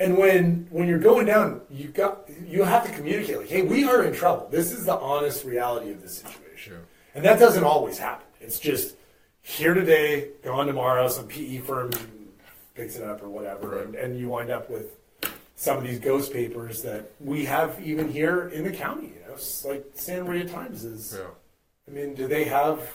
And 0.00 0.16
when 0.16 0.68
when 0.70 0.86
you're 0.86 0.98
going 1.00 1.26
down, 1.26 1.62
you 1.68 1.88
got 1.88 2.28
you 2.46 2.62
have 2.62 2.86
to 2.86 2.92
communicate 2.92 3.38
like, 3.38 3.48
hey, 3.48 3.62
we 3.62 3.84
are 3.84 4.04
in 4.04 4.14
trouble. 4.14 4.48
This 4.50 4.70
is 4.70 4.84
the 4.84 4.96
honest 4.96 5.44
reality 5.44 5.90
of 5.90 6.00
the 6.00 6.08
situation. 6.08 6.74
And 7.18 7.24
that 7.26 7.40
doesn't 7.40 7.64
always 7.64 7.98
happen. 7.98 8.24
It's 8.40 8.60
just 8.60 8.94
here 9.42 9.74
today, 9.74 10.28
gone 10.44 10.68
tomorrow, 10.68 11.08
some 11.08 11.26
PE 11.26 11.58
firm 11.58 11.90
picks 12.76 12.94
it 12.94 13.02
up 13.02 13.24
or 13.24 13.28
whatever, 13.28 13.82
and, 13.82 13.96
and 13.96 14.16
you 14.16 14.28
wind 14.28 14.50
up 14.52 14.70
with 14.70 14.94
some 15.56 15.78
of 15.78 15.82
these 15.82 15.98
ghost 15.98 16.32
papers 16.32 16.80
that 16.82 17.10
we 17.18 17.44
have 17.46 17.80
even 17.84 18.08
here 18.08 18.46
in 18.50 18.62
the 18.62 18.70
county. 18.70 19.08
You 19.08 19.26
know, 19.26 19.32
it's 19.34 19.64
like 19.64 19.84
San 19.94 20.26
Maria 20.26 20.44
Times 20.48 20.84
is. 20.84 21.18
Yeah. 21.18 21.26
I 21.88 21.90
mean, 21.90 22.14
do 22.14 22.28
they 22.28 22.44
have? 22.44 22.94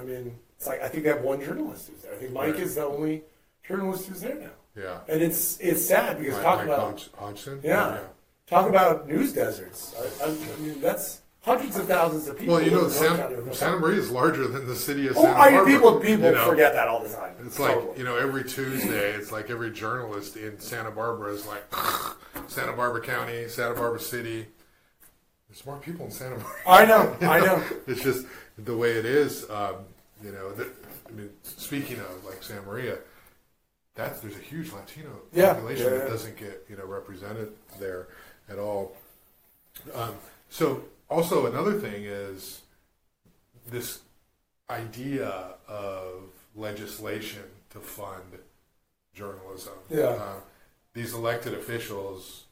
I 0.00 0.04
mean, 0.04 0.38
it's 0.56 0.68
like 0.68 0.80
I 0.80 0.86
think 0.86 1.02
they 1.02 1.10
have 1.10 1.22
one 1.22 1.40
journalist 1.40 1.88
who's 1.88 2.00
there. 2.02 2.12
I 2.12 2.16
think 2.18 2.32
Mike 2.32 2.52
Right. 2.54 2.62
is 2.62 2.76
the 2.76 2.84
only 2.84 3.24
journalist 3.66 4.06
who's 4.06 4.20
there 4.20 4.36
now. 4.36 4.50
Yeah. 4.80 4.98
And 5.08 5.20
it's 5.20 5.58
it's 5.58 5.84
sad 5.84 6.20
because 6.20 6.34
Mike- 6.34 6.44
talk 6.44 6.58
Mike 6.58 6.66
about 6.66 6.96
Hodg- 6.98 7.14
Hodgson? 7.18 7.60
yeah, 7.64 7.98
talk 8.46 8.68
about 8.68 9.08
news 9.08 9.32
deserts. 9.32 9.96
I, 10.22 10.26
I, 10.26 10.28
I 10.28 10.56
mean, 10.60 10.80
that's 10.80 11.22
hundreds 11.48 11.76
of 11.76 11.86
thousands 11.86 12.28
of 12.28 12.38
people. 12.38 12.54
Well, 12.54 12.62
you 12.64 12.70
know, 12.70 12.80
County 12.82 12.92
Santa, 12.92 13.22
of 13.38 13.44
North 13.46 13.56
Santa 13.56 13.78
Maria 13.78 13.98
is 14.00 14.10
larger 14.10 14.46
than 14.46 14.66
the 14.66 14.76
city 14.76 15.08
of 15.08 15.16
Oh, 15.16 15.22
Santa 15.22 15.38
I, 15.38 15.50
Barbara. 15.50 15.72
people 15.72 15.92
people 16.00 16.26
you 16.26 16.32
know? 16.32 16.46
forget 16.48 16.72
that 16.74 16.88
all 16.88 17.02
the 17.02 17.08
time. 17.08 17.34
It's 17.44 17.58
like 17.58 17.76
you 17.98 18.04
know, 18.04 18.16
every 18.16 18.44
Tuesday, 18.44 19.12
it's 19.12 19.32
like 19.32 19.50
every 19.50 19.70
journalist 19.70 20.36
in 20.36 20.58
Santa 20.60 20.90
Barbara 20.90 21.32
is 21.32 21.46
like 21.46 21.64
Santa 22.48 22.72
Barbara 22.72 23.00
County, 23.02 23.48
Santa 23.48 23.74
Barbara 23.74 24.00
City. 24.00 24.46
There's 25.48 25.64
more 25.64 25.78
people 25.78 26.04
in 26.06 26.10
Santa 26.12 26.36
Barbara. 26.36 26.52
I 26.66 26.84
know, 26.84 27.16
I 27.22 27.40
know. 27.40 27.62
it's 27.86 28.02
just 28.02 28.26
the 28.58 28.76
way 28.76 28.92
it 28.92 29.06
is. 29.06 29.48
Um, 29.50 29.76
you 30.22 30.32
know, 30.32 30.52
that, 30.52 30.68
I 31.08 31.12
mean, 31.12 31.30
speaking 31.42 31.98
of 32.00 32.24
like 32.24 32.42
Santa 32.42 32.62
Maria, 32.62 32.98
that's 33.94 34.20
there's 34.20 34.36
a 34.36 34.40
huge 34.40 34.72
Latino 34.72 35.10
Yeah, 35.32 35.54
population 35.54 35.86
yeah, 35.86 35.98
that 36.00 36.08
doesn't 36.08 36.36
get 36.36 36.66
you 36.68 36.76
know 36.76 36.84
represented 36.84 37.52
there 37.80 38.08
at 38.50 38.58
all. 38.58 38.94
Um, 39.94 40.14
so 40.50 40.82
also 41.08 41.46
another 41.46 41.74
thing 41.74 42.04
is 42.04 42.62
this 43.70 44.00
idea 44.70 45.54
of 45.66 46.30
legislation 46.54 47.42
to 47.70 47.80
fund 47.80 48.38
journalism. 49.14 49.74
Yeah. 49.90 50.04
Uh, 50.04 50.34
these 50.94 51.14
elected 51.14 51.54
officials, 51.54 52.44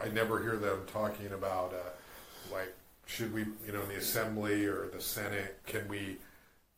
I 0.00 0.08
never 0.08 0.42
hear 0.42 0.56
them 0.56 0.80
talking 0.86 1.32
about, 1.32 1.72
uh, 1.72 2.52
like, 2.52 2.74
should 3.06 3.32
we, 3.34 3.40
you 3.66 3.72
know, 3.72 3.82
in 3.82 3.88
the 3.88 3.96
assembly 3.96 4.64
or 4.64 4.88
the 4.88 5.00
Senate, 5.00 5.60
can 5.66 5.86
we 5.88 6.16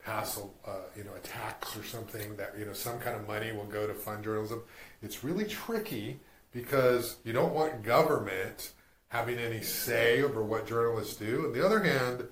pass, 0.04 0.38
a, 0.38 0.68
uh, 0.68 0.74
you 0.96 1.04
know, 1.04 1.14
a 1.16 1.20
tax 1.20 1.76
or 1.76 1.84
something 1.84 2.36
that, 2.36 2.54
you 2.58 2.64
know, 2.64 2.72
some 2.72 2.98
kind 2.98 3.16
of 3.16 3.26
money 3.26 3.52
will 3.52 3.64
go 3.64 3.86
to 3.86 3.94
fund 3.94 4.24
journalism? 4.24 4.62
It's 5.02 5.22
really 5.22 5.44
tricky 5.44 6.18
because 6.52 7.16
you 7.24 7.32
don't 7.32 7.52
want 7.52 7.82
government 7.82 8.72
having 9.08 9.38
any 9.38 9.60
say 9.60 10.22
over 10.22 10.42
what 10.42 10.66
journalists 10.66 11.16
do. 11.16 11.46
On 11.46 11.52
the 11.52 11.64
other 11.64 11.80
hand, 11.82 12.24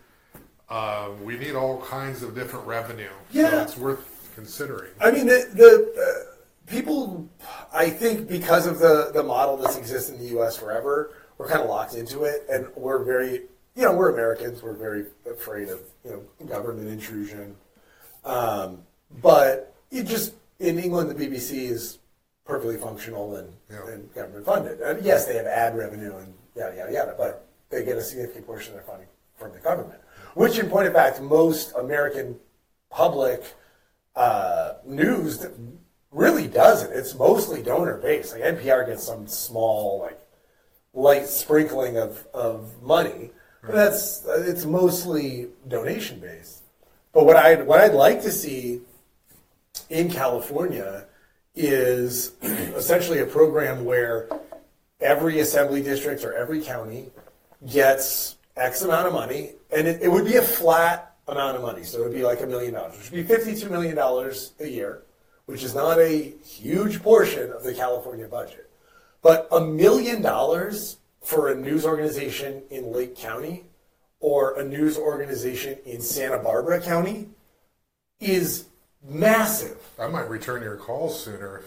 um, 0.68 1.22
we 1.24 1.38
need 1.38 1.54
all 1.54 1.80
kinds 1.82 2.22
of 2.22 2.34
different 2.34 2.66
revenue. 2.66 3.10
So 3.32 3.38
Yeah. 3.40 3.62
it's 3.62 3.76
worth 3.76 4.30
considering. 4.34 4.90
I 5.00 5.10
mean, 5.10 5.26
the, 5.26 5.48
the 5.54 6.02
uh, 6.30 6.34
people, 6.66 7.28
I 7.72 7.90
think, 7.90 8.28
because 8.28 8.66
of 8.66 8.78
the 8.78 9.10
the 9.12 9.22
model 9.22 9.56
that's 9.56 9.76
existed 9.76 10.14
in 10.16 10.20
the 10.20 10.28
U.S. 10.30 10.56
forever, 10.56 11.12
we're 11.38 11.48
kind 11.48 11.60
of 11.62 11.68
locked 11.68 11.94
into 11.94 12.24
it, 12.24 12.44
and 12.50 12.66
we're 12.76 13.04
very, 13.04 13.42
you 13.76 13.82
know, 13.82 13.92
we're 13.92 14.12
Americans. 14.12 14.62
We're 14.62 14.72
very 14.74 15.04
afraid 15.30 15.68
of 15.68 15.80
you 16.04 16.10
know 16.10 16.46
government 16.46 16.88
intrusion. 16.88 17.56
Um, 18.24 18.82
but 19.22 19.74
it 19.90 20.04
just 20.04 20.34
in 20.58 20.78
England, 20.78 21.10
the 21.10 21.14
BBC 21.14 21.68
is 21.70 21.98
perfectly 22.46 22.76
functional 22.78 23.36
and, 23.36 23.52
Yeah. 23.70 23.86
and 23.88 24.12
government 24.14 24.46
funded. 24.46 24.80
And 24.80 25.04
yes, 25.04 25.26
they 25.26 25.36
have 25.36 25.46
ad 25.46 25.76
revenue 25.76 26.16
and 26.16 26.34
yada 26.56 26.76
yada 26.76 26.92
yada, 26.92 27.14
but 27.16 27.46
they 27.70 27.84
get 27.84 27.96
a 27.96 28.02
significant 28.02 28.46
portion 28.46 28.72
of 28.72 28.74
their 28.74 28.86
funding 28.86 29.08
from 29.36 29.52
the 29.52 29.58
government. 29.58 30.00
Which, 30.34 30.58
in 30.58 30.68
point 30.68 30.86
of 30.86 30.94
fact, 30.94 31.20
most 31.20 31.74
American 31.76 32.36
public 32.90 33.42
uh, 34.16 34.74
news 34.84 35.46
really 36.10 36.46
doesn't. 36.46 36.92
It's 36.92 37.14
mostly 37.14 37.62
donor 37.62 37.98
based. 37.98 38.32
Like 38.32 38.42
NPR 38.42 38.86
gets 38.86 39.04
some 39.04 39.26
small, 39.26 40.00
like 40.00 40.20
light 40.92 41.26
sprinkling 41.26 41.98
of, 41.98 42.26
of 42.32 42.82
money, 42.82 43.30
but 43.62 43.74
that's 43.74 44.24
it's 44.26 44.64
mostly 44.64 45.48
donation 45.68 46.20
based. 46.20 46.62
But 47.12 47.26
what 47.26 47.36
I 47.36 47.56
what 47.62 47.80
I'd 47.80 47.94
like 47.94 48.22
to 48.22 48.30
see 48.30 48.80
in 49.90 50.10
California 50.10 51.06
is 51.54 52.32
essentially 52.42 53.20
a 53.20 53.26
program 53.26 53.84
where 53.84 54.28
every 55.04 55.40
assembly 55.40 55.82
district 55.82 56.24
or 56.24 56.32
every 56.32 56.60
county 56.60 57.10
gets 57.70 58.36
X 58.56 58.82
amount 58.82 59.06
of 59.06 59.12
money, 59.12 59.52
and 59.70 59.86
it, 59.86 60.02
it 60.02 60.08
would 60.08 60.24
be 60.24 60.36
a 60.36 60.42
flat 60.42 61.16
amount 61.28 61.56
of 61.56 61.62
money. 61.62 61.84
So 61.84 62.00
it 62.00 62.04
would 62.04 62.14
be 62.14 62.24
like 62.24 62.40
a 62.40 62.46
million 62.46 62.74
dollars, 62.74 62.96
which 62.98 63.10
would 63.10 63.28
be 63.28 63.34
$52 63.34 63.70
million 63.70 63.98
a 63.98 64.66
year, 64.66 65.02
which 65.46 65.62
is 65.62 65.74
not 65.74 65.98
a 66.00 66.32
huge 66.44 67.02
portion 67.02 67.52
of 67.52 67.62
the 67.62 67.74
California 67.74 68.26
budget. 68.26 68.70
But 69.22 69.46
a 69.52 69.60
million 69.60 70.22
dollars 70.22 70.98
for 71.22 71.48
a 71.48 71.54
news 71.54 71.86
organization 71.86 72.62
in 72.70 72.92
Lake 72.92 73.16
County 73.16 73.64
or 74.20 74.58
a 74.58 74.64
news 74.64 74.98
organization 74.98 75.78
in 75.84 76.00
Santa 76.00 76.38
Barbara 76.38 76.80
County 76.80 77.28
is 78.20 78.66
massive. 79.06 79.78
I 79.98 80.06
might 80.06 80.28
return 80.28 80.62
your 80.62 80.76
calls 80.76 81.22
sooner. 81.22 81.62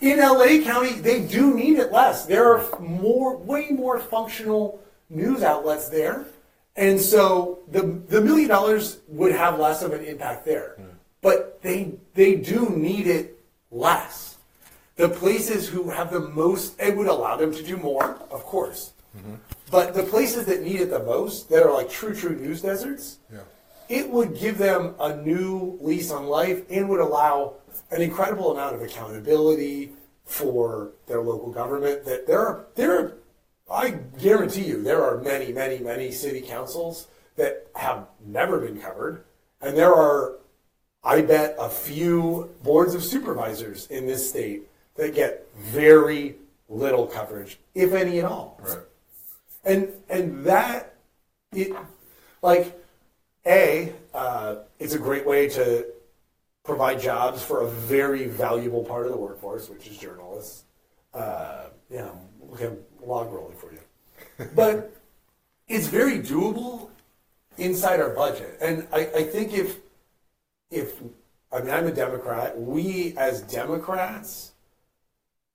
In 0.00 0.18
LA 0.18 0.62
County, 0.64 0.92
they 0.92 1.22
do 1.26 1.54
need 1.54 1.78
it 1.78 1.92
less. 1.92 2.26
There 2.26 2.52
are 2.56 2.80
more, 2.80 3.36
way 3.36 3.68
more 3.70 3.98
functional 3.98 4.80
news 5.10 5.42
outlets 5.42 5.88
there, 5.88 6.26
and 6.76 7.00
so 7.00 7.60
the 7.70 7.82
the 8.08 8.20
million 8.20 8.48
dollars 8.48 8.98
would 9.08 9.32
have 9.32 9.58
less 9.58 9.82
of 9.82 9.92
an 9.92 10.04
impact 10.04 10.44
there. 10.44 10.74
Hmm. 10.76 10.84
But 11.22 11.62
they 11.62 11.94
they 12.14 12.36
do 12.36 12.70
need 12.70 13.06
it 13.06 13.38
less. 13.70 14.36
The 14.96 15.08
places 15.08 15.68
who 15.68 15.90
have 15.90 16.10
the 16.10 16.20
most, 16.20 16.80
it 16.80 16.96
would 16.96 17.06
allow 17.06 17.36
them 17.36 17.52
to 17.52 17.62
do 17.62 17.76
more, 17.76 18.16
of 18.30 18.42
course. 18.44 18.92
Mm-hmm. 19.16 19.34
But 19.70 19.92
the 19.94 20.04
places 20.04 20.46
that 20.46 20.62
need 20.62 20.80
it 20.80 20.90
the 20.90 21.00
most, 21.02 21.50
that 21.50 21.62
are 21.62 21.72
like 21.72 21.90
true 21.90 22.14
true 22.14 22.34
news 22.34 22.62
deserts, 22.62 23.18
Yeah. 23.30 23.40
it 23.90 24.08
would 24.08 24.38
give 24.38 24.56
them 24.56 24.94
a 24.98 25.14
new 25.16 25.76
lease 25.82 26.10
on 26.10 26.26
life 26.26 26.62
and 26.70 26.88
would 26.88 27.00
allow 27.00 27.54
an 27.90 28.02
incredible 28.02 28.52
amount 28.52 28.74
of 28.74 28.82
accountability 28.82 29.92
for 30.24 30.90
their 31.06 31.22
local 31.22 31.50
government. 31.50 32.04
That 32.04 32.26
there 32.26 32.40
are 32.40 32.66
there 32.74 32.98
are, 32.98 33.12
I 33.70 33.90
guarantee 34.18 34.64
you, 34.64 34.82
there 34.82 35.02
are 35.02 35.18
many, 35.18 35.52
many, 35.52 35.78
many 35.78 36.10
city 36.10 36.40
councils 36.40 37.08
that 37.36 37.66
have 37.74 38.06
never 38.24 38.60
been 38.60 38.80
covered, 38.80 39.24
and 39.60 39.76
there 39.76 39.94
are, 39.94 40.36
I 41.04 41.22
bet, 41.22 41.56
a 41.58 41.68
few 41.68 42.50
boards 42.62 42.94
of 42.94 43.04
supervisors 43.04 43.86
in 43.88 44.06
this 44.06 44.28
state 44.28 44.62
that 44.96 45.14
get 45.14 45.46
very 45.56 46.36
little 46.68 47.06
coverage, 47.06 47.58
if 47.74 47.92
any 47.92 48.18
at 48.18 48.24
all. 48.24 48.58
Right. 48.62 48.78
And 49.64 49.92
and 50.08 50.44
that 50.46 50.94
it 51.52 51.74
like 52.42 52.78
a 53.46 53.92
uh, 54.14 54.56
it's 54.78 54.94
a 54.94 54.98
great 54.98 55.26
way 55.26 55.48
to 55.50 55.86
provide 56.66 57.00
jobs 57.00 57.42
for 57.42 57.62
a 57.62 57.68
very 57.68 58.26
valuable 58.26 58.84
part 58.84 59.06
of 59.06 59.12
the 59.12 59.18
workforce, 59.18 59.68
which 59.68 59.86
is 59.86 59.96
journalists. 59.96 60.64
Uh, 61.14 61.66
yeah, 61.88 62.10
okay, 62.52 62.70
log 63.02 63.32
rolling 63.32 63.56
for 63.56 63.72
you, 63.72 63.80
but 64.54 64.94
it's 65.68 65.86
very 65.86 66.18
doable 66.18 66.90
inside 67.56 68.00
our 68.00 68.10
budget. 68.10 68.58
And 68.60 68.86
I, 68.92 69.00
I 69.00 69.22
think 69.22 69.54
if 69.54 69.76
if 70.70 71.00
I 71.52 71.60
mean 71.60 71.70
I'm 71.70 71.86
a 71.86 71.92
Democrat, 71.92 72.60
we 72.60 73.14
as 73.16 73.40
Democrats 73.42 74.52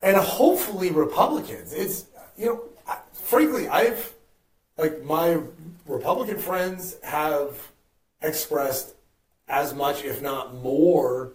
and 0.01 0.17
hopefully 0.17 0.89
Republicans. 0.89 1.73
It's 1.73 2.05
you 2.37 2.45
know, 2.45 2.63
I- 2.87 2.99
frankly, 3.13 3.67
I've 3.67 4.13
like 4.77 5.03
my 5.03 5.41
Republican 5.85 6.39
friends 6.39 6.97
have 7.03 7.55
expressed 8.21 8.95
as 9.51 9.75
much, 9.75 10.03
if 10.03 10.21
not 10.21 10.55
more, 10.55 11.33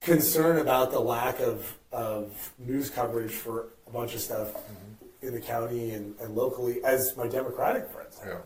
concern 0.00 0.58
about 0.58 0.90
the 0.92 1.00
lack 1.00 1.40
of 1.40 1.76
of 1.92 2.52
news 2.58 2.88
coverage 2.88 3.32
for 3.32 3.70
a 3.86 3.90
bunch 3.90 4.14
of 4.14 4.20
stuff 4.20 4.54
mm-hmm. 4.54 5.26
in 5.26 5.34
the 5.34 5.40
county 5.40 5.90
and, 5.90 6.14
and 6.20 6.36
locally 6.36 6.82
as 6.84 7.16
my 7.16 7.26
Democratic 7.26 7.90
friends. 7.90 8.20
Yeah. 8.24 8.38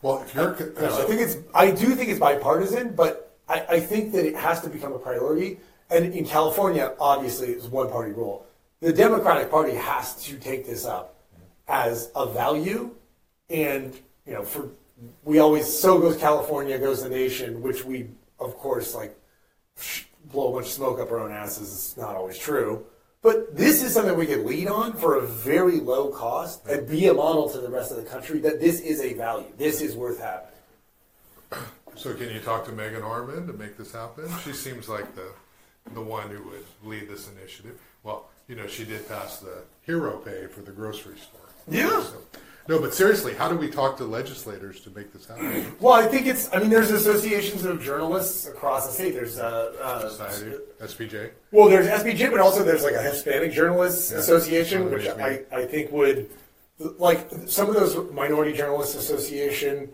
Well, 0.00 0.22
if 0.22 0.34
you're, 0.34 0.56
You 0.58 0.72
know, 0.74 0.96
I 0.96 1.02
uh, 1.02 1.04
think 1.06 1.20
it's 1.20 1.36
I 1.54 1.70
do 1.70 1.94
think 1.94 2.08
it's 2.08 2.18
bipartisan, 2.18 2.94
but 2.94 3.36
I, 3.48 3.66
I 3.68 3.80
think 3.80 4.12
that 4.12 4.24
it 4.24 4.34
has 4.34 4.60
to 4.62 4.70
become 4.70 4.92
a 4.94 4.98
priority. 4.98 5.60
And 5.90 6.14
in 6.14 6.24
California, 6.24 6.94
obviously, 6.98 7.48
it's 7.48 7.66
one 7.66 7.90
party 7.90 8.12
rule. 8.12 8.46
The 8.80 8.92
Democratic 8.92 9.50
Party 9.50 9.74
has 9.74 10.16
to 10.24 10.36
take 10.36 10.66
this 10.66 10.84
up 10.84 11.16
mm-hmm. 11.34 11.44
as 11.68 12.10
a 12.16 12.26
value, 12.26 12.94
and 13.50 13.94
you 14.26 14.32
know, 14.32 14.42
for 14.42 14.70
we 15.24 15.38
always 15.38 15.66
so 15.66 15.98
goes 15.98 16.16
California, 16.16 16.78
goes 16.78 17.02
the 17.02 17.08
nation, 17.08 17.62
which 17.62 17.84
we 17.84 18.08
of 18.38 18.56
course 18.56 18.94
like 18.94 19.16
blow 20.30 20.50
a 20.50 20.54
bunch 20.54 20.66
of 20.66 20.72
smoke 20.72 21.00
up 21.00 21.10
our 21.10 21.20
own 21.20 21.32
asses. 21.32 21.72
It's 21.72 21.96
not 21.96 22.16
always 22.16 22.38
true. 22.38 22.86
But 23.22 23.56
this 23.56 23.82
is 23.82 23.92
something 23.92 24.16
we 24.16 24.26
could 24.26 24.46
lead 24.46 24.68
on 24.68 24.92
for 24.92 25.16
a 25.16 25.26
very 25.26 25.80
low 25.80 26.10
cost 26.10 26.64
and 26.66 26.88
be 26.88 27.08
a 27.08 27.14
model 27.14 27.48
to 27.50 27.58
the 27.58 27.68
rest 27.68 27.90
of 27.90 27.96
the 27.96 28.04
country 28.04 28.38
that 28.40 28.60
this 28.60 28.80
is 28.80 29.00
a 29.00 29.14
value. 29.14 29.52
This 29.58 29.80
is 29.80 29.96
worth 29.96 30.20
having. 30.20 31.64
so 31.96 32.14
can 32.14 32.30
you 32.30 32.40
talk 32.40 32.64
to 32.66 32.72
Meagan 32.72 33.02
Harmon 33.02 33.46
to 33.48 33.52
make 33.52 33.76
this 33.76 33.92
happen? 33.92 34.28
She 34.44 34.52
seems 34.52 34.88
like 34.88 35.14
the 35.14 35.28
the 35.94 36.00
one 36.00 36.28
who 36.30 36.42
would 36.50 36.64
lead 36.84 37.08
this 37.08 37.28
initiative. 37.30 37.80
Well, 38.02 38.28
you 38.48 38.54
know, 38.54 38.66
she 38.66 38.84
did 38.84 39.08
pass 39.08 39.38
the 39.38 39.62
hero 39.82 40.18
pay 40.18 40.46
for 40.46 40.60
the 40.60 40.72
grocery 40.72 41.16
store. 41.18 41.48
Yeah. 41.68 42.02
So, 42.02 42.16
no, 42.68 42.80
but 42.80 42.94
seriously, 42.94 43.34
how 43.34 43.48
do 43.48 43.56
we 43.56 43.70
talk 43.70 43.96
to 43.98 44.04
legislators 44.04 44.80
to 44.82 44.90
make 44.90 45.12
this 45.12 45.26
happen? 45.26 45.74
Well, 45.80 45.92
I 45.94 46.06
think 46.06 46.26
it's. 46.26 46.52
I 46.52 46.58
mean, 46.58 46.70
there's 46.70 46.90
associations 46.90 47.64
of 47.64 47.82
journalists 47.82 48.46
across 48.46 48.86
the 48.86 48.92
state. 48.92 49.12
There's 49.14 49.38
uh, 49.38 49.72
uh, 49.80 50.08
Society, 50.08 50.56
SPJ. 50.80 51.30
well, 51.52 51.68
there's 51.68 51.86
SBJ, 51.86 52.30
but 52.30 52.40
also 52.40 52.64
there's 52.64 52.82
like 52.82 52.94
a 52.94 53.02
Hispanic 53.02 53.52
Journalists 53.52 54.10
Yeah. 54.12 54.18
Association, 54.18 54.90
which 54.90 55.06
I. 55.08 55.42
I 55.52 55.64
think 55.64 55.92
would 55.92 56.30
like 56.98 57.28
some 57.46 57.68
of 57.68 57.74
those 57.74 57.96
Minority 58.12 58.52
Journalists 58.52 58.94
Association. 58.96 59.88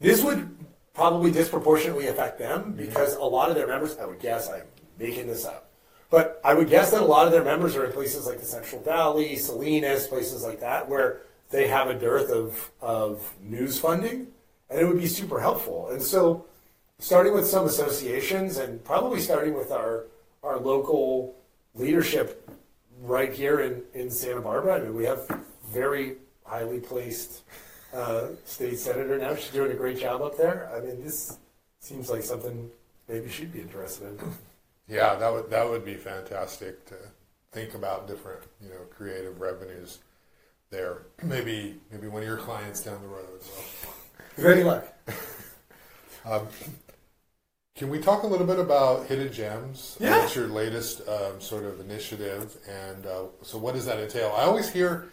This 0.00 0.22
would 0.22 0.48
probably 0.94 1.30
disproportionately 1.30 2.06
affect 2.06 2.38
them 2.38 2.72
because 2.76 3.16
a 3.16 3.22
lot 3.24 3.48
of 3.50 3.56
their 3.56 3.66
members, 3.66 3.96
I 3.98 4.06
would 4.06 4.20
guess, 4.20 4.48
I'm 4.48 4.62
making 4.98 5.26
this 5.26 5.44
up, 5.44 5.70
but 6.10 6.40
I 6.44 6.54
would 6.54 6.68
guess 6.70 6.92
that 6.92 7.02
a 7.02 7.04
lot 7.04 7.26
of 7.26 7.32
their 7.32 7.42
members 7.44 7.74
are 7.74 7.84
in 7.84 7.92
places 7.92 8.26
like 8.26 8.38
the 8.38 8.46
Central 8.46 8.80
Valley, 8.82 9.34
Salinas, 9.36 10.06
places 10.06 10.44
like 10.44 10.60
that, 10.60 10.88
where 10.88 11.22
they 11.54 11.68
have 11.68 11.88
a 11.88 11.94
dearth 11.94 12.30
of, 12.30 12.72
of 12.80 13.32
news 13.40 13.78
funding, 13.78 14.26
and 14.68 14.80
it 14.80 14.88
would 14.88 14.98
be 14.98 15.06
super 15.06 15.38
helpful. 15.38 15.88
And 15.90 16.02
so, 16.02 16.46
starting 16.98 17.32
with 17.32 17.46
some 17.46 17.66
associations 17.66 18.56
and 18.56 18.84
probably 18.84 19.20
starting 19.20 19.54
with 19.54 19.70
our, 19.70 20.06
our 20.42 20.58
local 20.58 21.36
leadership 21.76 22.50
right 23.02 23.32
here 23.32 23.60
in, 23.60 23.82
in 23.94 24.10
Santa 24.10 24.40
Barbara. 24.40 24.74
I 24.74 24.80
mean, 24.80 24.96
we 24.96 25.04
have 25.04 25.30
very 25.68 26.16
highly 26.44 26.80
placed 26.80 27.42
uh, 27.94 28.30
state 28.44 28.80
senator 28.80 29.16
now. 29.16 29.36
She's 29.36 29.52
doing 29.52 29.70
a 29.70 29.76
great 29.76 30.00
job 30.00 30.22
up 30.22 30.36
there. 30.36 30.68
I 30.74 30.80
mean, 30.84 31.04
this 31.04 31.38
seems 31.78 32.10
like 32.10 32.24
something 32.24 32.68
maybe 33.08 33.28
she'd 33.28 33.52
be 33.52 33.60
interested 33.60 34.08
in. 34.08 34.18
Yeah, 34.88 35.14
that 35.14 35.32
would 35.32 35.50
that 35.50 35.68
would 35.68 35.84
be 35.84 35.94
fantastic 35.94 36.84
to 36.86 36.96
think 37.52 37.74
about 37.74 38.08
different, 38.08 38.42
you 38.60 38.70
know, 38.70 38.82
creative 38.90 39.40
revenues 39.40 40.00
there. 40.70 41.02
Maybe 41.22 41.76
maybe 41.90 42.08
one 42.08 42.22
of 42.22 42.28
your 42.28 42.38
clients 42.38 42.82
down 42.82 43.00
the 43.02 43.08
road. 43.08 43.40
Any 44.38 44.62
luck. 44.64 44.86
Can 47.76 47.90
we 47.90 47.98
talk 47.98 48.22
a 48.22 48.26
little 48.26 48.46
bit 48.46 48.60
about 48.60 49.06
Hidden 49.06 49.32
Gems? 49.32 49.96
Yeah. 49.98 50.20
What's 50.20 50.36
your 50.36 50.46
latest 50.46 51.00
um, 51.08 51.40
sort 51.40 51.64
of 51.64 51.80
initiative? 51.80 52.56
And 52.68 53.04
uh, 53.04 53.24
so, 53.42 53.58
what 53.58 53.74
does 53.74 53.84
that 53.86 53.98
entail? 53.98 54.32
I 54.36 54.42
always 54.44 54.70
hear 54.70 55.08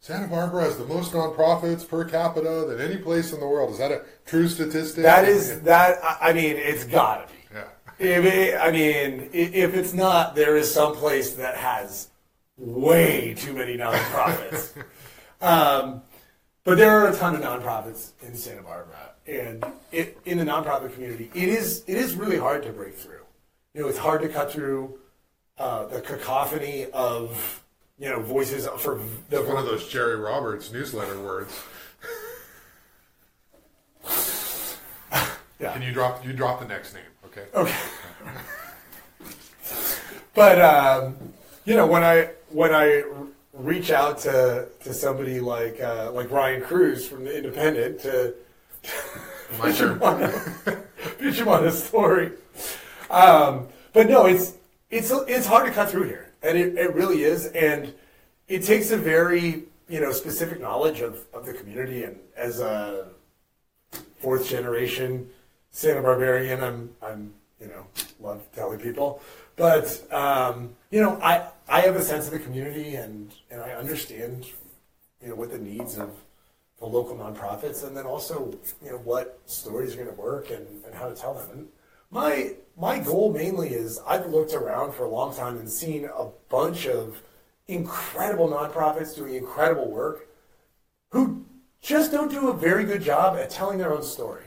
Santa 0.00 0.28
Barbara 0.28 0.64
has 0.64 0.76
the 0.76 0.84
most 0.84 1.12
nonprofits 1.12 1.88
per 1.88 2.04
capita 2.04 2.66
than 2.68 2.80
any 2.80 2.98
place 2.98 3.32
in 3.32 3.40
the 3.40 3.46
world. 3.46 3.70
Is 3.70 3.78
that 3.78 3.92
a 3.92 4.02
true 4.26 4.46
statistic? 4.46 5.02
That 5.04 5.24
is 5.26 5.60
that. 5.62 6.04
I 6.04 6.30
I 6.30 6.32
mean, 6.34 6.56
it's 6.56 6.84
gotta 6.84 7.26
be. 7.28 7.38
Yeah. 7.54 7.64
If 7.98 8.24
it, 8.26 8.60
I 8.60 8.70
mean, 8.70 9.30
if 9.32 9.74
it's 9.74 9.94
not, 9.94 10.34
there 10.34 10.56
is 10.56 10.72
some 10.72 10.94
place 10.94 11.34
that 11.36 11.56
has 11.56 12.08
way 12.56 13.34
too 13.34 13.52
many 13.52 13.76
nonprofits. 13.76 14.76
um, 15.40 16.02
but 16.64 16.78
there 16.78 16.90
are 16.90 17.08
a 17.08 17.16
ton 17.16 17.34
of 17.34 17.40
nonprofits 17.42 18.12
in 18.22 18.34
Santa 18.34 18.62
Barbara, 18.62 19.12
and 19.26 19.64
it, 19.90 20.18
in 20.24 20.38
the 20.38 20.44
nonprofit 20.44 20.94
community, 20.94 21.30
it 21.34 21.48
is 21.48 21.82
it 21.86 21.96
is 21.96 22.14
really 22.14 22.38
hard 22.38 22.62
to 22.64 22.70
break 22.70 22.94
through. 22.94 23.24
You 23.74 23.82
know, 23.82 23.88
it's 23.88 23.98
hard 23.98 24.22
to 24.22 24.28
cut 24.28 24.52
through 24.52 24.98
uh, 25.58 25.86
the 25.86 26.00
cacophony 26.00 26.86
of 26.92 27.64
you 27.98 28.08
know 28.08 28.20
voices 28.20 28.66
for 28.78 29.00
the 29.30 29.42
One 29.42 29.56
of 29.56 29.66
those 29.66 29.88
Jerry 29.88 30.16
Roberts 30.16 30.72
newsletter 30.72 31.20
words. 31.20 31.60
Yeah. 35.62 35.72
Can 35.74 35.82
you 35.82 35.92
drop 35.92 36.26
you 36.26 36.32
drop 36.32 36.58
the 36.58 36.66
next 36.66 36.92
name? 36.92 37.04
Okay. 37.26 37.44
Okay. 37.54 37.76
but 40.34 40.60
um, 40.60 41.16
you 41.64 41.76
know, 41.76 41.86
when 41.86 42.02
I 42.02 42.30
when 42.52 42.74
I 42.74 43.04
reach 43.52 43.90
out 43.90 44.18
to 44.20 44.68
to 44.84 44.94
somebody 44.94 45.40
like 45.40 45.80
uh, 45.80 46.10
like 46.12 46.30
Ryan 46.30 46.62
Cruz 46.62 47.06
from 47.06 47.24
the 47.24 47.36
Independent 47.36 48.00
to 48.00 48.34
My 49.58 49.70
pitch 49.70 49.80
him 49.80 50.02
on 50.02 50.22
a, 50.22 50.82
pitch 51.18 51.38
him 51.38 51.48
on 51.48 51.64
a 51.64 51.70
story. 51.70 52.32
Um, 53.10 53.68
but 53.92 54.08
no, 54.08 54.26
it's 54.26 54.54
it's 54.90 55.10
it's 55.10 55.46
hard 55.46 55.66
to 55.66 55.72
cut 55.72 55.90
through 55.90 56.04
here, 56.04 56.32
and 56.42 56.56
it, 56.56 56.76
it 56.76 56.94
really 56.94 57.24
is, 57.24 57.46
and 57.46 57.92
it 58.48 58.62
takes 58.62 58.90
a 58.90 58.96
very 58.96 59.64
you 59.88 60.00
know 60.00 60.12
specific 60.12 60.60
knowledge 60.60 61.00
of, 61.00 61.24
of 61.34 61.44
the 61.44 61.52
community, 61.52 62.04
and 62.04 62.18
as 62.36 62.60
a 62.60 63.08
fourth 64.18 64.48
generation 64.48 65.28
Santa 65.70 66.00
Barbarian, 66.00 66.62
I'm 66.62 66.90
I'm 67.02 67.34
you 67.60 67.66
know 67.66 67.86
love 68.20 68.42
telling 68.54 68.78
people, 68.78 69.20
but 69.56 70.02
um, 70.12 70.70
you 70.90 71.02
know 71.02 71.20
I 71.22 71.48
I 71.68 71.80
have 71.82 71.96
a 71.96 72.02
sense 72.02 72.26
of 72.26 72.32
the 72.32 72.38
community, 72.38 72.94
and 72.96 73.32
and 73.50 73.60
I 73.60 73.72
understand 73.72 74.46
you 75.22 75.28
know 75.28 75.34
what 75.34 75.50
the 75.50 75.58
needs 75.58 75.98
of 75.98 76.10
the 76.78 76.86
local 76.86 77.16
nonprofits, 77.16 77.86
and 77.86 77.96
then 77.96 78.06
also 78.06 78.58
you 78.82 78.90
know 78.90 78.98
what 78.98 79.40
stories 79.46 79.94
are 79.94 79.96
going 79.96 80.08
to 80.08 80.20
work 80.20 80.50
and, 80.50 80.66
and 80.84 80.94
how 80.94 81.08
to 81.08 81.14
tell 81.14 81.34
them. 81.34 81.48
And 81.50 81.68
my 82.10 82.54
my 82.76 82.98
goal 82.98 83.32
mainly 83.32 83.70
is 83.70 84.00
I've 84.06 84.26
looked 84.26 84.54
around 84.54 84.94
for 84.94 85.04
a 85.04 85.08
long 85.08 85.34
time 85.34 85.58
and 85.58 85.70
seen 85.70 86.04
a 86.04 86.28
bunch 86.48 86.86
of 86.86 87.22
incredible 87.68 88.48
nonprofits 88.48 89.14
doing 89.14 89.34
incredible 89.34 89.90
work 89.90 90.28
who 91.10 91.44
just 91.80 92.12
don't 92.12 92.30
do 92.30 92.48
a 92.48 92.54
very 92.54 92.84
good 92.84 93.02
job 93.02 93.36
at 93.36 93.50
telling 93.50 93.78
their 93.78 93.92
own 93.92 94.02
story. 94.02 94.44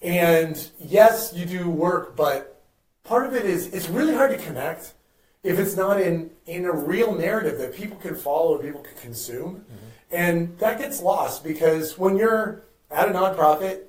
And 0.00 0.70
yes, 0.78 1.32
you 1.34 1.44
do 1.44 1.68
work, 1.68 2.16
but 2.16 2.62
part 3.04 3.26
of 3.26 3.34
it 3.34 3.44
is 3.44 3.66
it's 3.68 3.88
really 3.88 4.14
hard 4.14 4.30
to 4.30 4.38
connect 4.38 4.94
if 5.42 5.58
it's 5.58 5.76
not 5.76 6.00
in 6.00 6.30
in 6.46 6.64
a 6.64 6.72
real 6.72 7.14
narrative 7.14 7.58
that 7.58 7.74
people 7.74 7.96
can 7.98 8.14
follow 8.14 8.56
or 8.56 8.62
people 8.62 8.80
can 8.80 8.96
consume. 8.96 9.56
Mm-hmm. 9.56 9.74
And 10.10 10.58
that 10.58 10.78
gets 10.78 11.02
lost 11.02 11.44
because 11.44 11.98
when 11.98 12.16
you're 12.16 12.62
at 12.90 13.08
a 13.08 13.12
nonprofit, 13.12 13.82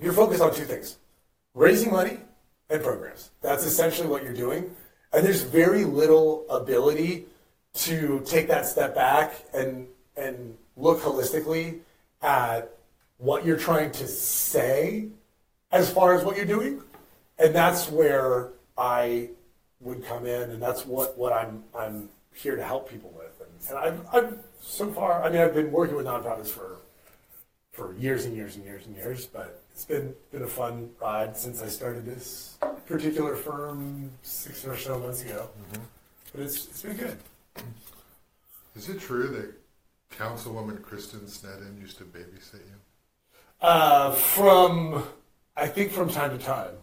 you're 0.00 0.12
focused 0.12 0.42
on 0.42 0.54
two 0.54 0.64
things 0.64 0.96
raising 1.54 1.92
money 1.92 2.18
and 2.68 2.82
programs. 2.82 3.30
That's 3.40 3.64
essentially 3.64 4.08
what 4.08 4.22
you're 4.22 4.34
doing. 4.34 4.74
And 5.12 5.24
there's 5.24 5.42
very 5.42 5.84
little 5.84 6.44
ability 6.50 7.26
to 7.74 8.22
take 8.26 8.48
that 8.48 8.66
step 8.66 8.94
back 8.94 9.34
and 9.54 9.86
and 10.16 10.56
look 10.76 11.00
holistically 11.00 11.80
at 12.22 12.70
what 13.18 13.44
you're 13.44 13.58
trying 13.58 13.90
to 13.92 14.06
say 14.06 15.08
as 15.72 15.90
far 15.90 16.14
as 16.14 16.24
what 16.24 16.36
you're 16.36 16.44
doing. 16.44 16.82
And 17.38 17.54
that's 17.54 17.90
where 17.90 18.50
I 18.76 19.30
would 19.80 20.04
come 20.04 20.26
in 20.26 20.50
and 20.50 20.62
that's 20.62 20.86
what, 20.86 21.16
what 21.18 21.32
I'm 21.32 21.64
I'm 21.78 22.08
here 22.34 22.56
to 22.56 22.64
help 22.64 22.90
people 22.90 23.12
with. 23.16 23.40
And, 23.40 23.70
and 23.70 23.78
I've, 23.78 24.14
I've 24.14 24.38
so 24.60 24.90
far 24.92 25.22
I 25.22 25.30
mean 25.30 25.40
I've 25.40 25.54
been 25.54 25.70
working 25.70 25.96
with 25.96 26.06
nonprofits 26.06 26.48
for 26.48 26.78
for 27.72 27.94
years 27.94 28.24
and 28.24 28.34
years 28.34 28.56
and 28.56 28.64
years 28.64 28.86
and 28.86 28.96
years, 28.96 29.26
but 29.26 29.62
it's 29.70 29.84
been 29.84 30.14
been 30.32 30.42
a 30.42 30.48
fun 30.48 30.90
ride 31.00 31.36
since 31.36 31.62
I 31.62 31.68
started 31.68 32.06
this 32.06 32.56
particular 32.86 33.36
firm 33.36 34.10
six 34.22 34.64
or 34.64 34.76
so 34.76 34.98
months 34.98 35.22
ago. 35.22 35.48
But 36.32 36.40
it's 36.40 36.66
it's 36.66 36.82
been 36.82 36.96
good. 36.96 37.18
Is 38.74 38.88
it 38.88 39.00
true 39.00 39.28
that 39.28 39.52
Councilwoman 40.16 40.82
Kristen 40.82 41.20
Sneddon 41.20 41.78
used 41.80 41.98
to 41.98 42.04
babysit 42.04 42.54
you? 42.54 42.78
Uh, 43.60 44.12
from 44.12 45.04
I 45.56 45.66
think 45.66 45.92
from 45.92 46.08
time 46.08 46.36
to 46.36 46.42
time. 46.42 46.74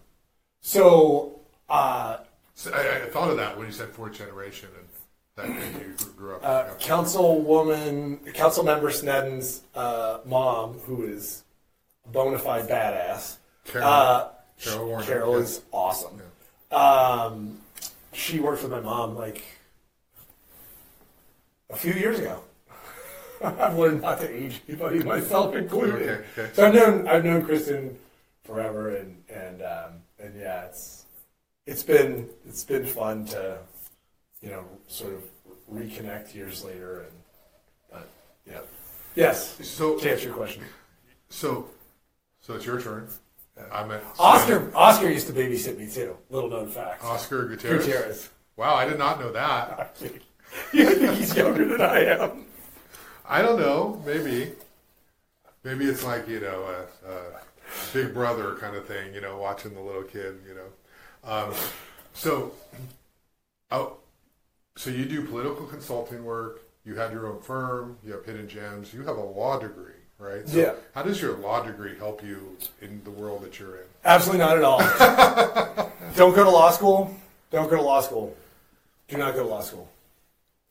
So 0.61 1.39
uh, 1.69 2.17
So 2.55 2.71
I, 2.71 3.03
I 3.03 3.09
thought 3.09 3.29
of 3.29 3.37
that 3.37 3.57
when 3.57 3.67
you 3.67 3.73
said 3.73 3.89
fourth 3.89 4.13
generation 4.13 4.69
and 4.77 4.87
that 5.35 5.47
you 5.81 5.95
grew 6.15 6.35
up. 6.35 6.41
uh, 6.43 6.75
Councilwoman, 6.75 8.33
Council 8.33 8.63
Member 8.63 8.91
Sneddon's 8.91 9.63
uh, 9.73 10.19
mom, 10.25 10.73
who 10.79 11.03
is 11.03 11.43
a 12.05 12.09
bona 12.09 12.37
fide 12.37 12.67
badass. 12.67 13.37
Carol. 13.65 13.87
Uh, 13.87 14.27
Carol 14.61 14.87
Warner, 14.87 15.05
Carol 15.05 15.33
yeah. 15.37 15.43
is 15.43 15.61
awesome. 15.71 16.21
Um, 16.71 17.57
she 18.11 18.39
worked 18.39 18.61
with 18.61 18.71
my 18.71 18.79
mom 18.79 19.15
like 19.15 19.43
a 21.69 21.75
few 21.75 21.93
years 21.93 22.19
ago. 22.19 22.43
I've 23.43 23.77
learned 23.77 24.01
not 24.01 24.19
to 24.21 24.29
age 24.29 24.61
anybody, 24.69 24.99
myself 24.99 25.55
included. 25.55 26.01
Okay, 26.01 26.25
okay. 26.37 26.53
So 26.53 26.67
I've 26.67 26.73
known 26.73 27.07
I've 27.07 27.25
known 27.25 27.43
Kristen 27.43 27.97
forever, 28.43 28.95
and 28.95 29.21
and 29.29 29.61
um, 29.61 29.93
and 30.19 30.39
yeah, 30.39 30.65
it's 30.65 31.02
it's 31.65 31.83
been 31.83 32.29
it's 32.45 32.63
been 32.63 32.85
fun 32.85 33.25
to 33.25 33.57
you 34.41 34.49
know 34.49 34.65
sort 34.87 35.13
of 35.13 35.23
reconnect 35.71 36.35
years 36.35 36.63
later, 36.63 37.01
and 37.01 37.11
but 37.91 38.09
yeah, 38.45 38.59
yes. 39.15 39.57
So- 39.67 39.97
to 39.99 40.11
answer 40.11 40.25
your 40.27 40.35
question, 40.35 40.63
So, 41.29 41.67
so 42.41 42.55
it's 42.55 42.65
your 42.65 42.79
turn. 42.81 43.07
I'm 43.71 43.91
at 43.91 44.03
Oscar 44.17 44.71
Oscar 44.75 45.09
used 45.09 45.27
to 45.27 45.33
babysit 45.33 45.77
me 45.77 45.87
too. 45.87 46.17
Little 46.29 46.49
known 46.49 46.69
fact. 46.69 47.03
Oscar 47.03 47.45
Gutierrez. 47.47 47.85
Gutierrez. 47.85 48.29
Wow, 48.57 48.75
I 48.75 48.85
did 48.85 48.97
not 48.97 49.19
know 49.19 49.31
that. 49.31 49.95
you 50.73 50.85
think 50.85 51.17
he's 51.17 51.35
younger 51.35 51.65
than 51.65 51.81
I 51.81 51.99
am? 52.05 52.45
I 53.27 53.41
don't 53.41 53.59
know. 53.59 54.01
Maybe, 54.05 54.51
maybe 55.63 55.85
it's 55.85 56.03
like 56.03 56.27
you 56.27 56.39
know 56.39 56.63
a, 56.63 57.09
a 57.09 57.21
big 57.93 58.13
brother 58.13 58.55
kind 58.55 58.75
of 58.75 58.85
thing. 58.87 59.13
You 59.13 59.21
know, 59.21 59.37
watching 59.37 59.73
the 59.75 59.81
little 59.81 60.03
kid. 60.03 60.39
You 60.47 60.55
know, 60.55 60.67
um, 61.23 61.53
so 62.13 62.53
oh, 63.71 63.97
so 64.75 64.89
you 64.89 65.05
do 65.05 65.25
political 65.25 65.65
consulting 65.65 66.23
work. 66.23 66.61
You 66.85 66.95
have 66.95 67.11
your 67.11 67.27
own 67.27 67.41
firm. 67.41 67.97
You 68.05 68.13
have 68.13 68.25
hidden 68.25 68.47
gems. 68.47 68.93
You 68.93 69.03
have 69.03 69.17
a 69.17 69.23
law 69.23 69.57
degree, 69.59 69.93
right? 70.19 70.47
So 70.47 70.59
Yeah. 70.59 70.73
How 70.93 71.03
does 71.03 71.21
your 71.21 71.37
law 71.37 71.63
degree 71.63 71.97
help 71.97 72.23
you 72.23 72.57
in 72.81 73.01
the 73.03 73.11
world 73.11 73.43
that 73.43 73.59
you're 73.59 73.77
in? 73.77 73.83
Absolutely 74.03 74.39
not 74.45 74.57
at 74.57 74.63
all. 74.63 75.91
Don't 76.15 76.35
go 76.35 76.43
to 76.43 76.49
law 76.49 76.71
school. 76.71 77.15
Don't 77.51 77.69
go 77.69 77.77
to 77.77 77.81
law 77.81 78.01
school. 78.01 78.35
Do 79.07 79.17
not 79.17 79.33
go 79.33 79.43
to 79.43 79.49
law 79.49 79.61
school. 79.61 79.89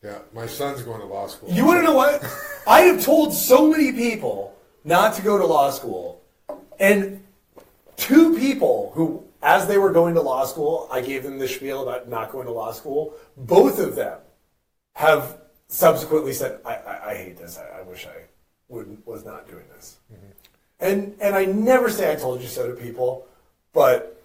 Yeah, 0.03 0.19
my 0.35 0.47
son's 0.47 0.83
going 0.83 1.01
to 1.01 1.07
law 1.07 1.29
school. 1.29 1.49
You 1.51 1.65
want 1.65 1.79
to 1.79 1.85
know 1.85 1.95
what? 1.95 2.25
I 2.67 2.81
have 2.83 3.05
told 3.05 3.33
so 3.33 3.71
many 3.71 3.93
people 3.93 4.55
not 4.85 5.15
to 5.15 5.23
go 5.23 5.39
to 5.39 5.47
law 5.47 5.71
school, 5.71 6.21
and 6.81 7.23
two 7.97 8.37
people 8.37 8.91
who, 8.95 9.23
as 9.43 9.67
they 9.67 9.77
were 9.77 9.91
going 9.91 10.15
to 10.15 10.21
law 10.21 10.45
school, 10.45 10.89
I 10.91 11.01
gave 11.01 11.25
them 11.25 11.39
the 11.39 11.49
spiel 11.49 11.83
about 11.83 12.09
not 12.09 12.31
going 12.31 12.47
to 12.47 12.53
law 12.53 12.73
school. 12.73 13.15
Both 13.37 13.79
of 13.81 13.97
them 13.97 14.19
have 14.95 15.39
subsequently 15.69 16.33
said, 16.33 16.61
"I, 16.65 16.75
I, 16.75 17.11
I 17.11 17.15
hate 17.17 17.37
this. 17.37 17.59
I, 17.59 17.81
I 17.81 17.83
wish 17.83 18.07
I 18.07 18.25
would 18.69 19.05
was 19.05 19.25
not 19.25 19.49
doing 19.49 19.65
this." 19.75 19.97
Mm-hmm. 20.13 20.27
And 20.81 21.17
and 21.21 21.35
I 21.35 21.45
never 21.45 21.91
say 21.91 22.13
I 22.13 22.15
told 22.15 22.41
you 22.41 22.49
so 22.49 22.69
to 22.69 22.75
people, 22.75 23.27
but 23.73 24.23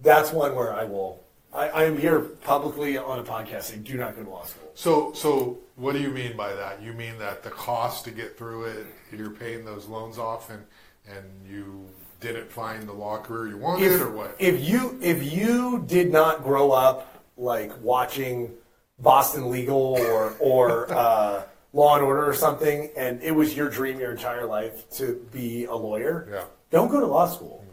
that's 0.00 0.32
one 0.32 0.54
where 0.54 0.72
I 0.72 0.84
will. 0.84 1.20
I, 1.54 1.68
I 1.68 1.84
am 1.84 1.98
here 1.98 2.20
publicly 2.20 2.96
on 2.96 3.18
a 3.18 3.22
podcast 3.22 3.64
saying, 3.64 3.82
"Do 3.82 3.96
not 3.96 4.16
go 4.16 4.24
to 4.24 4.30
law 4.30 4.44
school." 4.44 4.70
So, 4.74 5.12
so 5.12 5.58
what 5.76 5.92
do 5.92 6.00
you 6.00 6.10
mean 6.10 6.36
by 6.36 6.52
that? 6.54 6.82
You 6.82 6.92
mean 6.92 7.18
that 7.18 7.42
the 7.42 7.50
cost 7.50 8.04
to 8.04 8.10
get 8.10 8.38
through 8.38 8.64
it, 8.64 8.86
you're 9.10 9.30
paying 9.30 9.64
those 9.64 9.86
loans 9.86 10.18
off, 10.18 10.50
and 10.50 10.64
and 11.06 11.24
you 11.48 11.88
didn't 12.22 12.50
find 12.50 12.88
the 12.88 12.92
law 12.92 13.18
career 13.18 13.48
you 13.48 13.58
wanted, 13.58 13.92
if, 13.92 14.00
or 14.00 14.10
what? 14.10 14.36
if 14.38 14.60
you 14.66 14.98
if 15.02 15.32
you 15.32 15.84
did 15.86 16.10
not 16.10 16.42
grow 16.42 16.70
up 16.70 17.22
like 17.36 17.72
watching 17.82 18.50
Boston 18.98 19.50
Legal 19.50 19.76
or 20.00 20.34
or 20.40 20.92
uh, 20.92 21.42
Law 21.72 21.96
and 21.96 22.04
Order 22.04 22.28
or 22.28 22.34
something, 22.34 22.90
and 22.96 23.20
it 23.22 23.32
was 23.32 23.56
your 23.56 23.68
dream 23.68 23.98
your 23.98 24.12
entire 24.12 24.46
life 24.46 24.88
to 24.98 25.26
be 25.32 25.64
a 25.64 25.74
lawyer, 25.74 26.28
Yeah. 26.30 26.44
don't 26.70 26.88
go 26.90 27.00
to 27.00 27.06
law 27.06 27.26
school. 27.26 27.64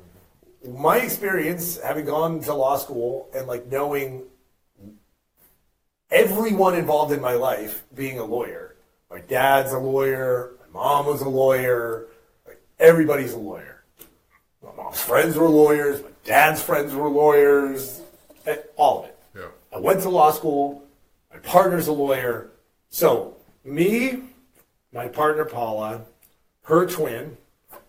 My 0.67 0.97
experience, 0.97 1.79
having 1.81 2.05
gone 2.05 2.41
to 2.41 2.53
law 2.53 2.77
school 2.77 3.29
and 3.35 3.47
like 3.47 3.67
knowing 3.67 4.23
everyone 6.11 6.75
involved 6.75 7.11
in 7.13 7.21
my 7.21 7.33
life 7.33 7.83
being 7.95 8.19
a 8.19 8.25
lawyer. 8.25 8.75
My 9.09 9.19
dad's 9.21 9.71
a 9.73 9.79
lawyer. 9.79 10.53
My 10.73 10.81
mom 10.81 11.05
was 11.05 11.21
a 11.21 11.29
lawyer. 11.29 12.07
Like 12.47 12.61
everybody's 12.79 13.33
a 13.33 13.37
lawyer. 13.39 13.68
My 14.89 14.95
friends 14.95 15.35
were 15.37 15.47
lawyers. 15.49 16.01
My 16.01 16.09
dad's 16.23 16.61
friends 16.61 16.93
were 16.95 17.09
lawyers. 17.09 18.01
eh, 18.45 18.57
All 18.75 18.99
of 19.03 19.05
it. 19.05 19.17
yeah, 19.35 19.41
I 19.73 19.79
went 19.79 20.01
to 20.01 20.09
law 20.09 20.31
school. 20.31 20.83
My 21.31 21.39
partner's 21.39 21.87
a 21.87 21.91
lawyer. 21.91 22.49
So 22.89 23.35
me, 23.63 24.21
my 24.91 25.07
partner 25.07 25.45
Paula, 25.45 26.01
her 26.63 26.87
twin 26.87 27.37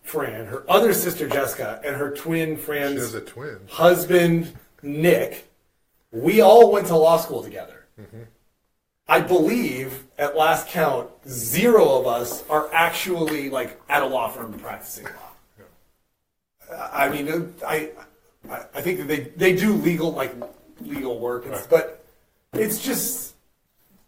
Fran, 0.03 0.45
her 0.47 0.63
other 0.69 0.93
sister 0.93 1.27
Jessica, 1.27 1.81
and 1.83 1.95
her 1.95 2.15
twin 2.15 2.55
she 2.57 2.61
Fran's 2.61 3.11
twin. 3.25 3.57
husband 3.67 4.53
Nick, 4.83 5.49
we 6.11 6.41
all 6.41 6.71
went 6.71 6.87
to 6.87 6.95
law 6.95 7.17
school 7.17 7.41
together. 7.43 7.85
I 9.07 9.19
believe, 9.21 10.05
at 10.17 10.35
last 10.37 10.67
count, 10.67 11.09
zero 11.27 11.99
of 11.99 12.07
us 12.07 12.47
are 12.49 12.69
actually 12.73 13.49
like 13.49 13.79
at 13.89 14.03
a 14.03 14.05
law 14.05 14.29
firm 14.29 14.53
practicing 14.53 15.05
law. 15.05 15.30
I 16.71 17.09
mean, 17.09 17.53
I, 17.65 17.91
I 18.49 18.65
I 18.73 18.81
think 18.81 18.99
that 18.99 19.07
they 19.07 19.19
they 19.35 19.55
do 19.55 19.73
legal 19.73 20.11
like 20.11 20.33
legal 20.79 21.19
work, 21.19 21.45
and, 21.45 21.55
but 21.69 22.05
it's 22.53 22.83
just 22.83 23.35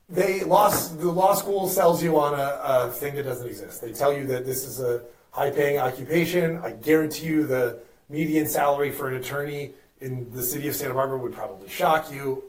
they 0.09 0.43
lost 0.43 0.99
the 0.99 1.11
law 1.11 1.33
school 1.33 1.67
sells 1.67 2.03
you 2.03 2.19
on 2.19 2.33
a, 2.39 2.59
a 2.63 2.91
thing 2.91 3.15
that 3.15 3.23
doesn't 3.23 3.47
exist. 3.47 3.81
They 3.81 3.91
tell 3.91 4.13
you 4.13 4.27
that 4.27 4.45
this 4.45 4.65
is 4.65 4.79
a 4.79 5.03
high 5.31 5.49
paying 5.49 5.79
occupation. 5.79 6.57
I 6.57 6.71
guarantee 6.71 7.27
you 7.27 7.47
the 7.47 7.79
median 8.09 8.47
salary 8.47 8.91
for 8.91 9.07
an 9.09 9.15
attorney 9.15 9.71
in 10.01 10.29
the 10.31 10.43
city 10.43 10.67
of 10.67 10.75
Santa 10.75 10.93
Barbara 10.93 11.17
would 11.17 11.33
probably 11.33 11.69
shock 11.69 12.11
you. 12.11 12.43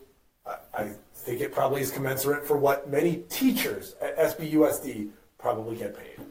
I, 0.46 0.56
I 0.74 0.90
think 1.14 1.40
it 1.40 1.52
probably 1.52 1.80
is 1.80 1.90
commensurate 1.90 2.44
for 2.44 2.56
what 2.56 2.90
many 2.90 3.24
teachers 3.28 3.94
at 4.02 4.18
SBUSD 4.18 5.08
probably 5.38 5.76
get 5.76 5.96
paid. 5.96 6.26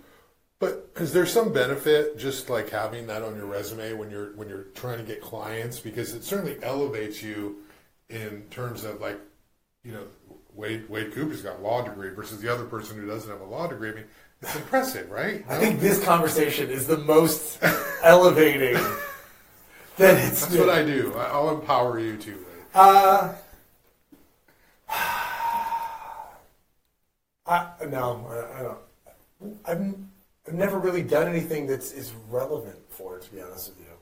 But 0.59 0.91
is 0.95 1.11
there 1.11 1.25
some 1.25 1.51
benefit 1.51 2.17
just 2.17 2.49
like 2.49 2.69
having 2.69 3.07
that 3.07 3.21
on 3.21 3.35
your 3.35 3.47
resume 3.47 3.93
when 3.93 4.09
you're 4.09 4.35
when 4.35 4.47
you're 4.47 4.67
trying 4.75 4.99
to 4.99 5.03
get 5.03 5.21
clients? 5.21 5.79
Because 5.79 6.13
it 6.13 6.23
certainly 6.23 6.57
elevates 6.63 7.21
you 7.21 7.57
in 8.09 8.43
terms 8.49 8.83
of 8.85 9.01
like, 9.01 9.19
you 9.83 9.91
know, 9.91 10.05
Wade 10.53 10.87
Wade 10.89 11.13
Cowper's 11.13 11.41
got 11.41 11.59
a 11.59 11.61
law 11.61 11.81
degree 11.81 12.13
versus 12.13 12.39
the 12.39 12.53
other 12.53 12.65
person 12.65 12.97
who 12.97 13.07
doesn't 13.07 13.29
have 13.29 13.41
a 13.41 13.45
law 13.45 13.67
degree. 13.67 13.89
I 13.89 13.95
mean, 13.95 14.05
it's 14.41 14.55
impressive, 14.55 15.09
right? 15.09 15.43
I 15.49 15.57
think 15.57 15.79
this 15.79 16.03
conversation 16.05 16.69
is 16.69 16.87
the 16.87 16.97
most 16.97 17.59
elevating 18.03 18.75
that 19.97 20.17
it's 20.25 20.45
That's 20.45 20.57
what 20.57 20.69
I 20.69 20.83
do. 20.83 21.13
I'll 21.15 21.49
empower 21.49 21.99
you 21.99 22.17
too. 22.17 22.35
Wade. 22.35 22.65
Uh, 22.75 23.33
I, 27.45 27.71
no, 27.89 28.25
I, 28.55 28.61
don't. 28.61 28.77
I've, 29.65 29.95
I've 30.47 30.53
never 30.53 30.77
really 30.77 31.01
done 31.01 31.27
anything 31.27 31.67
that's 31.67 31.91
is 31.91 32.13
relevant 32.29 32.77
for 32.89 33.17
it, 33.17 33.23
to 33.23 33.31
be 33.31 33.41
honest 33.41 33.69
with 33.69 33.79
you. 33.79 33.93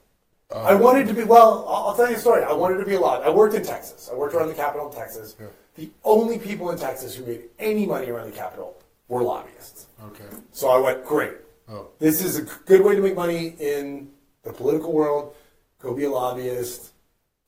Uh, 0.51 0.63
I 0.63 0.73
wanted 0.73 1.07
to 1.07 1.13
be, 1.13 1.23
well, 1.23 1.65
I'll, 1.67 1.89
I'll 1.89 1.95
tell 1.95 2.09
you 2.09 2.15
a 2.15 2.19
story. 2.19 2.43
I 2.43 2.51
wanted 2.51 2.77
to 2.79 2.85
be 2.85 2.95
a 2.95 2.99
lot. 2.99 3.23
I 3.23 3.29
worked 3.29 3.55
in 3.55 3.63
Texas. 3.63 4.09
I 4.11 4.15
worked 4.15 4.33
around 4.33 4.47
the 4.47 4.53
Capitol 4.53 4.89
in 4.89 4.95
Texas. 4.95 5.35
The 5.75 5.89
only 6.03 6.39
people 6.39 6.71
in 6.71 6.77
Texas 6.77 7.15
who 7.15 7.25
made 7.25 7.43
any 7.59 7.85
money 7.85 8.09
around 8.09 8.31
the 8.31 8.35
Capitol 8.35 8.81
were 9.07 9.23
lobbyists. 9.23 9.87
Okay. 10.03 10.25
So 10.51 10.69
I 10.69 10.77
went, 10.77 11.05
great. 11.05 11.35
Oh. 11.69 11.87
This 11.99 12.23
is 12.23 12.37
a 12.37 12.41
good 12.65 12.83
way 12.83 12.95
to 12.95 13.01
make 13.01 13.15
money 13.15 13.55
in 13.59 14.09
the 14.43 14.51
political 14.51 14.91
world, 14.91 15.35
go 15.79 15.93
be 15.93 16.03
a 16.05 16.09
lobbyist. 16.09 16.91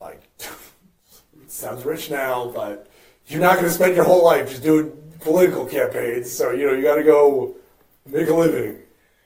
Like, 0.00 0.22
sounds 1.46 1.84
rich 1.84 2.10
now, 2.10 2.48
but 2.54 2.88
you're 3.26 3.40
not 3.40 3.54
going 3.54 3.66
to 3.66 3.70
spend 3.70 3.96
your 3.96 4.04
whole 4.04 4.24
life 4.24 4.48
just 4.48 4.62
doing 4.62 4.92
political 5.20 5.66
campaigns. 5.66 6.30
So, 6.30 6.52
you 6.52 6.66
know, 6.66 6.72
you 6.72 6.82
got 6.82 6.96
to 6.96 7.02
go 7.02 7.54
make 8.06 8.28
a 8.28 8.34
living. 8.34 8.83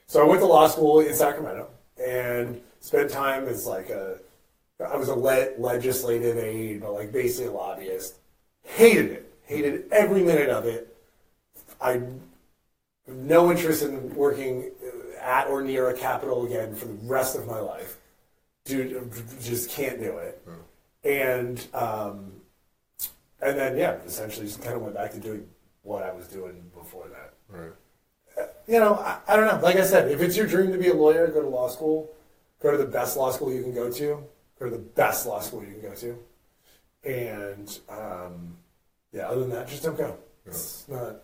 So 0.09 0.23
I 0.23 0.27
went 0.27 0.41
to 0.41 0.47
law 0.47 0.67
school 0.67 1.01
in 1.01 1.13
Sacramento 1.13 1.69
and 2.03 2.59
spent 2.79 3.11
time 3.11 3.47
as 3.47 3.67
like 3.67 3.91
a, 3.91 4.17
I 4.83 4.97
was 4.97 5.07
a 5.07 5.13
le- 5.13 5.51
legislative 5.59 6.35
aide, 6.35 6.81
but 6.81 6.93
like 6.93 7.11
basically 7.11 7.45
a 7.45 7.51
lobbyist. 7.51 8.15
Hated 8.63 9.11
it. 9.11 9.33
Hated 9.43 9.85
every 9.91 10.23
minute 10.23 10.49
of 10.49 10.65
it. 10.65 10.97
I 11.79 12.01
no 13.07 13.51
interest 13.51 13.83
in 13.83 14.15
working 14.15 14.71
at 15.21 15.45
or 15.45 15.61
near 15.61 15.89
a 15.89 15.93
capital 15.93 16.43
again 16.47 16.73
for 16.73 16.85
the 16.85 16.97
rest 17.03 17.35
of 17.35 17.45
my 17.45 17.59
life. 17.59 17.97
Dude, 18.65 19.11
just 19.43 19.69
can't 19.69 19.99
do 19.99 20.17
it. 20.17 20.43
And 21.03 21.67
um, 21.75 22.31
and 23.43 23.59
then 23.59 23.77
yeah, 23.77 23.97
essentially 24.07 24.47
just 24.47 24.63
kind 24.63 24.75
of 24.75 24.81
went 24.81 24.95
back 24.95 25.11
to 25.11 25.19
doing 25.19 25.47
what 25.83 26.01
I 26.01 26.11
was 26.11 26.27
doing 26.27 26.63
before 26.73 27.05
that. 27.09 27.33
Right. 27.47 27.73
You 28.67 28.79
know, 28.79 28.95
I, 28.95 29.19
I 29.27 29.35
don't 29.35 29.47
know. 29.47 29.59
Like 29.63 29.77
I 29.77 29.83
said, 29.83 30.11
if 30.11 30.21
it's 30.21 30.37
your 30.37 30.45
dream 30.47 30.71
to 30.71 30.77
be 30.77 30.89
a 30.89 30.93
lawyer, 30.93 31.27
go 31.27 31.41
to 31.41 31.47
law 31.47 31.67
school. 31.69 32.11
Go 32.61 32.71
to 32.71 32.77
the 32.77 32.85
best 32.85 33.17
law 33.17 33.31
school 33.31 33.51
you 33.53 33.63
can 33.63 33.73
go 33.73 33.89
to. 33.91 34.23
Go 34.59 34.65
to 34.65 34.71
the 34.71 34.77
best 34.77 35.25
law 35.25 35.39
school 35.39 35.63
you 35.63 35.71
can 35.71 35.81
go 35.81 35.95
to. 35.95 36.19
And 37.03 37.79
um, 37.89 38.57
yeah, 39.11 39.27
other 39.29 39.41
than 39.41 39.49
that, 39.51 39.67
just 39.67 39.83
don't 39.83 39.97
go. 39.97 40.17
It's 40.45 40.85
not. 40.87 41.21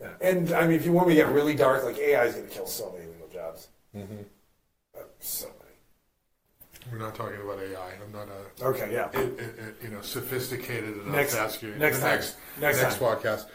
Yeah. 0.00 0.08
And 0.20 0.52
I 0.52 0.66
mean, 0.66 0.76
if 0.76 0.84
you 0.86 0.92
want 0.92 1.08
me 1.08 1.14
to 1.14 1.22
get 1.22 1.28
really 1.32 1.54
dark, 1.54 1.84
like 1.84 1.98
AI 1.98 2.24
is 2.24 2.34
going 2.34 2.46
to 2.48 2.52
kill 2.54 2.66
so 2.66 2.92
many 2.92 3.06
legal 3.10 3.28
jobs. 3.32 3.68
Uh, 3.94 5.00
so 5.18 5.46
many. 5.46 6.90
We're 6.92 6.98
not 7.04 7.14
talking 7.14 7.40
about 7.40 7.58
AI. 7.60 7.92
I'm 8.02 8.12
not 8.12 8.28
a 8.28 8.64
Okay, 8.66 8.92
yeah. 8.92 9.08
it, 9.12 9.38
it, 9.38 9.40
it, 9.58 9.74
you 9.82 9.88
know 9.88 10.00
sophisticated 10.00 10.94
enough 10.94 11.06
Next- 11.14 11.32
to 11.34 11.40
ask 11.40 11.62
you 11.62 11.74
next 11.76 11.98
the 11.98 12.02
time. 12.06 12.14
next 12.16 12.36
Next 12.60 12.82
next, 12.82 12.96
time. 12.98 13.16
podcast. 13.18 13.46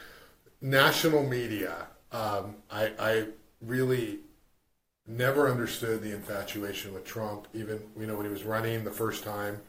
National 0.62 1.24
media. 1.24 1.88
Um, 2.16 2.56
I 2.72 2.92
I 2.98 3.26
really 3.62 4.20
never 5.06 5.50
understood 5.50 6.02
the 6.02 6.14
infatuation 6.14 6.94
with 6.94 7.04
Trump. 7.04 7.48
Even 7.54 7.82
you 8.00 8.08
know 8.08 8.16
when 8.16 8.26
he 8.26 8.32
was 8.32 8.44
running 8.44 8.84
the 8.86 8.92
first 8.92 9.24
time, 9.24 9.60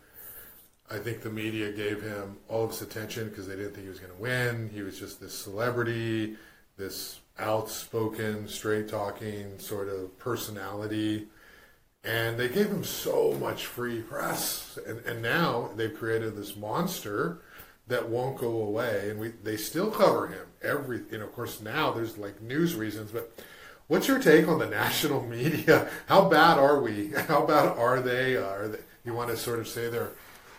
I 0.88 0.98
think 0.98 1.22
the 1.22 1.30
media 1.30 1.72
gave 1.72 2.02
him 2.02 2.36
all 2.48 2.64
of 2.64 2.70
his 2.70 2.82
attention 2.82 3.28
because 3.28 3.48
they 3.48 3.56
didn't 3.56 3.72
think 3.72 3.84
he 3.84 3.90
was 3.90 3.98
going 3.98 4.14
to 4.14 4.22
win. 4.22 4.70
He 4.72 4.82
was 4.82 4.98
just 4.98 5.20
this 5.20 5.36
celebrity, 5.36 6.36
this 6.76 7.18
outspoken, 7.38 8.48
straight 8.48 8.88
talking 8.88 9.58
sort 9.58 9.88
of 9.88 10.16
personality 10.18 11.26
and 12.06 12.38
they 12.38 12.48
gave 12.48 12.68
him 12.68 12.84
so 12.84 13.32
much 13.40 13.66
free 13.66 14.00
press 14.00 14.78
and, 14.86 15.00
and 15.00 15.20
now 15.20 15.70
they've 15.76 15.94
created 15.94 16.36
this 16.36 16.56
monster 16.56 17.40
that 17.88 18.08
won't 18.08 18.36
go 18.38 18.62
away 18.62 19.10
and 19.10 19.18
we 19.20 19.28
they 19.42 19.56
still 19.56 19.90
cover 19.90 20.26
him 20.28 20.46
every 20.62 21.02
you 21.10 21.18
know 21.18 21.24
of 21.24 21.32
course 21.32 21.60
now 21.60 21.92
there's 21.92 22.18
like 22.18 22.40
news 22.42 22.74
reasons 22.74 23.10
but 23.12 23.30
what's 23.86 24.08
your 24.08 24.18
take 24.18 24.48
on 24.48 24.58
the 24.58 24.66
national 24.82 25.22
media 25.22 25.88
how 26.06 26.28
bad 26.28 26.58
are 26.58 26.80
we 26.80 27.08
how 27.28 27.44
bad 27.46 27.66
are 27.78 28.00
they 28.00 28.36
are 28.36 28.68
they, 28.68 28.78
you 29.04 29.14
want 29.14 29.30
to 29.30 29.36
sort 29.36 29.58
of 29.58 29.68
say 29.68 29.88
they're 29.88 30.10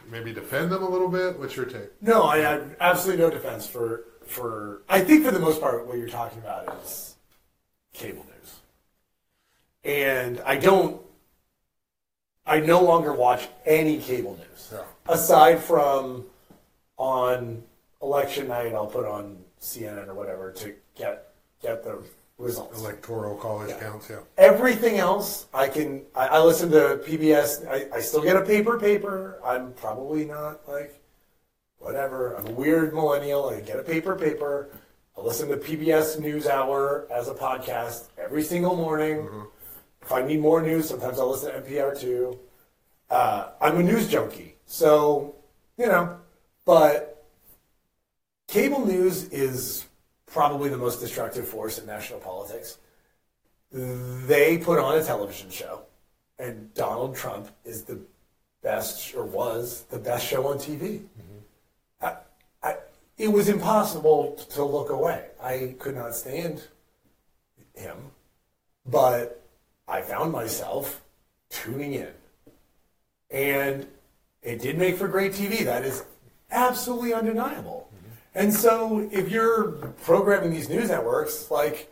maybe 0.09 0.31
defend 0.31 0.71
them 0.71 0.81
a 0.83 0.89
little 0.89 1.09
bit 1.09 1.37
what's 1.37 1.55
your 1.57 1.65
take 1.65 1.89
No, 2.01 2.23
I 2.23 2.37
have 2.37 2.75
absolutely 2.79 3.23
no 3.23 3.29
defense 3.29 3.67
for 3.67 4.05
for. 4.25 4.81
I 4.89 4.99
think 5.01 5.23
for 5.25 5.31
the 5.31 5.39
most 5.39 5.61
part, 5.61 5.87
what 5.87 5.97
you're 5.97 6.09
talking 6.09 6.39
about 6.39 6.77
is 6.83 7.15
cable 7.93 8.25
news, 8.25 8.55
and 9.83 10.39
I 10.45 10.57
don't. 10.57 11.01
I 12.45 12.59
no 12.59 12.81
longer 12.81 13.13
watch 13.13 13.47
any 13.65 13.99
cable 13.99 14.35
news 14.37 14.69
Yeah. 14.73 14.83
aside 15.07 15.59
from 15.59 16.25
on 16.97 17.63
election 18.01 18.47
night. 18.47 18.73
I'll 18.73 18.87
put 18.87 19.05
on 19.05 19.37
CNN 19.61 20.07
or 20.07 20.13
whatever 20.13 20.51
to 20.53 20.73
get 20.95 21.29
get 21.61 21.83
the 21.83 22.03
results. 22.37 22.79
electoral 22.79 23.35
college 23.37 23.77
counts 23.79 24.09
yeah 24.09 24.19
Everything 24.37 24.97
else, 24.97 25.47
I 25.53 25.67
can. 25.67 26.03
I, 26.15 26.27
I 26.27 26.39
listen 26.41 26.69
to 26.71 26.99
PBS. 27.05 27.67
I, 27.67 27.97
I 27.97 27.99
still 28.01 28.21
get 28.21 28.35
a 28.35 28.41
paper 28.41 28.79
paper. 28.79 29.39
I'm 29.43 29.73
probably 29.73 30.25
not 30.25 30.67
like 30.67 31.01
whatever. 31.79 32.35
I'm 32.35 32.47
a 32.47 32.51
weird 32.51 32.93
millennial. 32.93 33.49
I 33.49 33.61
get 33.61 33.79
a 33.79 33.83
paper 33.83 34.15
paper. 34.15 34.69
I 35.17 35.21
listen 35.21 35.49
to 35.49 35.57
PBS 35.57 36.19
NewsHour 36.19 37.09
as 37.09 37.27
a 37.27 37.33
podcast 37.33 38.05
every 38.19 38.43
single 38.43 38.75
morning. 38.75 39.27
If 40.03 40.11
I 40.11 40.21
need 40.21 40.39
more 40.39 40.61
news, 40.61 40.87
sometimes 40.87 41.19
I'll 41.19 41.31
listen 41.31 41.51
to 41.51 41.61
NPR 41.61 41.99
too. 41.99 42.39
Uh, 43.09 43.49
I'm 43.59 43.77
a 43.77 43.83
news 43.83 44.07
junkie, 44.09 44.55
so 44.65 45.35
you 45.77 45.87
know. 45.87 46.19
But 46.67 47.25
cable 48.49 48.85
news 48.85 49.29
is 49.29 49.85
probably 50.25 50.69
the 50.69 50.77
most 50.77 50.99
destructive 50.99 51.47
force 51.47 51.79
in 51.79 51.85
national 51.85 52.19
politics 52.19 52.77
they 53.71 54.57
put 54.57 54.77
on 54.77 54.97
a 54.97 55.03
television 55.03 55.49
show, 55.49 55.83
and 56.39 56.73
Donald 56.73 57.15
Trump 57.15 57.49
is 57.65 57.83
the 57.83 57.99
best, 58.61 59.15
or 59.15 59.23
was 59.25 59.83
the 59.89 59.99
best 59.99 60.27
show 60.27 60.47
on 60.47 60.57
TV. 60.57 60.99
Mm-hmm. 60.99 62.05
I, 62.05 62.15
I, 62.63 62.75
it 63.17 63.29
was 63.29 63.49
impossible 63.49 64.35
to 64.51 64.63
look 64.63 64.89
away. 64.89 65.25
I 65.41 65.75
could 65.79 65.95
not 65.95 66.15
stand 66.15 66.63
him, 67.75 67.97
but 68.85 69.41
I 69.87 70.01
found 70.01 70.31
myself 70.31 71.01
tuning 71.49 71.93
in. 71.93 72.11
And 73.31 73.87
it 74.41 74.61
did 74.61 74.77
make 74.77 74.97
for 74.97 75.07
great 75.07 75.33
TV. 75.33 75.63
That 75.65 75.83
is 75.83 76.03
absolutely 76.51 77.13
undeniable. 77.13 77.89
And 78.35 78.53
so 78.53 79.09
if 79.11 79.29
you're 79.29 79.71
programming 80.03 80.51
these 80.51 80.69
news 80.69 80.89
networks, 80.89 81.49
like, 81.49 81.91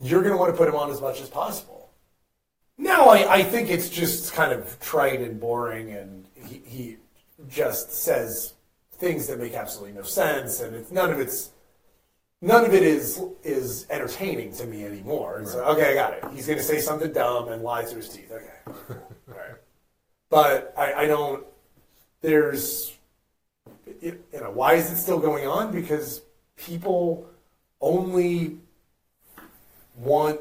you're 0.00 0.22
going 0.22 0.32
to 0.32 0.38
want 0.38 0.52
to 0.52 0.56
put 0.56 0.66
them 0.66 0.76
on 0.76 0.90
as 0.90 1.00
much 1.00 1.20
as 1.20 1.28
possible. 1.28 1.90
Now, 2.78 3.06
I, 3.06 3.34
I 3.34 3.42
think 3.42 3.70
it's 3.70 3.88
just 3.88 4.32
kind 4.32 4.52
of 4.52 4.78
trite 4.80 5.20
and 5.20 5.40
boring, 5.40 5.90
and 5.90 6.24
he, 6.34 6.62
he 6.64 6.96
just 7.48 7.92
says 7.92 8.54
things 8.92 9.26
that 9.26 9.38
make 9.38 9.54
absolutely 9.54 9.96
no 9.96 10.02
sense, 10.02 10.60
and 10.60 10.74
it's 10.74 10.92
none 10.92 11.10
of 11.10 11.18
it's 11.20 11.50
none 12.40 12.64
of 12.64 12.72
it 12.72 12.82
is 12.84 13.20
is 13.42 13.86
entertaining 13.90 14.52
to 14.54 14.66
me 14.66 14.84
anymore. 14.84 15.40
It's 15.40 15.54
like, 15.54 15.66
okay, 15.76 15.92
I 15.92 15.94
got 15.94 16.12
it. 16.14 16.24
He's 16.32 16.46
going 16.46 16.58
to 16.58 16.64
say 16.64 16.78
something 16.78 17.12
dumb 17.12 17.48
and 17.48 17.62
lie 17.62 17.84
through 17.84 17.98
his 17.98 18.08
teeth. 18.10 18.30
Okay, 18.30 18.46
all 18.68 18.96
right. 19.26 19.56
But 20.30 20.74
I, 20.76 20.92
I 20.94 21.06
don't. 21.06 21.44
There's, 22.20 22.96
it, 24.00 24.24
you 24.32 24.40
know, 24.40 24.50
why 24.50 24.74
is 24.74 24.90
it 24.90 24.96
still 24.96 25.18
going 25.18 25.46
on? 25.46 25.72
Because 25.72 26.22
people 26.56 27.26
only 27.80 28.56
want 29.96 30.40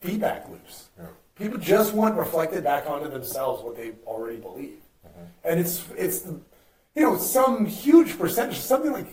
feedback 0.00 0.48
loops. 0.48 0.88
People 1.36 1.58
just 1.58 1.92
want 1.92 2.16
reflected 2.16 2.64
back 2.64 2.88
onto 2.88 3.10
themselves 3.10 3.62
what 3.62 3.76
they 3.76 3.92
already 4.06 4.38
believe, 4.38 4.78
mm-hmm. 5.06 5.24
and 5.44 5.60
it's 5.60 5.84
it's 5.94 6.24
you 6.94 7.02
know 7.02 7.18
some 7.18 7.66
huge 7.66 8.18
percentage, 8.18 8.56
something 8.58 8.90
like 8.90 9.06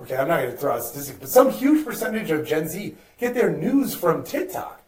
okay, 0.00 0.16
I'm 0.16 0.26
not 0.26 0.40
going 0.40 0.50
to 0.50 0.56
throw 0.56 0.74
out 0.74 0.82
statistics, 0.82 1.18
but 1.20 1.28
some 1.28 1.50
huge 1.50 1.84
percentage 1.84 2.30
of 2.30 2.46
Gen 2.46 2.66
Z 2.66 2.96
get 3.18 3.34
their 3.34 3.50
news 3.50 3.94
from 3.94 4.24
TikTok. 4.24 4.82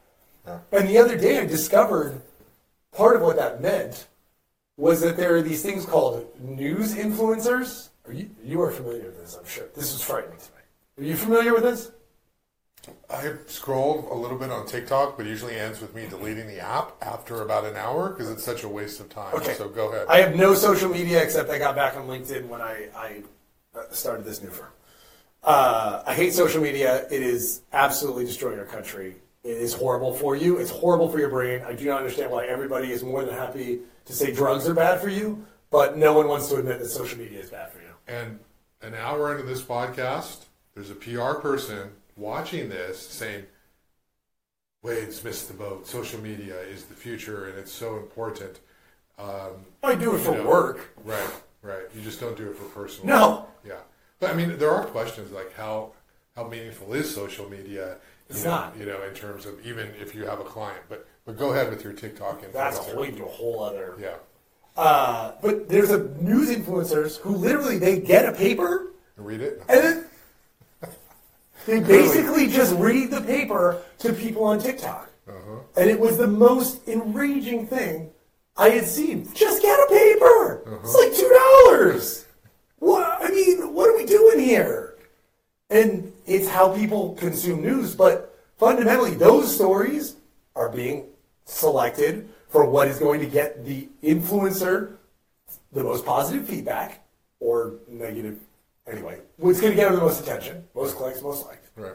And 0.72 0.88
the 0.88 0.98
other 0.98 1.16
day, 1.16 1.38
I 1.38 1.46
discovered 1.46 2.20
part 2.90 3.14
of 3.14 3.22
what 3.22 3.36
that 3.36 3.60
meant 3.62 4.08
was 4.82 5.00
that 5.00 5.16
there 5.16 5.32
are 5.36 5.42
these 5.42 5.62
things 5.62 5.86
called 5.86 6.26
news 6.40 6.96
influencers. 6.96 7.90
Are 8.04 8.12
you 8.12 8.28
you 8.42 8.60
are 8.60 8.72
familiar 8.72 9.04
with 9.04 9.16
this? 9.20 9.36
I'm 9.38 9.46
sure 9.46 9.66
this 9.76 9.94
is 9.94 10.02
frightening 10.02 10.38
to 10.38 10.50
me. 10.56 11.04
Are 11.04 11.08
you 11.08 11.16
familiar 11.16 11.54
with 11.54 11.62
this? 11.62 11.92
I 13.08 13.34
scrolled 13.46 14.06
a 14.10 14.14
little 14.14 14.36
bit 14.36 14.50
on 14.50 14.66
TikTok, 14.66 15.16
but 15.16 15.24
usually 15.24 15.54
ends 15.54 15.80
with 15.80 15.94
me 15.94 16.08
deleting 16.08 16.48
the 16.48 16.58
app 16.58 16.96
after 17.00 17.42
about 17.42 17.64
an 17.64 17.76
hour 17.76 18.08
because 18.08 18.28
it's 18.28 18.42
such 18.42 18.64
a 18.64 18.68
waste 18.68 18.98
of 18.98 19.08
time. 19.08 19.32
Okay. 19.34 19.54
So 19.54 19.68
go 19.68 19.92
ahead. 19.92 20.08
I 20.08 20.18
have 20.18 20.34
no 20.34 20.52
social 20.52 20.88
media 20.88 21.22
except 21.22 21.48
I 21.48 21.58
got 21.58 21.76
back 21.76 21.96
on 21.96 22.08
LinkedIn 22.08 22.48
when 22.48 22.60
I, 22.60 22.88
I 22.96 23.22
uh, 23.78 23.82
started 23.92 24.24
this 24.24 24.42
new 24.42 24.50
firm. 24.50 24.72
Uh, 25.44 26.02
I 26.04 26.14
hate 26.14 26.32
social 26.32 26.60
media. 26.60 27.06
It 27.08 27.22
is 27.22 27.62
absolutely 27.72 28.24
destroying 28.24 28.58
our 28.58 28.64
country. 28.64 29.14
It 29.44 29.56
is 29.56 29.74
horrible 29.74 30.14
for 30.14 30.36
you. 30.36 30.58
It's 30.58 30.70
horrible 30.70 31.08
for 31.08 31.18
your 31.18 31.28
brain. 31.28 31.62
I 31.66 31.72
do 31.72 31.84
not 31.86 31.98
understand 31.98 32.30
why 32.30 32.46
everybody 32.46 32.92
is 32.92 33.02
more 33.02 33.24
than 33.24 33.34
happy 33.34 33.80
to 34.04 34.12
say 34.12 34.32
drugs 34.32 34.68
are 34.68 34.74
bad 34.74 35.00
for 35.00 35.08
you, 35.08 35.44
but 35.70 35.96
no 35.96 36.12
one 36.12 36.28
wants 36.28 36.48
to 36.48 36.56
admit 36.56 36.78
that 36.78 36.88
social 36.88 37.18
media 37.18 37.40
is 37.40 37.50
bad 37.50 37.72
for 37.72 37.78
you. 37.78 37.92
And 38.06 38.38
an 38.82 38.94
hour 38.94 39.32
into 39.32 39.44
this 39.44 39.62
podcast, 39.62 40.44
there's 40.74 40.90
a 40.90 40.94
PR 40.94 41.40
person 41.40 41.90
watching 42.16 42.68
this 42.68 43.00
saying, 43.00 43.44
Wade's 44.82 45.22
missed 45.24 45.48
the 45.48 45.54
boat. 45.54 45.86
Social 45.86 46.20
media 46.20 46.58
is 46.60 46.84
the 46.84 46.94
future 46.94 47.48
and 47.48 47.58
it's 47.58 47.72
so 47.72 47.96
important. 47.96 48.60
Um, 49.18 49.66
I 49.82 49.94
do 49.94 50.14
it 50.14 50.20
for 50.20 50.36
know, 50.36 50.46
work. 50.46 50.92
Right, 51.04 51.30
right. 51.62 51.82
You 51.94 52.02
just 52.02 52.20
don't 52.20 52.36
do 52.36 52.50
it 52.50 52.56
for 52.56 52.64
personal. 52.64 53.06
No. 53.06 53.46
Yeah. 53.64 53.80
But 54.18 54.30
I 54.30 54.34
mean, 54.34 54.58
there 54.58 54.70
are 54.70 54.84
questions 54.84 55.32
like 55.32 55.52
how 55.54 55.92
how 56.34 56.48
meaningful 56.48 56.94
is 56.94 57.12
social 57.14 57.48
media? 57.48 57.98
It's 58.32 58.42
you 58.44 58.48
know, 58.48 58.56
not. 58.56 58.76
You 58.78 58.86
know, 58.86 59.02
in 59.02 59.14
terms 59.14 59.46
of 59.46 59.64
even 59.66 59.88
if 60.00 60.14
you 60.14 60.24
have 60.26 60.40
a 60.40 60.44
client, 60.44 60.80
but 60.88 61.06
But 61.26 61.38
go 61.38 61.52
ahead 61.52 61.70
with 61.70 61.84
your 61.84 61.92
TikTok. 61.92 62.42
That's 62.52 62.78
a 62.78 62.82
whole, 62.82 63.04
a 63.04 63.24
whole 63.24 63.62
other. 63.62 63.94
Yeah. 64.00 64.14
Uh, 64.76 65.32
but 65.42 65.68
there's 65.68 65.90
a 65.90 66.08
news 66.20 66.48
influencers 66.50 67.18
who 67.18 67.36
literally 67.36 67.78
they 67.78 68.00
get 68.00 68.24
a 68.26 68.32
paper 68.32 68.88
Read 69.18 69.42
it. 69.42 69.62
and 69.68 69.80
then 69.80 70.06
they 71.66 71.80
basically 71.80 72.46
just 72.48 72.74
read 72.76 73.10
the 73.10 73.20
paper 73.20 73.82
to 73.98 74.12
people 74.14 74.44
on 74.44 74.58
TikTok. 74.58 75.10
And 75.76 75.88
it 75.88 75.98
was 75.98 76.16
the 76.18 76.26
most 76.26 76.86
enraging 76.88 77.66
thing 77.66 78.10
I 78.56 78.70
had 78.70 78.86
seen. 78.86 79.28
Just 79.34 79.62
get 79.62 79.78
a 79.78 79.86
paper. 79.88 80.80
It's 80.82 80.94
like 80.94 81.14
two 81.14 81.38
dollars. 81.68 82.26
What 82.78 83.22
I 83.22 83.28
mean, 83.28 83.72
what 83.72 83.88
are 83.88 83.96
we 83.96 84.04
doing 84.04 84.40
here? 84.40 84.96
And 85.70 86.11
it's 86.26 86.48
how 86.48 86.74
people 86.74 87.14
consume 87.14 87.62
news, 87.62 87.94
but 87.94 88.38
fundamentally 88.56 89.14
those 89.14 89.54
stories 89.54 90.16
are 90.54 90.68
being 90.68 91.06
selected 91.44 92.28
for 92.48 92.68
what 92.68 92.88
is 92.88 92.98
going 92.98 93.20
to 93.20 93.26
get 93.26 93.64
the 93.64 93.88
influencer 94.02 94.96
the 95.72 95.82
most 95.82 96.04
positive 96.04 96.46
feedback 96.46 97.04
or 97.40 97.74
negative 97.88 98.38
anyway. 98.86 99.18
What's 99.36 99.60
going 99.60 99.72
to 99.72 99.76
get 99.76 99.86
them 99.86 99.96
the 99.96 100.02
most 100.02 100.20
attention, 100.20 100.64
most 100.74 100.96
clicks, 100.96 101.22
most 101.22 101.46
likes. 101.46 101.68
Right. 101.76 101.94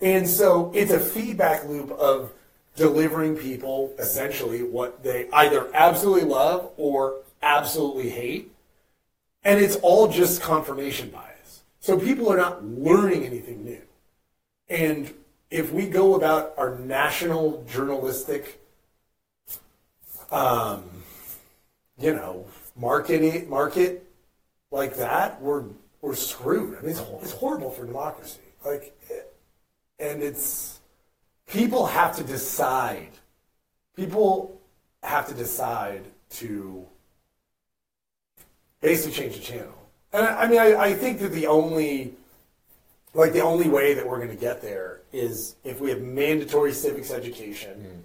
And 0.00 0.28
so 0.28 0.70
it's 0.74 0.92
a 0.92 1.00
feedback 1.00 1.68
loop 1.68 1.90
of 1.92 2.32
delivering 2.76 3.36
people 3.36 3.92
essentially 3.98 4.62
what 4.62 5.02
they 5.02 5.28
either 5.32 5.68
absolutely 5.74 6.28
love 6.28 6.70
or 6.76 7.22
absolutely 7.42 8.08
hate. 8.08 8.52
And 9.44 9.60
it's 9.60 9.76
all 9.76 10.08
just 10.08 10.40
confirmation 10.40 11.10
bias. 11.10 11.27
So 11.88 11.98
people 11.98 12.30
are 12.30 12.36
not 12.36 12.62
learning 12.62 13.24
anything 13.24 13.64
new. 13.64 13.80
And 14.68 15.10
if 15.50 15.72
we 15.72 15.88
go 15.88 16.16
about 16.16 16.52
our 16.58 16.76
national 16.76 17.64
journalistic, 17.66 18.60
um, 20.30 20.84
you 21.98 22.12
know, 22.12 22.44
market 22.76 23.48
market 23.48 24.04
like 24.70 24.96
that, 24.96 25.40
we're 25.40 25.64
we're 26.02 26.14
screwed. 26.14 26.76
I 26.76 26.82
mean, 26.82 26.90
it's, 26.90 27.00
it's 27.22 27.32
horrible 27.32 27.70
for 27.70 27.86
democracy. 27.86 28.40
Like, 28.66 28.94
and 29.98 30.22
it's 30.22 30.80
people 31.46 31.86
have 31.86 32.14
to 32.16 32.22
decide. 32.22 33.12
People 33.96 34.60
have 35.02 35.26
to 35.28 35.32
decide 35.32 36.04
to 36.32 36.86
basically 38.82 39.12
change 39.12 39.36
the 39.36 39.42
channel. 39.42 39.77
And 40.12 40.26
I, 40.26 40.42
I 40.42 40.48
mean, 40.48 40.58
I, 40.58 40.74
I 40.74 40.94
think 40.94 41.20
that 41.20 41.32
the 41.32 41.46
only, 41.46 42.14
like, 43.14 43.32
the 43.32 43.42
only 43.42 43.68
way 43.68 43.94
that 43.94 44.06
we're 44.06 44.18
going 44.18 44.30
to 44.30 44.36
get 44.36 44.62
there 44.62 45.00
is 45.12 45.56
if 45.64 45.80
we 45.80 45.90
have 45.90 46.00
mandatory 46.00 46.72
civics 46.72 47.10
education. 47.10 48.04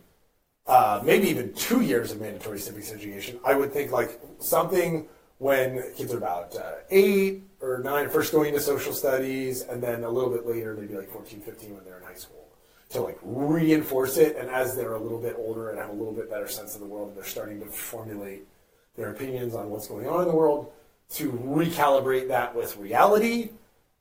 Uh, 0.66 1.02
maybe 1.04 1.28
even 1.28 1.54
two 1.56 1.82
years 1.82 2.14
of 2.14 2.22
mandatory 2.22 2.58
civics 2.58 2.90
education. 2.90 3.38
I 3.44 3.54
would 3.54 3.74
think 3.74 3.92
like 3.92 4.18
something 4.40 5.08
when 5.40 5.84
kids 5.98 6.14
are 6.14 6.18
about 6.18 6.56
uh, 6.56 6.76
eight 6.90 7.44
or 7.60 7.80
nine, 7.80 8.10
first 8.10 8.32
going 8.32 8.48
into 8.48 8.62
social 8.62 8.94
studies, 8.94 9.64
and 9.64 9.84
then 9.84 10.06
a 10.06 10.10
little 10.10 10.30
bit 10.30 10.48
later, 10.48 10.74
maybe 10.74 10.96
like 10.96 11.10
14, 11.12 11.42
15 11.42 11.76
when 11.76 11.84
they're 11.84 11.98
in 11.98 12.04
high 12.04 12.14
school, 12.14 12.48
to 12.92 13.02
like 13.02 13.18
reinforce 13.24 14.16
it. 14.16 14.38
And 14.38 14.50
as 14.50 14.74
they're 14.74 14.94
a 14.94 15.00
little 15.00 15.20
bit 15.20 15.36
older 15.38 15.70
and 15.70 15.80
have 15.80 15.90
a 15.90 15.94
little 15.94 16.14
bit 16.14 16.30
better 16.30 16.48
sense 16.48 16.76
of 16.76 16.80
the 16.80 16.88
world, 16.88 17.14
they're 17.14 17.26
starting 17.26 17.60
to 17.60 17.66
formulate 17.66 18.48
their 18.96 19.10
opinions 19.10 19.56
on 19.56 19.70
what's 19.70 19.88
going 19.88 20.08
on 20.08 20.22
in 20.22 20.28
the 20.30 20.36
world, 20.36 20.72
to 21.14 21.32
recalibrate 21.32 22.28
that 22.30 22.56
with 22.56 22.76
reality. 22.78 23.50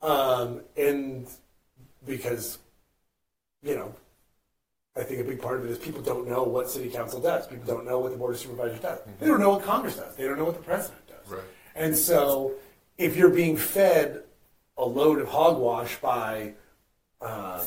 Um, 0.00 0.62
and 0.76 1.28
because, 2.04 2.58
you 3.62 3.76
know, 3.76 3.94
I 4.96 5.02
think 5.04 5.20
a 5.20 5.24
big 5.24 5.40
part 5.40 5.58
of 5.58 5.64
it 5.64 5.70
is 5.70 5.78
people 5.78 6.02
don't 6.02 6.28
know 6.28 6.42
what 6.42 6.70
city 6.70 6.90
council 6.90 7.20
does. 7.20 7.46
People 7.46 7.64
don't 7.66 7.86
know 7.86 7.98
what 7.98 8.12
the 8.12 8.18
board 8.18 8.34
of 8.34 8.40
supervisors 8.40 8.80
does. 8.80 8.98
They 9.20 9.26
don't 9.26 9.40
know 9.40 9.50
what 9.50 9.64
Congress 9.64 9.96
does. 9.96 10.16
They 10.16 10.24
don't 10.24 10.38
know 10.38 10.44
what 10.44 10.56
the 10.56 10.62
president 10.62 11.06
does. 11.06 11.30
Right. 11.30 11.42
And 11.74 11.96
so, 11.96 12.52
if 12.98 13.16
you're 13.16 13.30
being 13.30 13.56
fed 13.56 14.24
a 14.76 14.84
load 14.84 15.18
of 15.18 15.28
hogwash 15.28 15.98
by 15.98 16.54
um, 17.22 17.62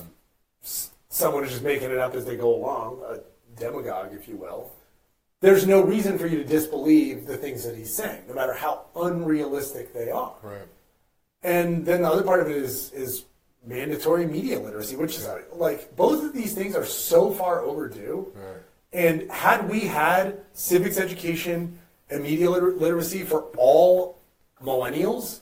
someone 0.61 1.43
who's 1.43 1.53
just 1.53 1.63
making 1.63 1.89
it 1.89 1.97
up 1.97 2.13
as 2.13 2.25
they 2.25 2.35
go 2.35 2.53
along, 2.53 3.01
a 3.07 3.19
demagogue, 3.59 4.13
if 4.13 4.27
you 4.27 4.35
will, 4.35 4.71
there's 5.41 5.67
no 5.67 5.81
reason 5.81 6.17
for 6.17 6.27
you 6.27 6.37
to 6.37 6.43
disbelieve 6.43 7.27
the 7.27 7.37
things 7.37 7.63
that 7.63 7.75
he's 7.75 7.93
saying, 7.93 8.23
no 8.27 8.33
matter 8.33 8.53
how 8.53 8.85
unrealistic 8.95 9.93
they 9.93 10.09
are. 10.09 10.35
Right. 10.41 10.67
And 11.43 11.85
then 11.85 12.01
the 12.01 12.09
other 12.09 12.23
part 12.23 12.39
of 12.39 12.49
it 12.49 12.57
is 12.57 12.91
is 12.93 13.25
mandatory 13.65 14.25
media 14.25 14.59
literacy, 14.59 14.95
which 14.95 15.15
is 15.15 15.27
like 15.53 15.95
both 15.95 16.23
of 16.23 16.33
these 16.33 16.53
things 16.53 16.75
are 16.75 16.85
so 16.85 17.31
far 17.31 17.61
overdue. 17.61 18.31
Right. 18.35 18.61
And 18.93 19.29
had 19.29 19.69
we 19.69 19.81
had 19.81 20.41
civics 20.53 20.97
education 20.97 21.79
and 22.09 22.23
media 22.23 22.49
liter- 22.49 22.73
literacy 22.73 23.23
for 23.23 23.43
all 23.57 24.19
millennials, 24.61 25.41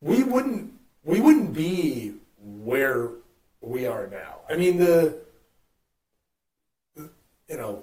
we 0.00 0.22
wouldn't 0.22 0.72
we 1.04 1.20
wouldn't 1.20 1.52
be 1.52 2.14
where 2.38 3.10
we 3.60 3.86
are 3.86 4.06
now. 4.06 4.40
I 4.48 4.56
mean 4.56 4.78
the 4.78 5.18
you 6.96 7.56
know 7.56 7.82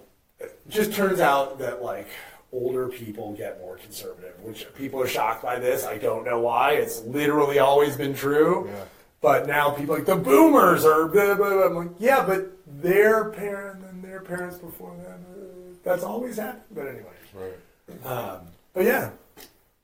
it 0.67 0.71
just 0.71 0.93
turns 0.93 1.19
out 1.19 1.59
that 1.59 1.81
like 1.83 2.07
older 2.51 2.87
people 2.89 3.33
get 3.33 3.59
more 3.61 3.77
conservative, 3.77 4.33
which 4.41 4.67
people 4.75 5.01
are 5.01 5.07
shocked 5.07 5.43
by 5.43 5.57
this. 5.59 5.85
I 5.85 5.97
don't 5.97 6.25
know 6.25 6.39
why. 6.41 6.73
It's 6.73 7.01
literally 7.03 7.59
always 7.59 7.95
been 7.95 8.13
true. 8.13 8.69
Yeah. 8.69 8.83
But 9.21 9.47
now 9.47 9.69
people 9.71 9.93
are 9.95 9.97
like 9.99 10.07
the 10.07 10.15
boomers 10.15 10.83
are 10.83 11.07
blah, 11.07 11.35
blah, 11.35 11.49
blah. 11.49 11.65
I'm 11.65 11.75
like, 11.75 11.89
yeah, 11.99 12.25
but 12.25 12.51
their 12.81 13.29
parent 13.29 13.83
and 13.85 14.03
their 14.03 14.19
parents 14.21 14.57
before 14.57 14.95
them. 14.97 15.25
uh, 15.31 15.75
That's 15.83 16.03
always 16.03 16.37
happened. 16.37 16.63
But 16.71 16.87
anyway, 16.87 17.13
Right. 17.33 18.05
um, 18.05 18.47
but 18.73 18.83
yeah, 18.85 19.11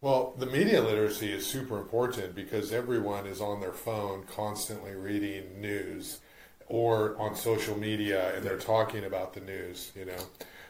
Well, 0.01 0.34
the 0.38 0.45
media 0.47 0.82
literacy 0.82 1.32
is 1.32 1.45
super 1.45 1.78
important 1.78 2.34
because 2.36 2.71
everyone 2.73 3.28
is 3.28 3.39
on 3.41 3.61
their 3.61 3.73
phone 3.73 4.23
constantly 4.23 4.93
reading 4.95 5.61
news 5.61 6.19
or 6.67 7.15
on 7.19 7.36
social 7.36 7.78
media 7.78 8.36
and 8.36 8.43
they're 8.43 8.57
talking 8.59 9.05
about 9.05 9.34
the 9.34 9.39
news, 9.41 9.91
you 9.95 10.05
know. 10.05 10.17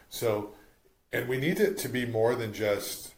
So, 0.10 0.54
and 1.12 1.28
we 1.28 1.38
need 1.38 1.60
it 1.60 1.78
to 1.80 1.90
be 1.90 2.06
more 2.06 2.36
than 2.36 2.54
just 2.54 3.14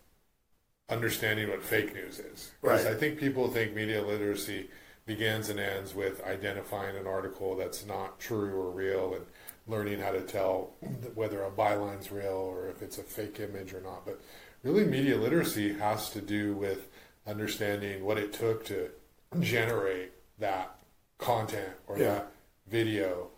understanding 0.90 1.50
what 1.50 1.64
fake 1.64 1.94
news 1.94 2.20
is. 2.20 2.52
Because 2.62 2.86
Right. 2.86 2.94
I 2.94 2.98
think 2.98 3.20
people 3.20 3.48
think 3.50 3.76
media 3.76 4.02
literacy 4.02 4.70
begins 5.06 5.50
and 5.50 5.60
ends 5.60 5.94
with 5.96 6.24
identifying 6.24 6.96
an 6.96 7.08
article 7.08 7.56
that's 7.56 7.86
not 7.86 8.20
true 8.20 8.54
or 8.60 8.70
real 8.72 9.14
and 9.16 9.26
learning 9.68 10.00
how 10.00 10.12
to 10.12 10.22
tell 10.22 10.72
whether 11.14 11.44
a 11.44 11.52
byline's 11.52 12.12
real 12.12 12.28
or 12.28 12.68
if 12.70 12.82
it's 12.82 12.98
a 12.98 13.04
fake 13.04 13.40
image 13.40 13.74
or 13.74 13.82
not. 13.82 14.06
But 14.06 14.20
really, 14.64 14.86
media 14.86 15.16
literacy 15.18 15.74
has 15.74 16.10
to 16.12 16.22
do 16.22 16.54
with 16.54 16.90
understanding 17.28 18.04
what 18.04 18.18
it 18.18 18.34
took 18.34 18.66
to 18.66 18.90
generate 19.40 20.12
that 20.40 20.80
content 21.20 21.74
or 21.88 21.98
Yeah. 22.00 22.14
that 22.16 22.32
video. 22.68 23.29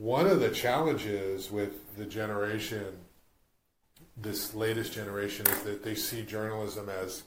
One 0.00 0.26
of 0.26 0.40
the 0.40 0.48
challenges 0.48 1.50
with 1.50 1.94
the 1.98 2.06
generation, 2.06 2.86
this 4.16 4.54
latest 4.54 4.94
generation, 4.94 5.46
is 5.46 5.62
that 5.64 5.84
they 5.84 5.94
see 5.94 6.22
journalism 6.22 6.88
as 6.88 7.24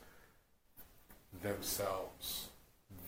themselves, 1.43 2.47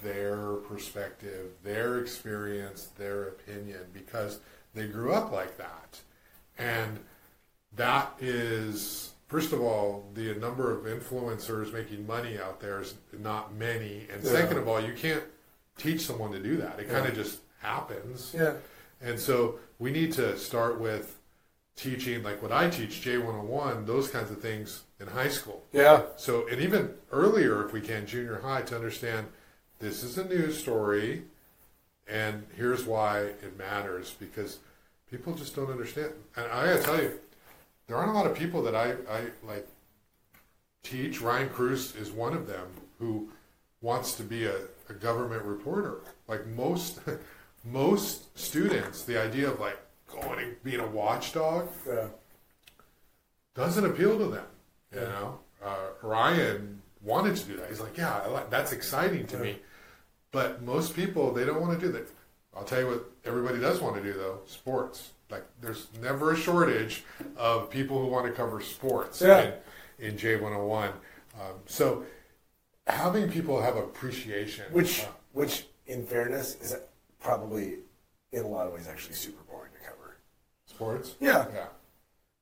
their 0.03 0.53
perspective, 0.67 1.49
their 1.63 1.97
experience, 1.99 2.89
their 2.99 3.29
opinion, 3.29 3.79
because 3.91 4.39
they 4.75 4.85
grew 4.85 5.13
up 5.13 5.31
like 5.31 5.57
that. 5.57 5.99
And 6.59 6.99
that 7.75 8.13
is, 8.21 9.13
first 9.29 9.51
of 9.51 9.61
all, 9.61 10.07
the 10.13 10.35
number 10.35 10.71
of 10.77 10.85
influencers 10.85 11.73
making 11.73 12.05
money 12.05 12.37
out 12.37 12.59
there 12.59 12.81
is 12.81 12.93
not 13.17 13.55
many. 13.55 14.07
And 14.13 14.23
Yeah. 14.23 14.29
second 14.31 14.59
of 14.59 14.67
all, 14.67 14.79
you 14.79 14.93
can't 14.93 15.23
teach 15.75 16.01
someone 16.05 16.31
to 16.33 16.39
do 16.39 16.55
that. 16.57 16.79
It 16.79 16.87
kind 16.87 17.07
of 17.07 17.15
just 17.15 17.39
happens. 17.61 18.31
yeah, 18.31 18.57
And 19.01 19.19
so 19.19 19.59
we 19.79 19.91
need 19.91 20.13
to 20.13 20.37
start 20.37 20.79
with 20.79 21.17
teaching, 21.75 22.23
like 22.23 22.41
what 22.41 22.51
I 22.51 22.69
teach, 22.69 23.01
J101, 23.01 23.85
those 23.85 24.09
kinds 24.09 24.31
of 24.31 24.41
things 24.41 24.83
in 24.99 25.07
high 25.07 25.27
school. 25.27 25.63
yeah, 25.73 26.03
So, 26.17 26.47
and 26.47 26.61
even 26.61 26.93
earlier, 27.11 27.65
if 27.65 27.73
we 27.73 27.81
can, 27.81 28.05
junior 28.05 28.39
high, 28.41 28.61
to 28.63 28.75
understand 28.75 29.27
this 29.79 30.03
is 30.03 30.17
a 30.17 30.25
news 30.25 30.57
story, 30.57 31.23
and 32.07 32.45
here's 32.55 32.85
why 32.85 33.19
it 33.19 33.57
matters 33.57 34.15
because 34.19 34.59
people 35.09 35.33
just 35.33 35.55
don't 35.55 35.69
understand. 35.69 36.13
And 36.37 36.45
I 36.45 36.67
gotta 36.67 36.83
tell 36.83 37.01
you, 37.01 37.19
there 37.87 37.97
aren't 37.97 38.11
a 38.11 38.13
lot 38.13 38.25
of 38.25 38.35
people 38.37 38.61
that 38.63 38.75
I, 38.75 38.91
I 39.11 39.25
like 39.43 39.67
teach. 40.83 41.21
Ryan 41.21 41.49
Cruz 41.49 41.95
is 41.95 42.11
one 42.11 42.33
of 42.33 42.47
them 42.47 42.67
who 42.99 43.29
wants 43.81 44.13
to 44.15 44.23
be 44.23 44.45
a, 44.45 44.55
a 44.89 44.93
government 44.93 45.43
reporter. 45.43 46.01
Like 46.27 46.45
most 46.47 46.99
most 47.65 48.37
students, 48.37 49.03
the 49.03 49.21
idea 49.21 49.49
of 49.49 49.59
like 49.59 49.77
going 50.07 50.39
and 50.39 50.63
being 50.63 50.79
a 50.79 50.87
watchdog 50.87 51.67
yeah, 51.87 52.07
doesn't 53.55 53.85
appeal 53.85 54.17
to 54.17 54.25
them. 54.25 54.45
You 54.93 55.01
know, 55.01 55.39
uh, 55.63 55.75
Ryan 56.01 56.81
wanted 57.01 57.35
to 57.37 57.43
do 57.45 57.57
that. 57.57 57.69
He's 57.69 57.81
like, 57.81 57.97
yeah, 57.97 58.21
I 58.23 58.27
like, 58.27 58.49
that's 58.49 58.71
exciting 58.71 59.27
to 59.27 59.37
me. 59.37 59.59
But 60.31 60.61
most 60.63 60.95
people, 60.95 61.31
they 61.33 61.45
don't 61.45 61.59
want 61.61 61.79
to 61.79 61.85
do 61.85 61.91
that. 61.93 62.07
I'll 62.55 62.63
tell 62.63 62.79
you 62.79 62.87
what 62.87 63.11
everybody 63.25 63.59
does 63.59 63.81
want 63.81 63.95
to 63.97 64.03
do 64.03 64.13
though: 64.13 64.39
sports. 64.45 65.11
like 65.29 65.43
there's 65.59 65.87
never 66.01 66.31
a 66.31 66.37
shortage 66.37 67.03
of 67.35 67.69
people 67.69 67.99
who 68.01 68.07
want 68.07 68.25
to 68.27 68.31
cover 68.31 68.61
sports 68.61 69.21
Yeah. 69.21 69.51
in, 69.99 70.11
in 70.11 70.17
J101. 70.17 70.87
Um, 71.35 71.55
so 71.65 72.05
having 72.87 73.29
people 73.29 73.61
have 73.61 73.75
appreciation, 73.75 74.65
Which, 74.71 75.01
uh, 75.03 75.07
which, 75.33 75.65
in 75.87 76.05
fairness, 76.05 76.55
is 76.61 76.77
probably 77.29 77.79
in 78.31 78.43
a 78.43 78.47
lot 78.47 78.67
of 78.67 78.73
ways 78.73 78.87
actually 78.87 79.15
super 79.15 79.41
boring 79.49 79.71
to 79.73 79.79
cover. 79.89 80.17
sports, 80.67 81.15
Yeah. 81.19 81.47
yeah, 81.53 81.67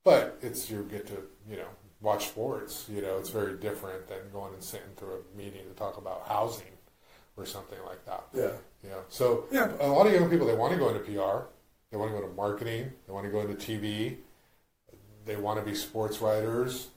but 0.03 0.37
it's 0.41 0.69
you 0.69 0.83
get 0.91 1.07
to 1.07 1.17
you 1.49 1.55
know 1.57 1.67
watch 2.01 2.27
sports. 2.27 2.85
You 2.89 3.01
know, 3.01 3.17
it's 3.17 3.29
very 3.29 3.53
different 3.57 4.07
than 4.07 4.17
going 4.33 4.53
and 4.53 4.63
sitting 4.63 4.89
through 4.97 5.13
a 5.23 5.37
meeting 5.37 5.63
to 5.69 5.73
talk 5.75 5.97
about 5.97 6.27
housing 6.27 6.73
or 7.37 7.45
something 7.45 7.79
like 7.85 8.03
that. 8.05 8.23
Yeah. 8.33 8.51
You 8.83 8.89
know, 8.89 9.03
so 9.07 9.45
Yeah. 9.51 9.71
a 9.79 9.87
lot 9.87 10.05
of 10.07 10.13
young 10.13 10.29
people 10.29 10.45
they 10.47 10.55
want 10.55 10.73
to 10.73 10.79
go 10.79 10.89
into 10.89 10.99
PR, 10.99 11.47
they 11.91 11.97
want 11.97 12.11
to 12.11 12.17
go 12.17 12.23
into 12.23 12.35
marketing, 12.35 12.91
they 13.07 13.13
want 13.13 13.25
to 13.25 13.31
go 13.31 13.39
into 13.41 13.55
TV, 13.55 14.17
they 15.25 15.37
want 15.37 15.59
to 15.59 15.65
be 15.65 15.75
sports 15.75 16.19
writers. 16.19 16.89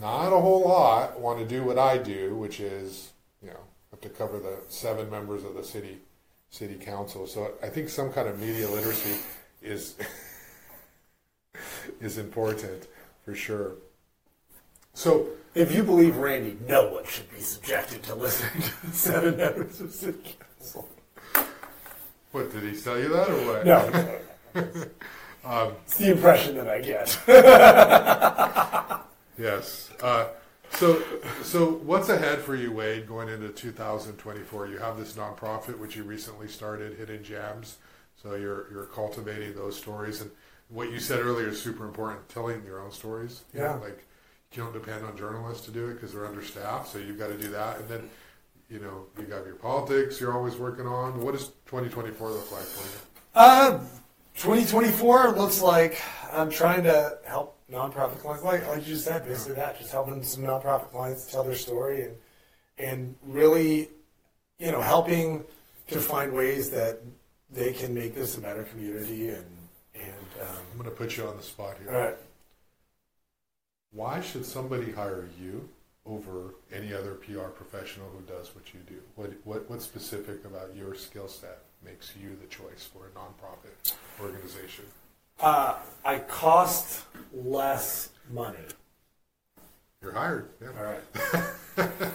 Not 0.00 0.32
a 0.32 0.40
whole 0.40 0.62
lot 0.66 1.20
want 1.20 1.38
to 1.40 1.44
do 1.46 1.62
what 1.62 1.78
I 1.78 1.98
do, 1.98 2.34
which 2.34 2.58
is 2.60 3.12
you 3.42 3.48
know 3.50 3.60
have 3.90 4.00
to 4.00 4.08
cover 4.08 4.38
the 4.38 4.58
seven 4.68 5.10
members 5.10 5.44
of 5.44 5.54
the 5.54 5.62
city 5.64 5.98
city 6.54 6.76
council. 6.76 7.26
So 7.26 7.50
I 7.62 7.68
think 7.68 7.88
some 7.88 8.12
kind 8.12 8.28
of 8.28 8.38
media 8.38 8.68
literacy 8.68 9.18
is 9.60 9.96
is 12.00 12.16
important 12.16 12.86
for 13.24 13.34
sure. 13.34 13.72
So 14.92 15.26
If 15.54 15.74
you 15.74 15.82
believe 15.82 16.16
Randy, 16.16 16.56
no 16.68 16.92
one 16.92 17.04
should 17.06 17.28
be 17.30 17.40
subjected 17.40 18.04
to 18.04 18.14
listening 18.14 18.62
to 18.62 18.86
the 18.86 18.92
seven 18.92 19.36
members 19.36 19.80
of 19.80 19.92
city 19.92 20.36
council. 20.38 20.88
what 22.30 22.52
did 22.52 22.62
he 22.62 22.80
tell 22.80 23.00
you 23.00 23.08
that 23.08 23.28
or 23.28 23.46
what? 23.46 23.66
No. 23.66 24.20
it's 25.84 25.98
the 25.98 26.12
impression 26.12 26.54
that 26.56 26.68
I 26.68 26.80
get. 26.80 27.18
Yes. 29.36 29.90
Uh, 30.00 30.28
so, 30.76 31.02
so 31.42 31.70
what's 31.84 32.08
ahead 32.08 32.40
for 32.40 32.54
you, 32.54 32.72
Wade, 32.72 33.06
going 33.06 33.28
into 33.28 33.48
2024? 33.50 34.68
You 34.68 34.78
have 34.78 34.96
this 34.98 35.12
nonprofit 35.14 35.78
which 35.78 35.96
you 35.96 36.04
recently 36.04 36.48
started, 36.48 36.96
Hidden 36.96 37.22
Gems. 37.24 37.76
So 38.22 38.34
you're 38.36 38.70
you're 38.70 38.86
cultivating 38.86 39.54
those 39.54 39.76
stories, 39.76 40.20
and 40.22 40.30
what 40.68 40.90
you 40.90 40.98
said 41.00 41.20
earlier 41.20 41.48
is 41.48 41.60
super 41.60 41.84
important. 41.84 42.26
Telling 42.28 42.64
your 42.64 42.80
own 42.80 42.90
stories. 42.92 43.42
You 43.52 43.60
know, 43.60 43.66
Yeah. 43.66 43.74
like 43.76 44.06
you 44.52 44.62
don't 44.62 44.72
depend 44.72 45.04
on 45.04 45.16
journalists 45.16 45.64
to 45.66 45.70
do 45.72 45.88
it 45.88 45.94
because 45.94 46.12
they're 46.12 46.26
understaffed. 46.26 46.88
So 46.92 46.98
you've 46.98 47.18
got 47.18 47.28
to 47.28 47.36
do 47.36 47.48
that, 47.48 47.78
and 47.80 47.88
then 47.88 48.08
you 48.70 48.78
know 48.80 49.06
you 49.18 49.24
got 49.24 49.44
your 49.44 49.56
politics. 49.56 50.20
You're 50.20 50.32
always 50.32 50.56
working 50.56 50.86
on. 50.86 51.20
What 51.20 51.32
does 51.32 51.48
2024 51.66 52.30
look 52.30 52.50
like 52.52 52.62
for 52.62 52.88
you? 52.88 53.04
Uh, 53.34 53.80
2024 54.36 55.32
looks 55.32 55.60
like 55.62 56.02
I'm 56.32 56.50
trying 56.50 56.82
to 56.84 57.18
help 57.24 57.58
nonprofit 57.70 58.18
clients, 58.18 58.44
like 58.44 58.66
like 58.66 58.78
you 58.86 58.94
just 58.94 59.04
said, 59.04 59.24
basically 59.24 59.54
that, 59.54 59.78
just 59.78 59.92
helping 59.92 60.22
some 60.22 60.42
nonprofit 60.42 60.90
clients 60.90 61.30
tell 61.30 61.44
their 61.44 61.54
story 61.54 62.02
and 62.02 62.16
and 62.78 63.14
really, 63.22 63.88
you 64.58 64.72
know, 64.72 64.80
helping 64.80 65.44
to 65.88 66.00
find 66.00 66.32
ways 66.32 66.70
that 66.70 67.00
they 67.50 67.72
can 67.72 67.94
make 67.94 68.14
this 68.14 68.36
a 68.36 68.40
better 68.40 68.64
community 68.64 69.28
and 69.28 69.46
and 69.94 70.26
um, 70.42 70.56
I'm 70.72 70.78
going 70.78 70.90
to 70.90 70.96
put 70.96 71.16
you 71.16 71.26
on 71.26 71.36
the 71.36 71.42
spot 71.42 71.76
here. 71.80 71.92
all 71.92 72.00
right. 72.00 72.16
Why 73.92 74.20
should 74.20 74.44
somebody 74.44 74.90
hire 74.90 75.28
you 75.40 75.68
over 76.04 76.54
any 76.72 76.92
other 76.92 77.14
PR 77.14 77.48
professional 77.48 78.08
who 78.08 78.20
does 78.22 78.54
what 78.54 78.74
you 78.74 78.80
do? 78.88 79.00
What 79.14 79.32
what 79.44 79.70
what's 79.70 79.84
specific 79.84 80.44
about 80.44 80.74
your 80.74 80.96
skill 80.96 81.28
set 81.28 81.60
makes 81.84 82.12
you 82.20 82.36
the 82.40 82.46
choice 82.46 82.88
for 82.92 83.06
a 83.06 83.10
nonprofit 83.10 83.94
organization? 84.20 84.84
Uh, 85.40 85.76
I 86.04 86.18
cost 86.18 87.04
less 87.32 88.10
money. 88.30 88.58
You're 90.02 90.12
hired. 90.12 90.50
Yeah. 90.60 90.68
All 90.78 90.84
right. 91.86 91.90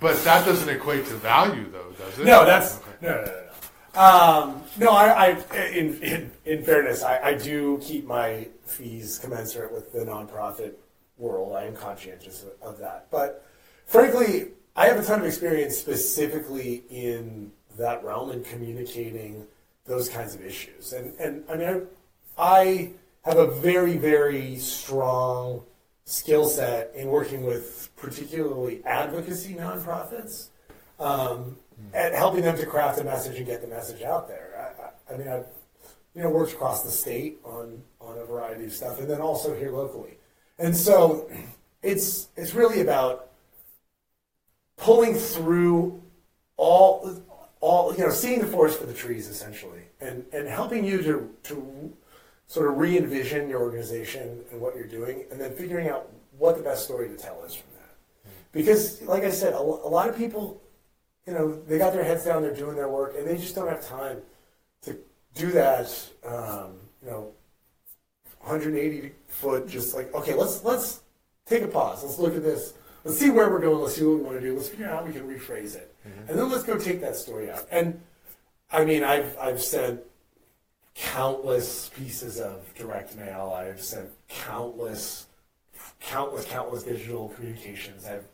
But 0.00 0.22
that 0.24 0.44
doesn't 0.44 0.68
equate 0.68 1.06
to 1.06 1.14
value, 1.14 1.66
though, 1.70 1.90
does 1.98 2.18
it? 2.18 2.24
No, 2.24 2.44
that's 2.44 2.76
Okay. 2.76 2.84
no, 3.02 3.08
no, 3.08 3.24
no, 3.24 3.32
no. 3.32 4.00
Um, 4.00 4.62
no, 4.78 4.90
I, 4.90 5.30
I 5.50 5.66
in, 5.66 6.00
in 6.02 6.30
in 6.44 6.62
fairness, 6.62 7.02
I, 7.02 7.18
I 7.20 7.34
do 7.34 7.78
keep 7.82 8.06
my 8.06 8.46
fees 8.64 9.18
commensurate 9.18 9.72
with 9.72 9.92
the 9.92 10.00
nonprofit 10.00 10.74
world. 11.16 11.56
I 11.56 11.64
am 11.64 11.74
conscientious 11.74 12.44
of, 12.44 12.52
of 12.74 12.78
that, 12.78 13.08
but 13.10 13.44
frankly, 13.86 14.48
I 14.76 14.86
have 14.86 14.98
a 15.00 15.02
ton 15.04 15.18
of 15.20 15.26
experience 15.26 15.76
specifically 15.76 16.84
in 16.90 17.50
that 17.78 18.04
realm 18.04 18.30
and 18.30 18.44
communicating 18.44 19.46
those 19.86 20.08
kinds 20.08 20.34
of 20.34 20.44
issues. 20.44 20.92
And 20.92 21.14
and 21.18 21.44
I 21.50 21.56
mean, 21.56 21.86
I, 22.36 22.90
have 23.24 23.38
a 23.38 23.46
very 23.46 23.98
very 23.98 24.56
strong 24.56 25.62
skill 26.04 26.46
set 26.46 26.92
in 26.94 27.08
working 27.08 27.42
with 27.42 27.90
particularly 27.96 28.82
advocacy 28.86 29.54
nonprofits 29.54 30.48
um, 30.98 31.56
and 31.92 32.14
helping 32.14 32.42
them 32.42 32.56
to 32.56 32.64
craft 32.64 32.98
a 33.00 33.04
message 33.04 33.36
and 33.36 33.44
get 33.44 33.60
the 33.60 33.66
message 33.66 34.02
out 34.02 34.28
there. 34.28 34.72
I, 34.78 35.12
I, 35.12 35.14
I 35.14 35.18
mean, 35.18 35.28
I've 35.28 35.46
you 36.14 36.22
know 36.22 36.30
worked 36.30 36.52
across 36.52 36.82
the 36.82 36.90
state 36.90 37.38
on 37.44 37.82
on 38.00 38.18
a 38.18 38.24
variety 38.24 38.64
of 38.64 38.72
stuff, 38.72 38.98
and 38.98 39.08
then 39.08 39.20
also 39.20 39.54
here 39.54 39.70
locally. 39.70 40.18
And 40.58 40.76
so 40.76 41.30
it's 41.82 42.28
it's 42.36 42.54
really 42.54 42.80
about 42.80 43.30
pulling 44.76 45.14
through 45.14 46.02
all 46.56 47.22
all 47.60 47.92
you 47.94 48.04
know, 48.04 48.10
seeing 48.10 48.40
the 48.40 48.46
forest 48.46 48.78
for 48.78 48.86
the 48.86 48.94
trees 48.94 49.28
essentially, 49.28 49.82
and 50.00 50.24
and 50.32 50.48
helping 50.48 50.84
you 50.84 51.02
to 51.02 51.34
to 51.44 51.96
sort 52.46 52.68
of 52.68 52.78
re-envision 52.78 53.48
your 53.48 53.60
organization 53.60 54.40
and 54.50 54.60
what 54.60 54.74
you're 54.74 54.86
doing, 54.86 55.24
and 55.30 55.40
then 55.40 55.54
figuring 55.54 55.88
out 55.88 56.08
what 56.38 56.56
the 56.56 56.62
best 56.62 56.84
story 56.84 57.08
to 57.08 57.16
tell 57.16 57.42
is 57.44 57.54
from 57.54 57.70
that. 57.74 58.32
Because, 58.52 59.02
like 59.02 59.22
I 59.22 59.30
said, 59.30 59.52
a, 59.52 59.58
a 59.58 59.90
lot 59.90 60.08
of 60.08 60.16
people, 60.16 60.62
you 61.26 61.34
know, 61.34 61.60
they 61.68 61.76
got 61.76 61.92
their 61.92 62.04
heads 62.04 62.24
down, 62.24 62.40
they're 62.42 62.54
doing 62.54 62.74
their 62.74 62.88
work, 62.88 63.14
and 63.18 63.26
they 63.26 63.36
just 63.36 63.54
don't 63.54 63.68
have 63.68 63.86
time 63.86 64.18
to 64.82 64.96
do 65.34 65.50
that. 65.50 65.86
Um, 66.24 66.76
you 67.02 67.10
know, 67.10 67.32
180 68.40 69.12
foot, 69.26 69.68
just 69.68 69.94
like 69.94 70.14
okay, 70.14 70.34
let's 70.34 70.64
let's 70.64 71.00
take 71.44 71.62
a 71.62 71.68
pause. 71.68 72.02
Let's 72.02 72.18
look 72.18 72.34
at 72.34 72.42
this. 72.42 72.74
Let's 73.04 73.18
see 73.18 73.30
where 73.30 73.50
we're 73.50 73.60
going. 73.60 73.80
Let's 73.80 73.96
see 73.96 74.04
what 74.04 74.18
we 74.18 74.22
want 74.24 74.40
to 74.40 74.40
do. 74.40 74.56
Let's 74.56 74.68
figure 74.68 74.88
out 74.88 75.00
how 75.00 75.04
we 75.04 75.12
can 75.12 75.22
rephrase 75.22 75.76
it, 75.76 75.94
mm-hmm. 76.06 76.28
and 76.28 76.38
then 76.38 76.50
let's 76.50 76.64
go 76.64 76.78
take 76.78 77.00
that 77.00 77.16
story 77.16 77.50
out. 77.50 77.66
And 77.70 78.00
I 78.70 78.84
mean, 78.84 79.04
I've 79.04 79.36
I've 79.38 79.62
sent 79.62 80.00
countless 80.98 81.90
pieces 81.96 82.40
of 82.40 82.74
direct 82.74 83.16
mail. 83.16 83.54
I've 83.56 83.80
sent 83.80 84.10
countless, 84.28 85.26
countless, 86.00 86.44
countless 86.44 86.82
digital 86.82 87.28
communications. 87.28 88.04
I've, 88.04 88.24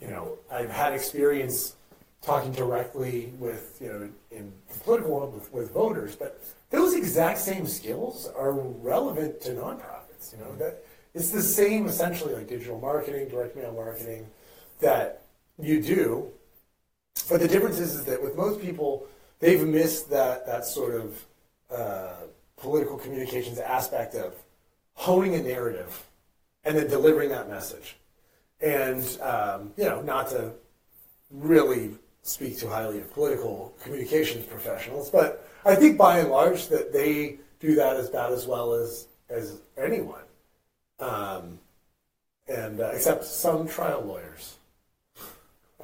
you 0.00 0.08
know, 0.08 0.38
I've 0.50 0.70
had 0.70 0.94
experience 0.94 1.76
talking 2.22 2.52
directly 2.52 3.32
with, 3.38 3.78
you 3.80 3.88
know, 3.88 4.08
in 4.30 4.52
the 4.72 4.78
political 4.80 5.14
world 5.14 5.34
with, 5.34 5.52
with 5.52 5.72
voters, 5.72 6.16
but 6.16 6.42
those 6.70 6.94
exact 6.94 7.38
same 7.38 7.66
skills 7.66 8.28
are 8.36 8.52
relevant 8.52 9.40
to 9.42 9.50
nonprofits. 9.50 10.32
You 10.32 10.38
know, 10.38 10.56
that 10.56 10.84
it's 11.14 11.30
the 11.30 11.42
same 11.42 11.86
essentially 11.86 12.34
like 12.34 12.48
digital 12.48 12.80
marketing, 12.80 13.28
direct 13.28 13.56
mail 13.56 13.72
marketing 13.72 14.26
that 14.80 15.22
you 15.58 15.82
do. 15.82 16.30
But 17.28 17.40
the 17.40 17.48
difference 17.48 17.78
is, 17.78 17.94
is 17.94 18.04
that 18.04 18.22
with 18.22 18.36
most 18.36 18.60
people, 18.60 19.06
they've 19.40 19.66
missed 19.66 20.10
that 20.10 20.46
that 20.46 20.64
sort 20.64 20.94
of 20.94 21.26
uh, 21.70 22.14
political 22.56 22.96
communications 22.96 23.58
aspect 23.58 24.14
of 24.14 24.34
honing 24.94 25.34
a 25.34 25.42
narrative 25.42 26.04
and 26.64 26.76
then 26.76 26.88
delivering 26.88 27.30
that 27.30 27.48
message. 27.48 27.96
And 28.60 29.04
um, 29.20 29.72
you 29.76 29.84
know, 29.84 30.02
not 30.02 30.30
to 30.30 30.52
really 31.30 31.92
speak 32.22 32.58
too 32.58 32.68
highly 32.68 32.98
of 32.98 33.12
political 33.12 33.74
communications 33.82 34.44
professionals, 34.46 35.10
but 35.10 35.48
I 35.64 35.74
think 35.74 35.96
by 35.96 36.18
and 36.18 36.30
large 36.30 36.68
that 36.68 36.92
they 36.92 37.38
do 37.60 37.74
that 37.76 37.96
as 37.96 38.08
about 38.08 38.32
as 38.32 38.46
well 38.46 38.74
as 38.74 39.08
as 39.30 39.60
anyone, 39.76 40.22
um, 41.00 41.58
and 42.48 42.80
uh, 42.80 42.86
except 42.94 43.24
some 43.24 43.68
trial 43.68 44.02
lawyers. 44.02 44.54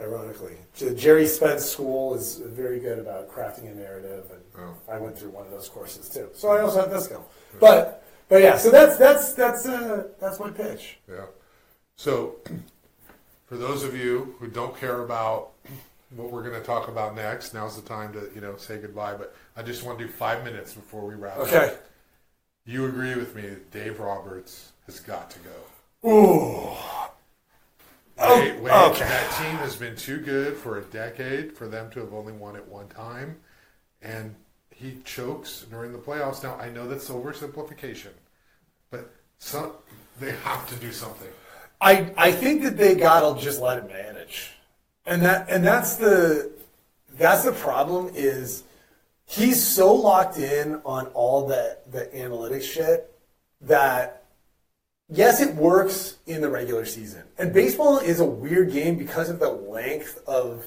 Ironically, 0.00 0.56
Gerry 0.96 1.24
Spence 1.26 1.64
School 1.64 2.14
is 2.14 2.38
very 2.38 2.80
good 2.80 2.98
about 2.98 3.30
crafting 3.30 3.70
a 3.70 3.74
narrative, 3.74 4.24
and 4.32 4.40
Oh. 4.58 4.74
I 4.92 4.98
went 4.98 5.16
through 5.16 5.30
one 5.30 5.44
of 5.46 5.52
those 5.52 5.68
courses 5.68 6.08
too. 6.08 6.30
So 6.34 6.48
I 6.48 6.60
also 6.62 6.80
have 6.80 6.90
this 6.90 7.04
skill. 7.04 7.28
But 7.60 8.04
but 8.28 8.42
yeah, 8.42 8.56
so 8.56 8.70
that's 8.72 8.96
that's 8.96 9.34
that's 9.34 9.66
uh, 9.66 10.08
that's 10.20 10.40
my 10.40 10.50
pitch. 10.50 10.98
Yeah. 11.08 11.26
So, 11.96 12.36
for 13.46 13.56
those 13.56 13.84
of 13.84 13.94
you 13.96 14.34
who 14.40 14.48
don't 14.48 14.76
care 14.76 15.02
about 15.02 15.50
what 16.16 16.32
we're 16.32 16.42
going 16.42 16.60
to 16.60 16.66
talk 16.66 16.88
about 16.88 17.14
next, 17.14 17.54
now's 17.54 17.80
the 17.80 17.88
time 17.88 18.12
to 18.14 18.30
you 18.34 18.40
know 18.40 18.56
say 18.56 18.78
goodbye. 18.78 19.14
But 19.14 19.34
I 19.56 19.62
just 19.62 19.84
want 19.84 19.98
to 20.00 20.06
do 20.06 20.10
five 20.12 20.42
minutes 20.44 20.74
before 20.74 21.06
we 21.06 21.14
wrap. 21.14 21.36
up. 21.38 21.46
Okay. 21.46 21.76
You 22.66 22.86
agree 22.86 23.14
with 23.14 23.36
me? 23.36 23.56
Dave 23.70 24.00
Roberts 24.00 24.72
has 24.86 25.00
got 25.00 25.30
to 25.30 25.38
go. 25.40 26.08
Ooh. 26.08 26.76
Oh, 28.16 28.38
Wait, 28.38 28.60
wait, 28.60 28.70
oh, 28.72 28.90
okay. 28.92 29.04
That 29.04 29.30
team 29.32 29.56
has 29.56 29.74
been 29.74 29.96
too 29.96 30.18
good 30.18 30.56
for 30.56 30.78
a 30.78 30.82
decade 30.82 31.56
for 31.56 31.66
them 31.66 31.90
to 31.90 32.00
have 32.00 32.14
only 32.14 32.32
won 32.32 32.54
it 32.54 32.66
one 32.68 32.86
time, 32.88 33.36
and 34.02 34.34
he 34.70 34.98
chokes 35.04 35.66
during 35.68 35.92
the 35.92 35.98
playoffs. 35.98 36.42
Now 36.42 36.54
I 36.56 36.68
know 36.68 36.86
that's 36.86 37.08
oversimplification, 37.08 38.10
but 38.90 39.12
some 39.38 39.72
they 40.20 40.30
have 40.30 40.68
to 40.68 40.76
do 40.76 40.92
something. 40.92 41.28
I 41.80 42.12
I 42.16 42.30
think 42.30 42.62
that 42.62 42.76
they 42.76 42.94
gotta 42.94 43.40
just 43.40 43.60
let 43.60 43.82
him 43.82 43.88
manage, 43.88 44.52
and 45.06 45.22
that 45.22 45.48
and 45.50 45.64
that's 45.64 45.96
the 45.96 46.52
that's 47.18 47.44
the 47.44 47.52
problem 47.52 48.10
is 48.14 48.62
he's 49.26 49.64
so 49.64 49.92
locked 49.92 50.38
in 50.38 50.80
on 50.84 51.06
all 51.08 51.46
the 51.46 51.78
the 51.90 52.06
analytics 52.14 52.62
shit 52.62 53.12
that 53.62 54.23
yes, 55.08 55.40
it 55.40 55.54
works 55.54 56.18
in 56.26 56.40
the 56.40 56.48
regular 56.48 56.84
season, 56.84 57.24
and 57.38 57.52
baseball 57.52 57.98
is 57.98 58.20
a 58.20 58.24
weird 58.24 58.72
game 58.72 58.96
because 58.96 59.30
of 59.30 59.38
the 59.38 59.50
length 59.50 60.22
of 60.26 60.66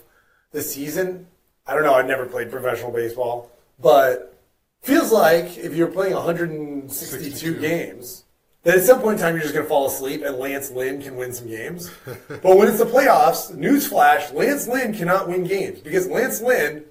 the 0.52 0.62
season. 0.62 1.28
I 1.66 1.74
don't 1.74 1.84
know. 1.84 1.94
I've 1.94 2.08
never 2.08 2.26
played 2.26 2.50
professional 2.50 2.92
baseball, 2.92 3.52
but 3.80 4.38
feels 4.82 5.12
like 5.12 5.58
if 5.58 5.76
you're 5.76 5.88
playing 5.88 6.14
162 6.14 7.32
62. 7.32 7.60
games, 7.60 8.24
then 8.64 8.80
at 8.80 8.84
some 8.84 9.02
point 9.02 9.18
in 9.18 9.22
time 9.22 9.34
you're 9.34 9.44
just 9.44 9.54
going 9.54 9.66
to 9.66 9.70
fall 9.70 9.88
asleep 9.88 10.24
and 10.26 10.38
Lance 10.38 10.72
Lynn 10.72 11.02
can 11.02 11.16
win 11.16 11.34
some 11.34 11.48
games. 11.48 11.90
but 12.06 12.58
when 12.58 12.68
it's 12.68 12.80
the 12.80 12.86
playoffs, 12.86 13.56
newsflash, 13.56 14.34
Lance 14.34 14.68
Lynn 14.68 14.94
cannot 14.94 15.28
win 15.28 15.44
games 15.46 15.80
because 15.80 16.08
Lance 16.08 16.42
Lynn, 16.42 16.86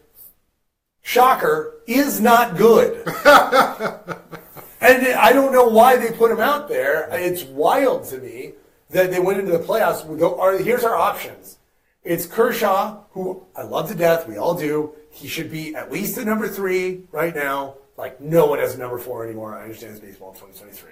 shocker, 1.03 1.75
is 1.87 2.21
not 2.21 2.57
good. 2.57 3.05
and 4.87 5.07
I 5.15 5.33
don't 5.33 5.53
know 5.53 5.67
why 5.67 5.97
they 5.97 6.11
put 6.11 6.31
him 6.31 6.41
out 6.41 6.69
there. 6.69 7.09
It's 7.13 7.45
wild 7.45 8.05
to 8.07 8.19
me 8.19 8.53
that 8.91 9.11
they 9.11 9.21
went 9.21 9.41
into 9.41 9.53
the 9.53 9.59
playoffs. 9.59 10.65
Here's 10.65 10.85
our 10.85 10.97
options. 10.97 11.59
It's 12.05 12.27
Kershaw, 12.27 13.01
who 13.11 13.45
I 13.57 13.63
love 13.63 13.89
to 13.89 13.95
death. 13.95 14.29
We 14.29 14.37
all 14.37 14.55
do. 14.55 14.93
He 15.11 15.29
should 15.29 15.51
be 15.51 15.75
at 15.75 15.91
least 15.91 16.17
the 16.17 16.25
number 16.25 16.47
three 16.49 17.03
right 17.11 17.35
now. 17.35 17.77
Like 17.97 18.21
no 18.21 18.47
one 18.47 18.59
has 18.59 18.75
a 18.75 18.79
number 18.79 18.99
four 18.99 19.25
anymore. 19.25 19.57
I 19.57 19.63
understand 19.63 19.93
it's 19.93 20.01
baseball 20.01 20.31
in 20.31 20.35
2023, 20.37 20.91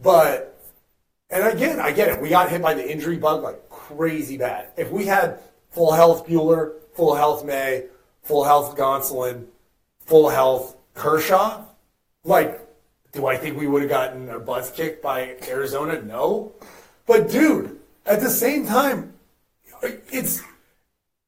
but 0.00 0.58
and 1.30 1.44
again, 1.46 1.80
I 1.80 1.92
get 1.92 2.08
it. 2.08 2.22
We 2.22 2.28
got 2.30 2.48
hit 2.48 2.62
by 2.62 2.74
the 2.74 2.90
injury 2.90 3.16
bug 3.16 3.42
like 3.42 3.68
crazy 3.68 4.38
bad. 4.38 4.68
If 4.76 4.90
we 4.90 5.06
had 5.06 5.40
full 5.70 5.92
health 5.92 6.26
Buehler, 6.26 6.74
full 6.94 7.14
health 7.14 7.44
May, 7.44 7.86
full 8.22 8.44
health 8.44 8.76
Gonsolin, 8.76 9.46
full 10.06 10.28
health 10.28 10.76
Kershaw, 10.94 11.64
like, 12.24 12.67
do 13.18 13.26
I 13.26 13.36
think 13.36 13.58
we 13.58 13.66
would 13.66 13.82
have 13.82 13.90
gotten 13.90 14.28
our 14.28 14.38
butts 14.38 14.70
kicked 14.70 15.02
by 15.02 15.34
Arizona? 15.48 16.00
No. 16.00 16.52
But 17.04 17.28
dude, 17.28 17.80
at 18.06 18.20
the 18.20 18.30
same 18.30 18.64
time, 18.64 19.12
it's 19.82 20.40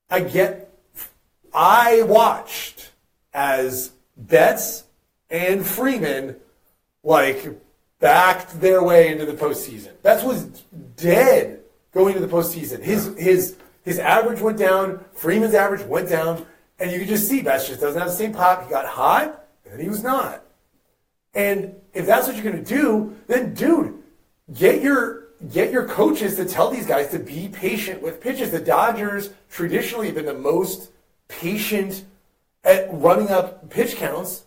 I 0.08 0.20
get 0.20 0.72
I 1.52 2.02
watched 2.02 2.92
as 3.34 3.90
Betts 4.16 4.84
and 5.30 5.66
Freeman 5.66 6.36
like 7.02 7.60
backed 7.98 8.60
their 8.60 8.84
way 8.84 9.08
into 9.08 9.26
the 9.26 9.32
postseason. 9.32 10.00
Betts 10.02 10.22
was 10.22 10.44
dead 10.96 11.58
going 11.92 12.14
into 12.14 12.24
the 12.24 12.32
postseason. 12.32 12.84
His 12.84 13.16
his 13.18 13.56
his 13.82 13.98
average 13.98 14.40
went 14.40 14.58
down, 14.58 15.04
Freeman's 15.12 15.54
average 15.54 15.84
went 15.86 16.08
down, 16.08 16.46
and 16.78 16.92
you 16.92 17.00
could 17.00 17.08
just 17.08 17.26
see 17.26 17.42
Betts 17.42 17.66
just 17.66 17.80
doesn't 17.80 18.00
have 18.00 18.10
the 18.10 18.16
same 18.16 18.32
pop. 18.32 18.62
He 18.62 18.70
got 18.70 18.86
hot, 18.86 19.44
and 19.64 19.74
then 19.74 19.80
he 19.80 19.88
was 19.88 20.04
not. 20.04 20.44
And 21.34 21.79
if 21.94 22.06
that's 22.06 22.26
what 22.26 22.36
you're 22.36 22.44
gonna 22.44 22.64
do, 22.64 23.16
then 23.26 23.54
dude, 23.54 24.02
get 24.52 24.82
your 24.82 25.28
get 25.52 25.72
your 25.72 25.86
coaches 25.86 26.36
to 26.36 26.44
tell 26.44 26.70
these 26.70 26.86
guys 26.86 27.08
to 27.08 27.18
be 27.18 27.48
patient 27.48 28.02
with 28.02 28.20
pitches. 28.20 28.50
The 28.50 28.60
Dodgers 28.60 29.30
traditionally 29.50 30.06
have 30.06 30.16
been 30.16 30.26
the 30.26 30.34
most 30.34 30.90
patient 31.28 32.04
at 32.64 32.88
running 32.92 33.30
up 33.30 33.70
pitch 33.70 33.96
counts. 33.96 34.44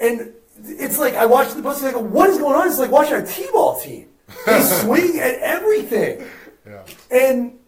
And 0.00 0.32
it's 0.64 0.98
like 0.98 1.14
I 1.14 1.26
watched 1.26 1.56
the 1.56 1.62
bus 1.62 1.82
I 1.82 1.92
go, 1.92 2.00
what 2.00 2.28
is 2.30 2.38
going 2.38 2.54
on? 2.54 2.66
It's 2.66 2.78
like 2.78 2.90
watching 2.90 3.14
a 3.14 3.26
T-ball 3.26 3.80
team. 3.80 4.08
They 4.46 4.60
swing 4.82 5.18
at 5.18 5.36
everything. 5.36 6.24
Yeah. 6.66 6.82
And 7.10 7.58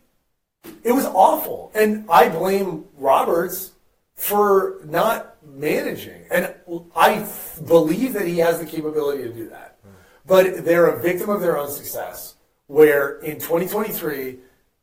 it 0.85 0.93
was 0.93 1.07
awful. 1.07 1.73
And 1.75 2.07
I 2.11 2.29
blame 2.29 2.85
Roberts 2.97 3.73
for 4.15 4.81
not 4.85 5.30
managing. 5.59 6.25
And 6.31 6.55
I 6.95 7.15
f- 7.15 7.61
believe 7.67 8.13
that 8.15 8.27
he 8.27 8.39
has 8.39 8.59
the 8.59 8.67
capability 8.67 9.23
to 9.25 9.33
do 9.33 9.49
that. 9.51 9.79
But 10.27 10.65
they're 10.65 10.87
a 10.87 11.01
victim 11.01 11.31
of 11.31 11.41
their 11.41 11.59
own 11.59 11.71
success. 11.71 12.37
Where 12.67 13.19
in 13.21 13.37
2023, 13.37 14.39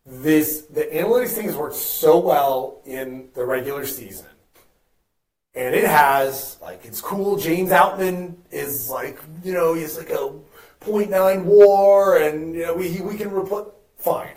this 0.05 0.61
the 0.63 0.84
analytics 0.84 1.30
thing 1.30 1.45
has 1.45 1.55
worked 1.55 1.76
so 1.76 2.20
well 2.20 2.82
in 2.86 3.30
the 3.34 3.45
regular 3.45 3.86
season. 3.86 4.26
And 5.55 5.74
it 5.74 5.86
has, 5.86 6.57
like, 6.61 6.86
it's 6.86 7.01
cool. 7.01 7.38
James 7.38 7.72
Outman 7.72 8.36
is 8.51 8.89
like, 8.89 9.20
you 9.43 9.53
know, 9.53 9.74
he's 9.74 9.97
like 9.97 10.11
a 10.11 10.32
0.9 10.82 11.43
war, 11.45 12.18
and, 12.18 12.53
you 12.53 12.61
know, 12.63 12.76
we, 12.76 13.01
we 13.01 13.18
can 13.18 13.32
replace. 13.32 13.65
Fine. 13.97 14.34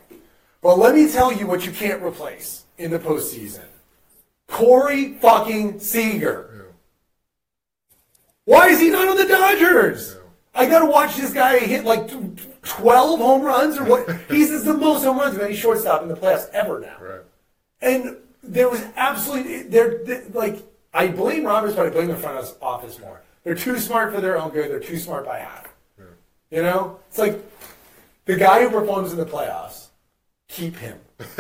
But 0.63 0.79
let 0.79 0.95
me 0.95 1.11
tell 1.11 1.31
you 1.31 1.47
what 1.47 1.67
you 1.67 1.73
can't 1.73 2.03
replace 2.03 2.65
in 2.79 2.91
the 2.91 2.99
postseason 2.99 3.65
Corey 4.51 5.15
fucking 5.15 5.81
Seager. 5.81 6.67
Why 8.45 8.69
is 8.69 8.81
he 8.81 8.91
not 8.91 9.09
on 9.09 9.17
the 9.17 9.27
Dodgers? 9.27 10.17
I 10.55 10.67
gotta 10.67 10.87
watch 10.87 11.17
this 11.17 11.33
guy 11.33 11.59
hit 11.61 11.85
like 11.85 12.11
12 12.63 13.21
home 13.21 13.43
runs 13.43 13.79
or 13.79 13.85
what? 13.85 14.21
He's 14.29 14.65
the 14.65 14.75
most 14.75 15.05
home 15.05 15.19
runs 15.19 15.37
of 15.37 15.43
any 15.43 15.55
shortstop 15.55 16.03
in 16.03 16.09
the 16.09 16.17
playoffs 16.17 16.51
ever 16.51 16.81
now. 16.81 16.97
Right. 17.01 17.21
And 17.81 18.17
there 18.43 18.69
was 18.69 18.85
absolutely 18.97 19.63
there 19.63 20.01
like 20.33 20.59
I 20.93 21.07
blame 21.07 21.45
Roberts, 21.45 21.77
but 21.77 21.87
I 21.87 21.91
blame 21.91 22.09
the 22.09 22.17
front 22.17 22.45
office 22.61 22.99
more. 22.99 23.23
They're 23.45 23.55
too 23.55 23.79
smart 23.79 24.13
for 24.13 24.21
their 24.21 24.37
own 24.37 24.51
good. 24.51 24.71
They're 24.71 24.81
too 24.81 24.99
smart 24.99 25.25
by 25.25 25.39
half. 25.39 25.69
You 26.51 26.63
know, 26.63 26.99
it's 27.09 27.19
like 27.19 27.41
the 28.25 28.37
guy 28.37 28.65
who 28.65 28.71
performs 28.71 29.13
in 29.13 29.19
the 29.19 29.25
playoffs. 29.25 29.87
Keep 30.49 30.77
him. 30.77 30.99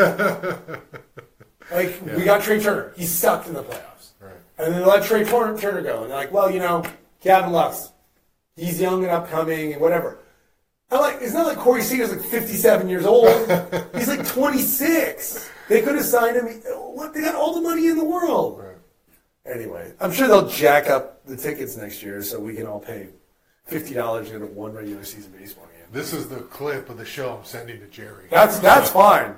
like 1.72 2.00
we 2.16 2.24
got 2.24 2.42
Trea 2.42 2.60
Turner. 2.60 2.92
He 2.96 3.06
sucked 3.06 3.46
in 3.46 3.54
the 3.54 3.62
playoffs. 3.62 4.10
Right. 4.20 4.32
And 4.58 4.74
then 4.74 4.80
they 4.80 4.86
let 4.86 5.04
Trea 5.04 5.24
Turner, 5.24 5.58
Turner 5.58 5.82
go. 5.82 6.02
And 6.02 6.10
they're 6.10 6.18
like, 6.18 6.32
well, 6.32 6.50
you 6.50 6.58
know, 6.58 6.84
Gavin 7.20 7.52
Lux, 7.52 7.92
he's 8.56 8.80
young 8.80 9.02
and 9.02 9.12
upcoming 9.12 9.72
and 9.72 9.80
whatever. 9.80 10.18
I'm 10.90 11.00
like, 11.00 11.18
it's 11.20 11.34
not 11.34 11.46
like 11.46 11.58
Corey 11.58 11.82
Seager's 11.82 12.10
like 12.10 12.22
57 12.22 12.88
years 12.88 13.06
old. 13.06 13.28
he's 13.94 14.08
like 14.08 14.26
26. 14.26 15.50
They 15.68 15.82
could 15.82 15.94
have 15.94 16.04
signed 16.04 16.36
him. 16.36 16.46
What? 16.46 17.14
They 17.14 17.20
got 17.20 17.36
all 17.36 17.54
the 17.54 17.60
money 17.60 17.86
in 17.86 17.96
the 17.96 18.04
world. 18.04 18.58
Right. 18.58 18.76
Anyway, 19.46 19.92
I'm 20.00 20.12
sure 20.12 20.26
they'll 20.26 20.48
jack 20.48 20.90
up 20.90 21.24
the 21.24 21.36
tickets 21.36 21.76
next 21.76 22.02
year 22.02 22.22
so 22.22 22.40
we 22.40 22.54
can 22.54 22.66
all 22.66 22.80
pay 22.80 23.08
fifty 23.64 23.94
dollars 23.94 24.26
to 24.26 24.38
go 24.38 24.46
to 24.46 24.52
one 24.52 24.72
regular 24.72 25.04
season 25.04 25.32
baseball 25.32 25.66
game. 25.66 25.86
This 25.92 26.12
is 26.12 26.28
the 26.28 26.40
clip 26.40 26.90
of 26.90 26.98
the 26.98 27.04
show 27.04 27.36
I'm 27.38 27.44
sending 27.44 27.78
to 27.80 27.86
Jerry. 27.86 28.26
That's 28.30 28.58
that's 28.58 28.90
fine. 28.90 29.36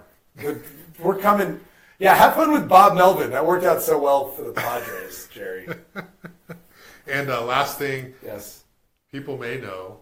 We're 0.98 1.18
coming. 1.18 1.60
Yeah, 2.02 2.14
have 2.16 2.34
fun 2.34 2.50
with 2.52 2.68
Bob 2.68 2.96
Melvin. 2.96 3.30
That 3.30 3.46
worked 3.46 3.64
out 3.64 3.80
so 3.80 3.96
well 3.96 4.28
for 4.30 4.42
the 4.42 4.52
Padres, 4.52 5.28
Jerry. 5.32 5.68
And 7.06 7.30
uh, 7.30 7.44
last 7.44 7.78
thing, 7.78 8.14
Yes. 8.24 8.64
people 9.12 9.38
may 9.38 9.58
know 9.58 9.98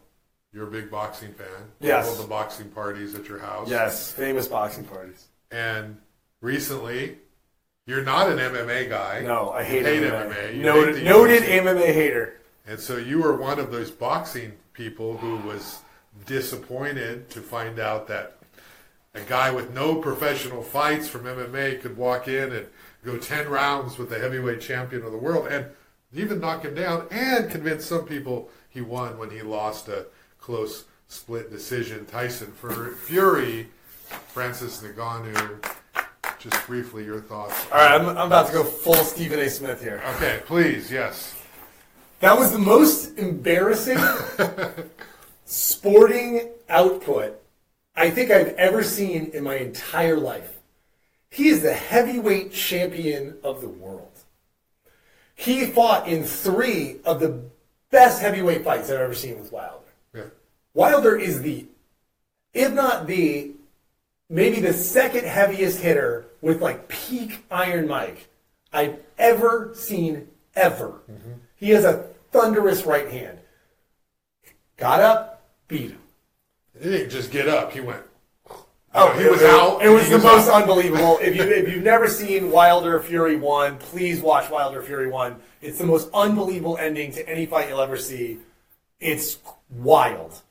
you're 0.52 0.66
a 0.66 0.70
big 0.70 0.90
boxing 0.90 1.32
fan. 1.34 1.46
Yes. 1.78 2.08
All 2.08 2.14
the 2.22 2.26
boxing 2.28 2.68
parties 2.70 3.14
at 3.14 3.28
your 3.28 3.38
house. 3.38 3.68
Yes. 3.68 4.12
Famous 4.12 4.48
boxing 4.48 4.84
parties. 4.84 5.26
And 5.50 5.98
recently, 6.40 7.18
you're 7.86 8.02
not 8.02 8.30
an 8.30 8.38
MMA 8.38 8.88
guy. 8.88 9.20
No, 9.20 9.50
I 9.50 9.62
hate, 9.62 9.84
hate 9.84 10.02
MMA. 10.02 10.32
MMA. 10.32 10.56
You 10.56 10.62
Noted, 10.62 10.96
hate 10.96 11.04
noted 11.04 11.42
UFC. 11.42 11.60
MMA 11.62 11.86
hater. 11.92 12.40
And 12.66 12.80
so 12.80 12.96
you 12.96 13.20
were 13.22 13.36
one 13.36 13.58
of 13.58 13.70
those 13.70 13.90
boxing 13.90 14.52
people 14.72 15.18
who 15.18 15.36
was 15.46 15.80
disappointed 16.24 17.28
to 17.30 17.40
find 17.40 17.78
out 17.78 18.08
that 18.08 18.38
a 19.14 19.20
guy 19.20 19.50
with 19.50 19.74
no 19.74 19.96
professional 19.96 20.62
fights 20.62 21.08
from 21.08 21.24
MMA 21.24 21.80
could 21.80 21.96
walk 21.96 22.28
in 22.28 22.52
and 22.52 22.66
go 23.04 23.16
10 23.18 23.48
rounds 23.48 23.98
with 23.98 24.08
the 24.08 24.18
heavyweight 24.18 24.60
champion 24.60 25.02
of 25.02 25.10
the 25.10 25.18
world 25.18 25.48
and 25.48 25.66
even 26.12 26.40
knock 26.40 26.64
him 26.64 26.74
down 26.74 27.06
and 27.10 27.50
convince 27.50 27.86
some 27.86 28.04
people 28.04 28.50
he 28.68 28.80
won 28.80 29.18
when 29.18 29.30
he 29.30 29.42
lost 29.42 29.88
a 29.88 30.06
close 30.38 30.84
split 31.08 31.50
decision. 31.50 32.06
Tyson 32.06 32.52
Fur- 32.52 32.92
Fury, 32.92 33.68
Francis 34.28 34.80
Ngannou. 34.82 35.64
Just 36.38 36.66
briefly, 36.66 37.04
your 37.04 37.20
thoughts. 37.20 37.66
All 37.70 37.78
right, 37.78 38.00
I'm, 38.00 38.08
I'm 38.08 38.26
about 38.28 38.46
to 38.46 38.52
go 38.52 38.64
full 38.64 38.94
Stephen 38.94 39.38
A. 39.40 39.50
Smith 39.50 39.82
here. 39.82 40.02
Okay, 40.14 40.40
please, 40.46 40.90
yes. 40.90 41.36
That 42.20 42.38
was 42.38 42.52
the 42.52 42.58
most 42.58 43.18
embarrassing 43.18 43.98
sporting 45.44 46.48
output 46.68 47.39
I 47.94 48.10
think 48.10 48.30
I've 48.30 48.54
ever 48.54 48.82
seen 48.82 49.30
in 49.34 49.44
my 49.44 49.56
entire 49.56 50.16
life. 50.16 50.58
He 51.30 51.48
is 51.48 51.62
the 51.62 51.74
heavyweight 51.74 52.52
champion 52.52 53.36
of 53.44 53.60
the 53.60 53.68
world. 53.68 54.06
He 55.34 55.66
fought 55.66 56.08
in 56.08 56.24
three 56.24 56.96
of 57.04 57.20
the 57.20 57.42
best 57.90 58.20
heavyweight 58.20 58.64
fights 58.64 58.90
I've 58.90 59.00
ever 59.00 59.14
seen 59.14 59.38
with 59.38 59.52
Wilder. 59.52 59.84
Yeah. 60.14 60.24
Wilder 60.74 61.16
is 61.16 61.42
the, 61.42 61.66
if 62.52 62.72
not 62.72 63.06
the, 63.06 63.52
maybe 64.28 64.60
the 64.60 64.72
second 64.72 65.24
heaviest 65.24 65.80
hitter 65.80 66.26
with 66.40 66.60
like 66.60 66.88
peak 66.88 67.44
Iron 67.50 67.88
Mike 67.88 68.28
I've 68.72 68.98
ever 69.18 69.72
seen 69.74 70.28
ever. 70.54 71.00
Mm-hmm. 71.10 71.32
He 71.56 71.70
has 71.70 71.84
a 71.84 72.06
thunderous 72.32 72.84
right 72.84 73.10
hand. 73.10 73.38
Got 74.76 75.00
up, 75.00 75.42
beat 75.68 75.90
him. 75.92 76.00
He 76.80 76.88
didn't 76.88 77.10
just 77.10 77.30
get 77.30 77.48
up. 77.48 77.72
He 77.72 77.80
went. 77.80 78.02
Oh, 78.92 79.12
he 79.16 79.28
was 79.28 79.42
out. 79.42 79.82
It 79.82 79.88
was 79.88 80.08
the 80.08 80.18
most 80.18 80.48
unbelievable. 80.48 81.18
If 81.20 81.36
you 81.36 81.42
if 81.42 81.68
you've 81.68 81.84
never 81.84 82.08
seen 82.08 82.50
Wilder 82.50 83.00
Fury 83.00 83.36
one, 83.36 83.78
please 83.78 84.20
watch 84.20 84.50
Wilder 84.50 84.82
Fury 84.82 85.08
one. 85.08 85.36
It's 85.60 85.78
the 85.78 85.86
most 85.86 86.08
unbelievable 86.12 86.76
ending 86.78 87.12
to 87.12 87.28
any 87.28 87.46
fight 87.46 87.68
you'll 87.68 87.80
ever 87.80 87.96
see. 87.96 88.38
It's 88.98 89.38
wild. 89.68 90.42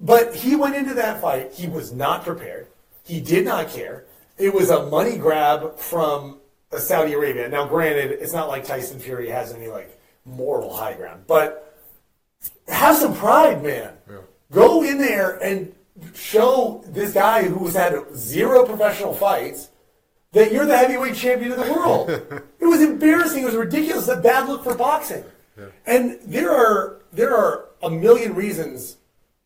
But 0.00 0.34
he 0.34 0.56
went 0.56 0.76
into 0.76 0.94
that 0.94 1.20
fight. 1.20 1.52
He 1.52 1.66
was 1.66 1.92
not 1.92 2.24
prepared. 2.24 2.68
He 3.04 3.20
did 3.20 3.44
not 3.44 3.68
care. 3.68 4.04
It 4.38 4.54
was 4.54 4.70
a 4.70 4.86
money 4.86 5.16
grab 5.18 5.76
from 5.78 6.38
uh, 6.72 6.78
Saudi 6.78 7.14
Arabia. 7.14 7.48
Now, 7.48 7.66
granted, 7.66 8.12
it's 8.12 8.32
not 8.32 8.48
like 8.48 8.64
Tyson 8.64 9.00
Fury 9.00 9.28
has 9.28 9.52
any 9.52 9.66
like 9.66 10.00
moral 10.24 10.74
high 10.74 10.94
ground, 10.94 11.24
but 11.26 11.76
have 12.68 12.96
some 12.96 13.14
pride, 13.14 13.62
man. 13.62 13.92
Go 14.50 14.82
in 14.82 14.98
there 14.98 15.36
and 15.42 15.72
show 16.14 16.82
this 16.86 17.12
guy 17.12 17.44
who's 17.44 17.74
had 17.74 17.94
zero 18.14 18.64
professional 18.64 19.14
fights 19.14 19.70
that 20.32 20.52
you're 20.52 20.66
the 20.66 20.76
heavyweight 20.76 21.14
champion 21.14 21.52
of 21.52 21.58
the 21.58 21.72
world. 21.72 22.10
it 22.60 22.66
was 22.66 22.82
embarrassing. 22.82 23.42
It 23.42 23.46
was 23.46 23.56
ridiculous. 23.56 24.08
A 24.08 24.16
bad 24.16 24.48
look 24.48 24.64
for 24.64 24.74
boxing. 24.74 25.24
And 25.86 26.18
there 26.24 26.52
are 26.52 27.00
there 27.12 27.36
are 27.36 27.66
a 27.82 27.90
million 27.90 28.34
reasons 28.34 28.96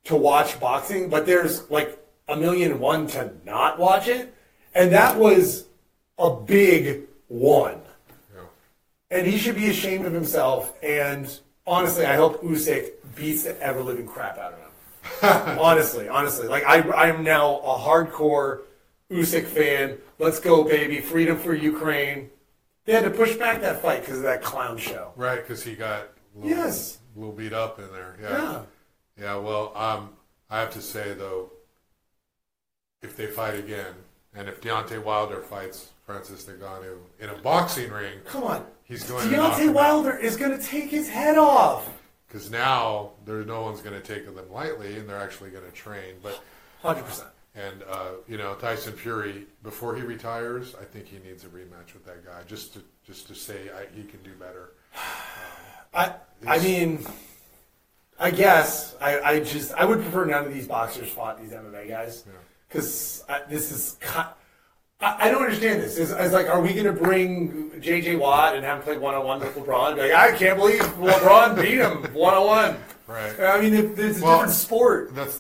to 0.05 0.17
watch 0.17 0.61
boxing, 0.61 1.09
but 1.09 1.25
there's 1.25 1.71
like 1.71 1.99
a 2.29 2.37
million 2.37 2.73
and 2.73 2.81
one 2.81 3.07
to 3.09 3.33
not 3.47 3.79
watch 3.79 4.09
it, 4.09 4.35
and 4.75 4.93
that 4.93 5.17
was 5.17 5.67
a 6.19 6.35
big 6.35 7.03
one 7.29 7.81
and 9.13 9.27
he 9.27 9.37
should 9.37 9.55
be 9.55 9.69
ashamed 9.69 10.07
of 10.07 10.13
himself. 10.13 10.73
And 10.83 11.39
honestly, 11.67 12.07
I 12.07 12.17
hope 12.17 12.43
Usyk 12.43 12.93
beats 13.15 13.45
the 13.45 13.61
ever 13.61 13.83
living 13.83 14.07
crap 14.07 14.39
out 14.39 14.55
of 14.55 14.59
him. 14.59 14.71
honestly, 15.23 16.09
honestly, 16.09 16.49
like 16.49 16.65
I, 16.65 16.81
I'm 16.93 17.23
now 17.25 17.57
a 17.59 17.79
hardcore 17.79 18.61
Usyk 19.11 19.47
fan. 19.47 19.99
Let's 20.19 20.41
go, 20.41 20.65
baby! 20.65 21.01
Freedom 21.01 21.37
for 21.39 21.55
Ukraine. 21.55 22.31
They 22.85 22.93
had 22.93 23.05
to 23.05 23.11
push 23.11 23.37
back 23.37 23.61
that 23.61 23.81
fight 23.83 24.01
because 24.01 24.19
of 24.19 24.23
that 24.25 24.43
clown 24.43 24.77
show. 24.77 25.13
Right, 25.17 25.37
because 25.41 25.63
he 25.63 25.75
got 25.75 26.03
a 26.35 26.39
little, 26.39 26.51
Yes. 26.51 26.99
a 27.15 27.19
little 27.19 27.35
beat 27.35 27.53
up 27.53 27.79
in 27.79 27.93
there. 27.93 28.17
Yeah. 28.21 28.31
Yeah. 28.31 28.63
Yeah, 29.21 29.37
well, 29.37 29.73
um, 29.77 30.11
I 30.51 30.59
have 30.61 30.73
to 30.73 30.83
say 30.83 31.13
though, 31.15 31.53
if 33.03 33.17
they 33.17 33.27
fight 33.27 33.55
again, 33.55 33.95
and 34.35 34.49
if 34.49 34.61
Deontay 34.61 35.03
Wilder 35.05 35.43
fights 35.43 35.91
Francis 36.07 36.45
Ngannou 36.45 36.97
in 37.21 37.29
a 37.29 37.35
boxing 37.35 37.91
ring, 37.91 38.19
Come 38.25 38.45
on, 38.45 38.67
he's 38.85 39.05
going 39.05 39.29
Deontay. 39.29 39.73
Wilder 39.73 40.17
is 40.17 40.37
going 40.37 40.57
to 40.59 40.65
take 40.65 40.91
his 40.91 41.09
head 41.09 41.39
off. 41.39 41.89
Because 42.33 42.51
now 42.51 43.11
there's 43.27 43.47
no 43.47 43.61
one's 43.61 43.83
going 43.83 44.01
to 44.01 44.07
take 44.07 44.25
them 44.25 44.39
lightly, 44.51 44.97
and 44.97 45.07
they're 45.07 45.21
actually 45.21 45.51
going 45.51 45.67
to 45.67 45.71
train. 45.73 46.15
But 46.23 46.43
Hundred 46.81 47.05
percent. 47.05 47.29
and 47.55 47.83
uh, 47.91 48.13
you 48.27 48.39
know 48.39 48.55
Tyson 48.55 48.95
Fury 48.95 49.45
before 49.63 49.95
he 49.95 50.01
retires, 50.01 50.75
I 50.81 50.85
think 50.85 51.07
he 51.07 51.19
needs 51.19 51.45
a 51.45 51.49
rematch 51.49 51.93
with 51.93 52.07
that 52.07 52.25
guy 52.25 52.41
just 52.47 52.73
to 52.73 52.83
just 53.07 53.29
to 53.29 53.35
say 53.35 53.69
I, 53.77 53.85
he 53.95 54.05
can 54.05 54.23
do 54.23 54.31
better. 54.41 54.73
I 55.95 56.15
I 56.47 56.59
mean, 56.61 57.05
I 58.19 58.31
guess 58.31 58.97
I, 58.99 59.21
I 59.21 59.41
just 59.41 59.75
I 59.75 59.85
would 59.85 60.01
prefer 60.01 60.25
none 60.25 60.47
of 60.47 60.55
these 60.55 60.67
boxers 60.67 61.11
fought 61.11 61.39
these 61.39 61.53
MMA 61.53 61.87
guys 61.87 62.25
because 62.67 63.25
this 63.51 63.71
is 63.71 63.99
ki- 64.01 64.33
I, 65.03 65.27
I 65.27 65.31
don't 65.31 65.43
understand 65.43 65.83
this. 65.83 65.99
It's, 65.99 66.11
it's 66.13 66.33
like, 66.33 66.49
are 66.49 66.61
we 66.61 66.73
going 66.73 66.87
to 66.87 66.93
bring 66.93 67.73
J.J. 67.81 68.17
Watt 68.17 68.55
and 68.55 68.65
have 68.65 68.79
him 68.79 68.85
play 68.85 68.99
one 68.99 69.15
on 69.15 69.25
one 69.27 69.41
with 69.41 69.55
LeBron? 69.57 69.97
Be 69.97 70.03
like, 70.03 70.13
I 70.13 70.37
can't 70.37 70.59
believe 70.59 70.81
LeBron 70.81 71.61
beat 71.61 71.79
him 71.79 72.05
one 72.15 72.35
on 72.35 72.47
one. 72.47 72.77
Right. 73.07 73.39
I 73.41 73.61
mean, 73.61 73.75
it, 73.75 73.99
it's 73.99 74.21
a 74.21 74.25
Well, 74.25 74.39
different 74.39 74.55
sport. 74.55 75.15
That's 75.15 75.39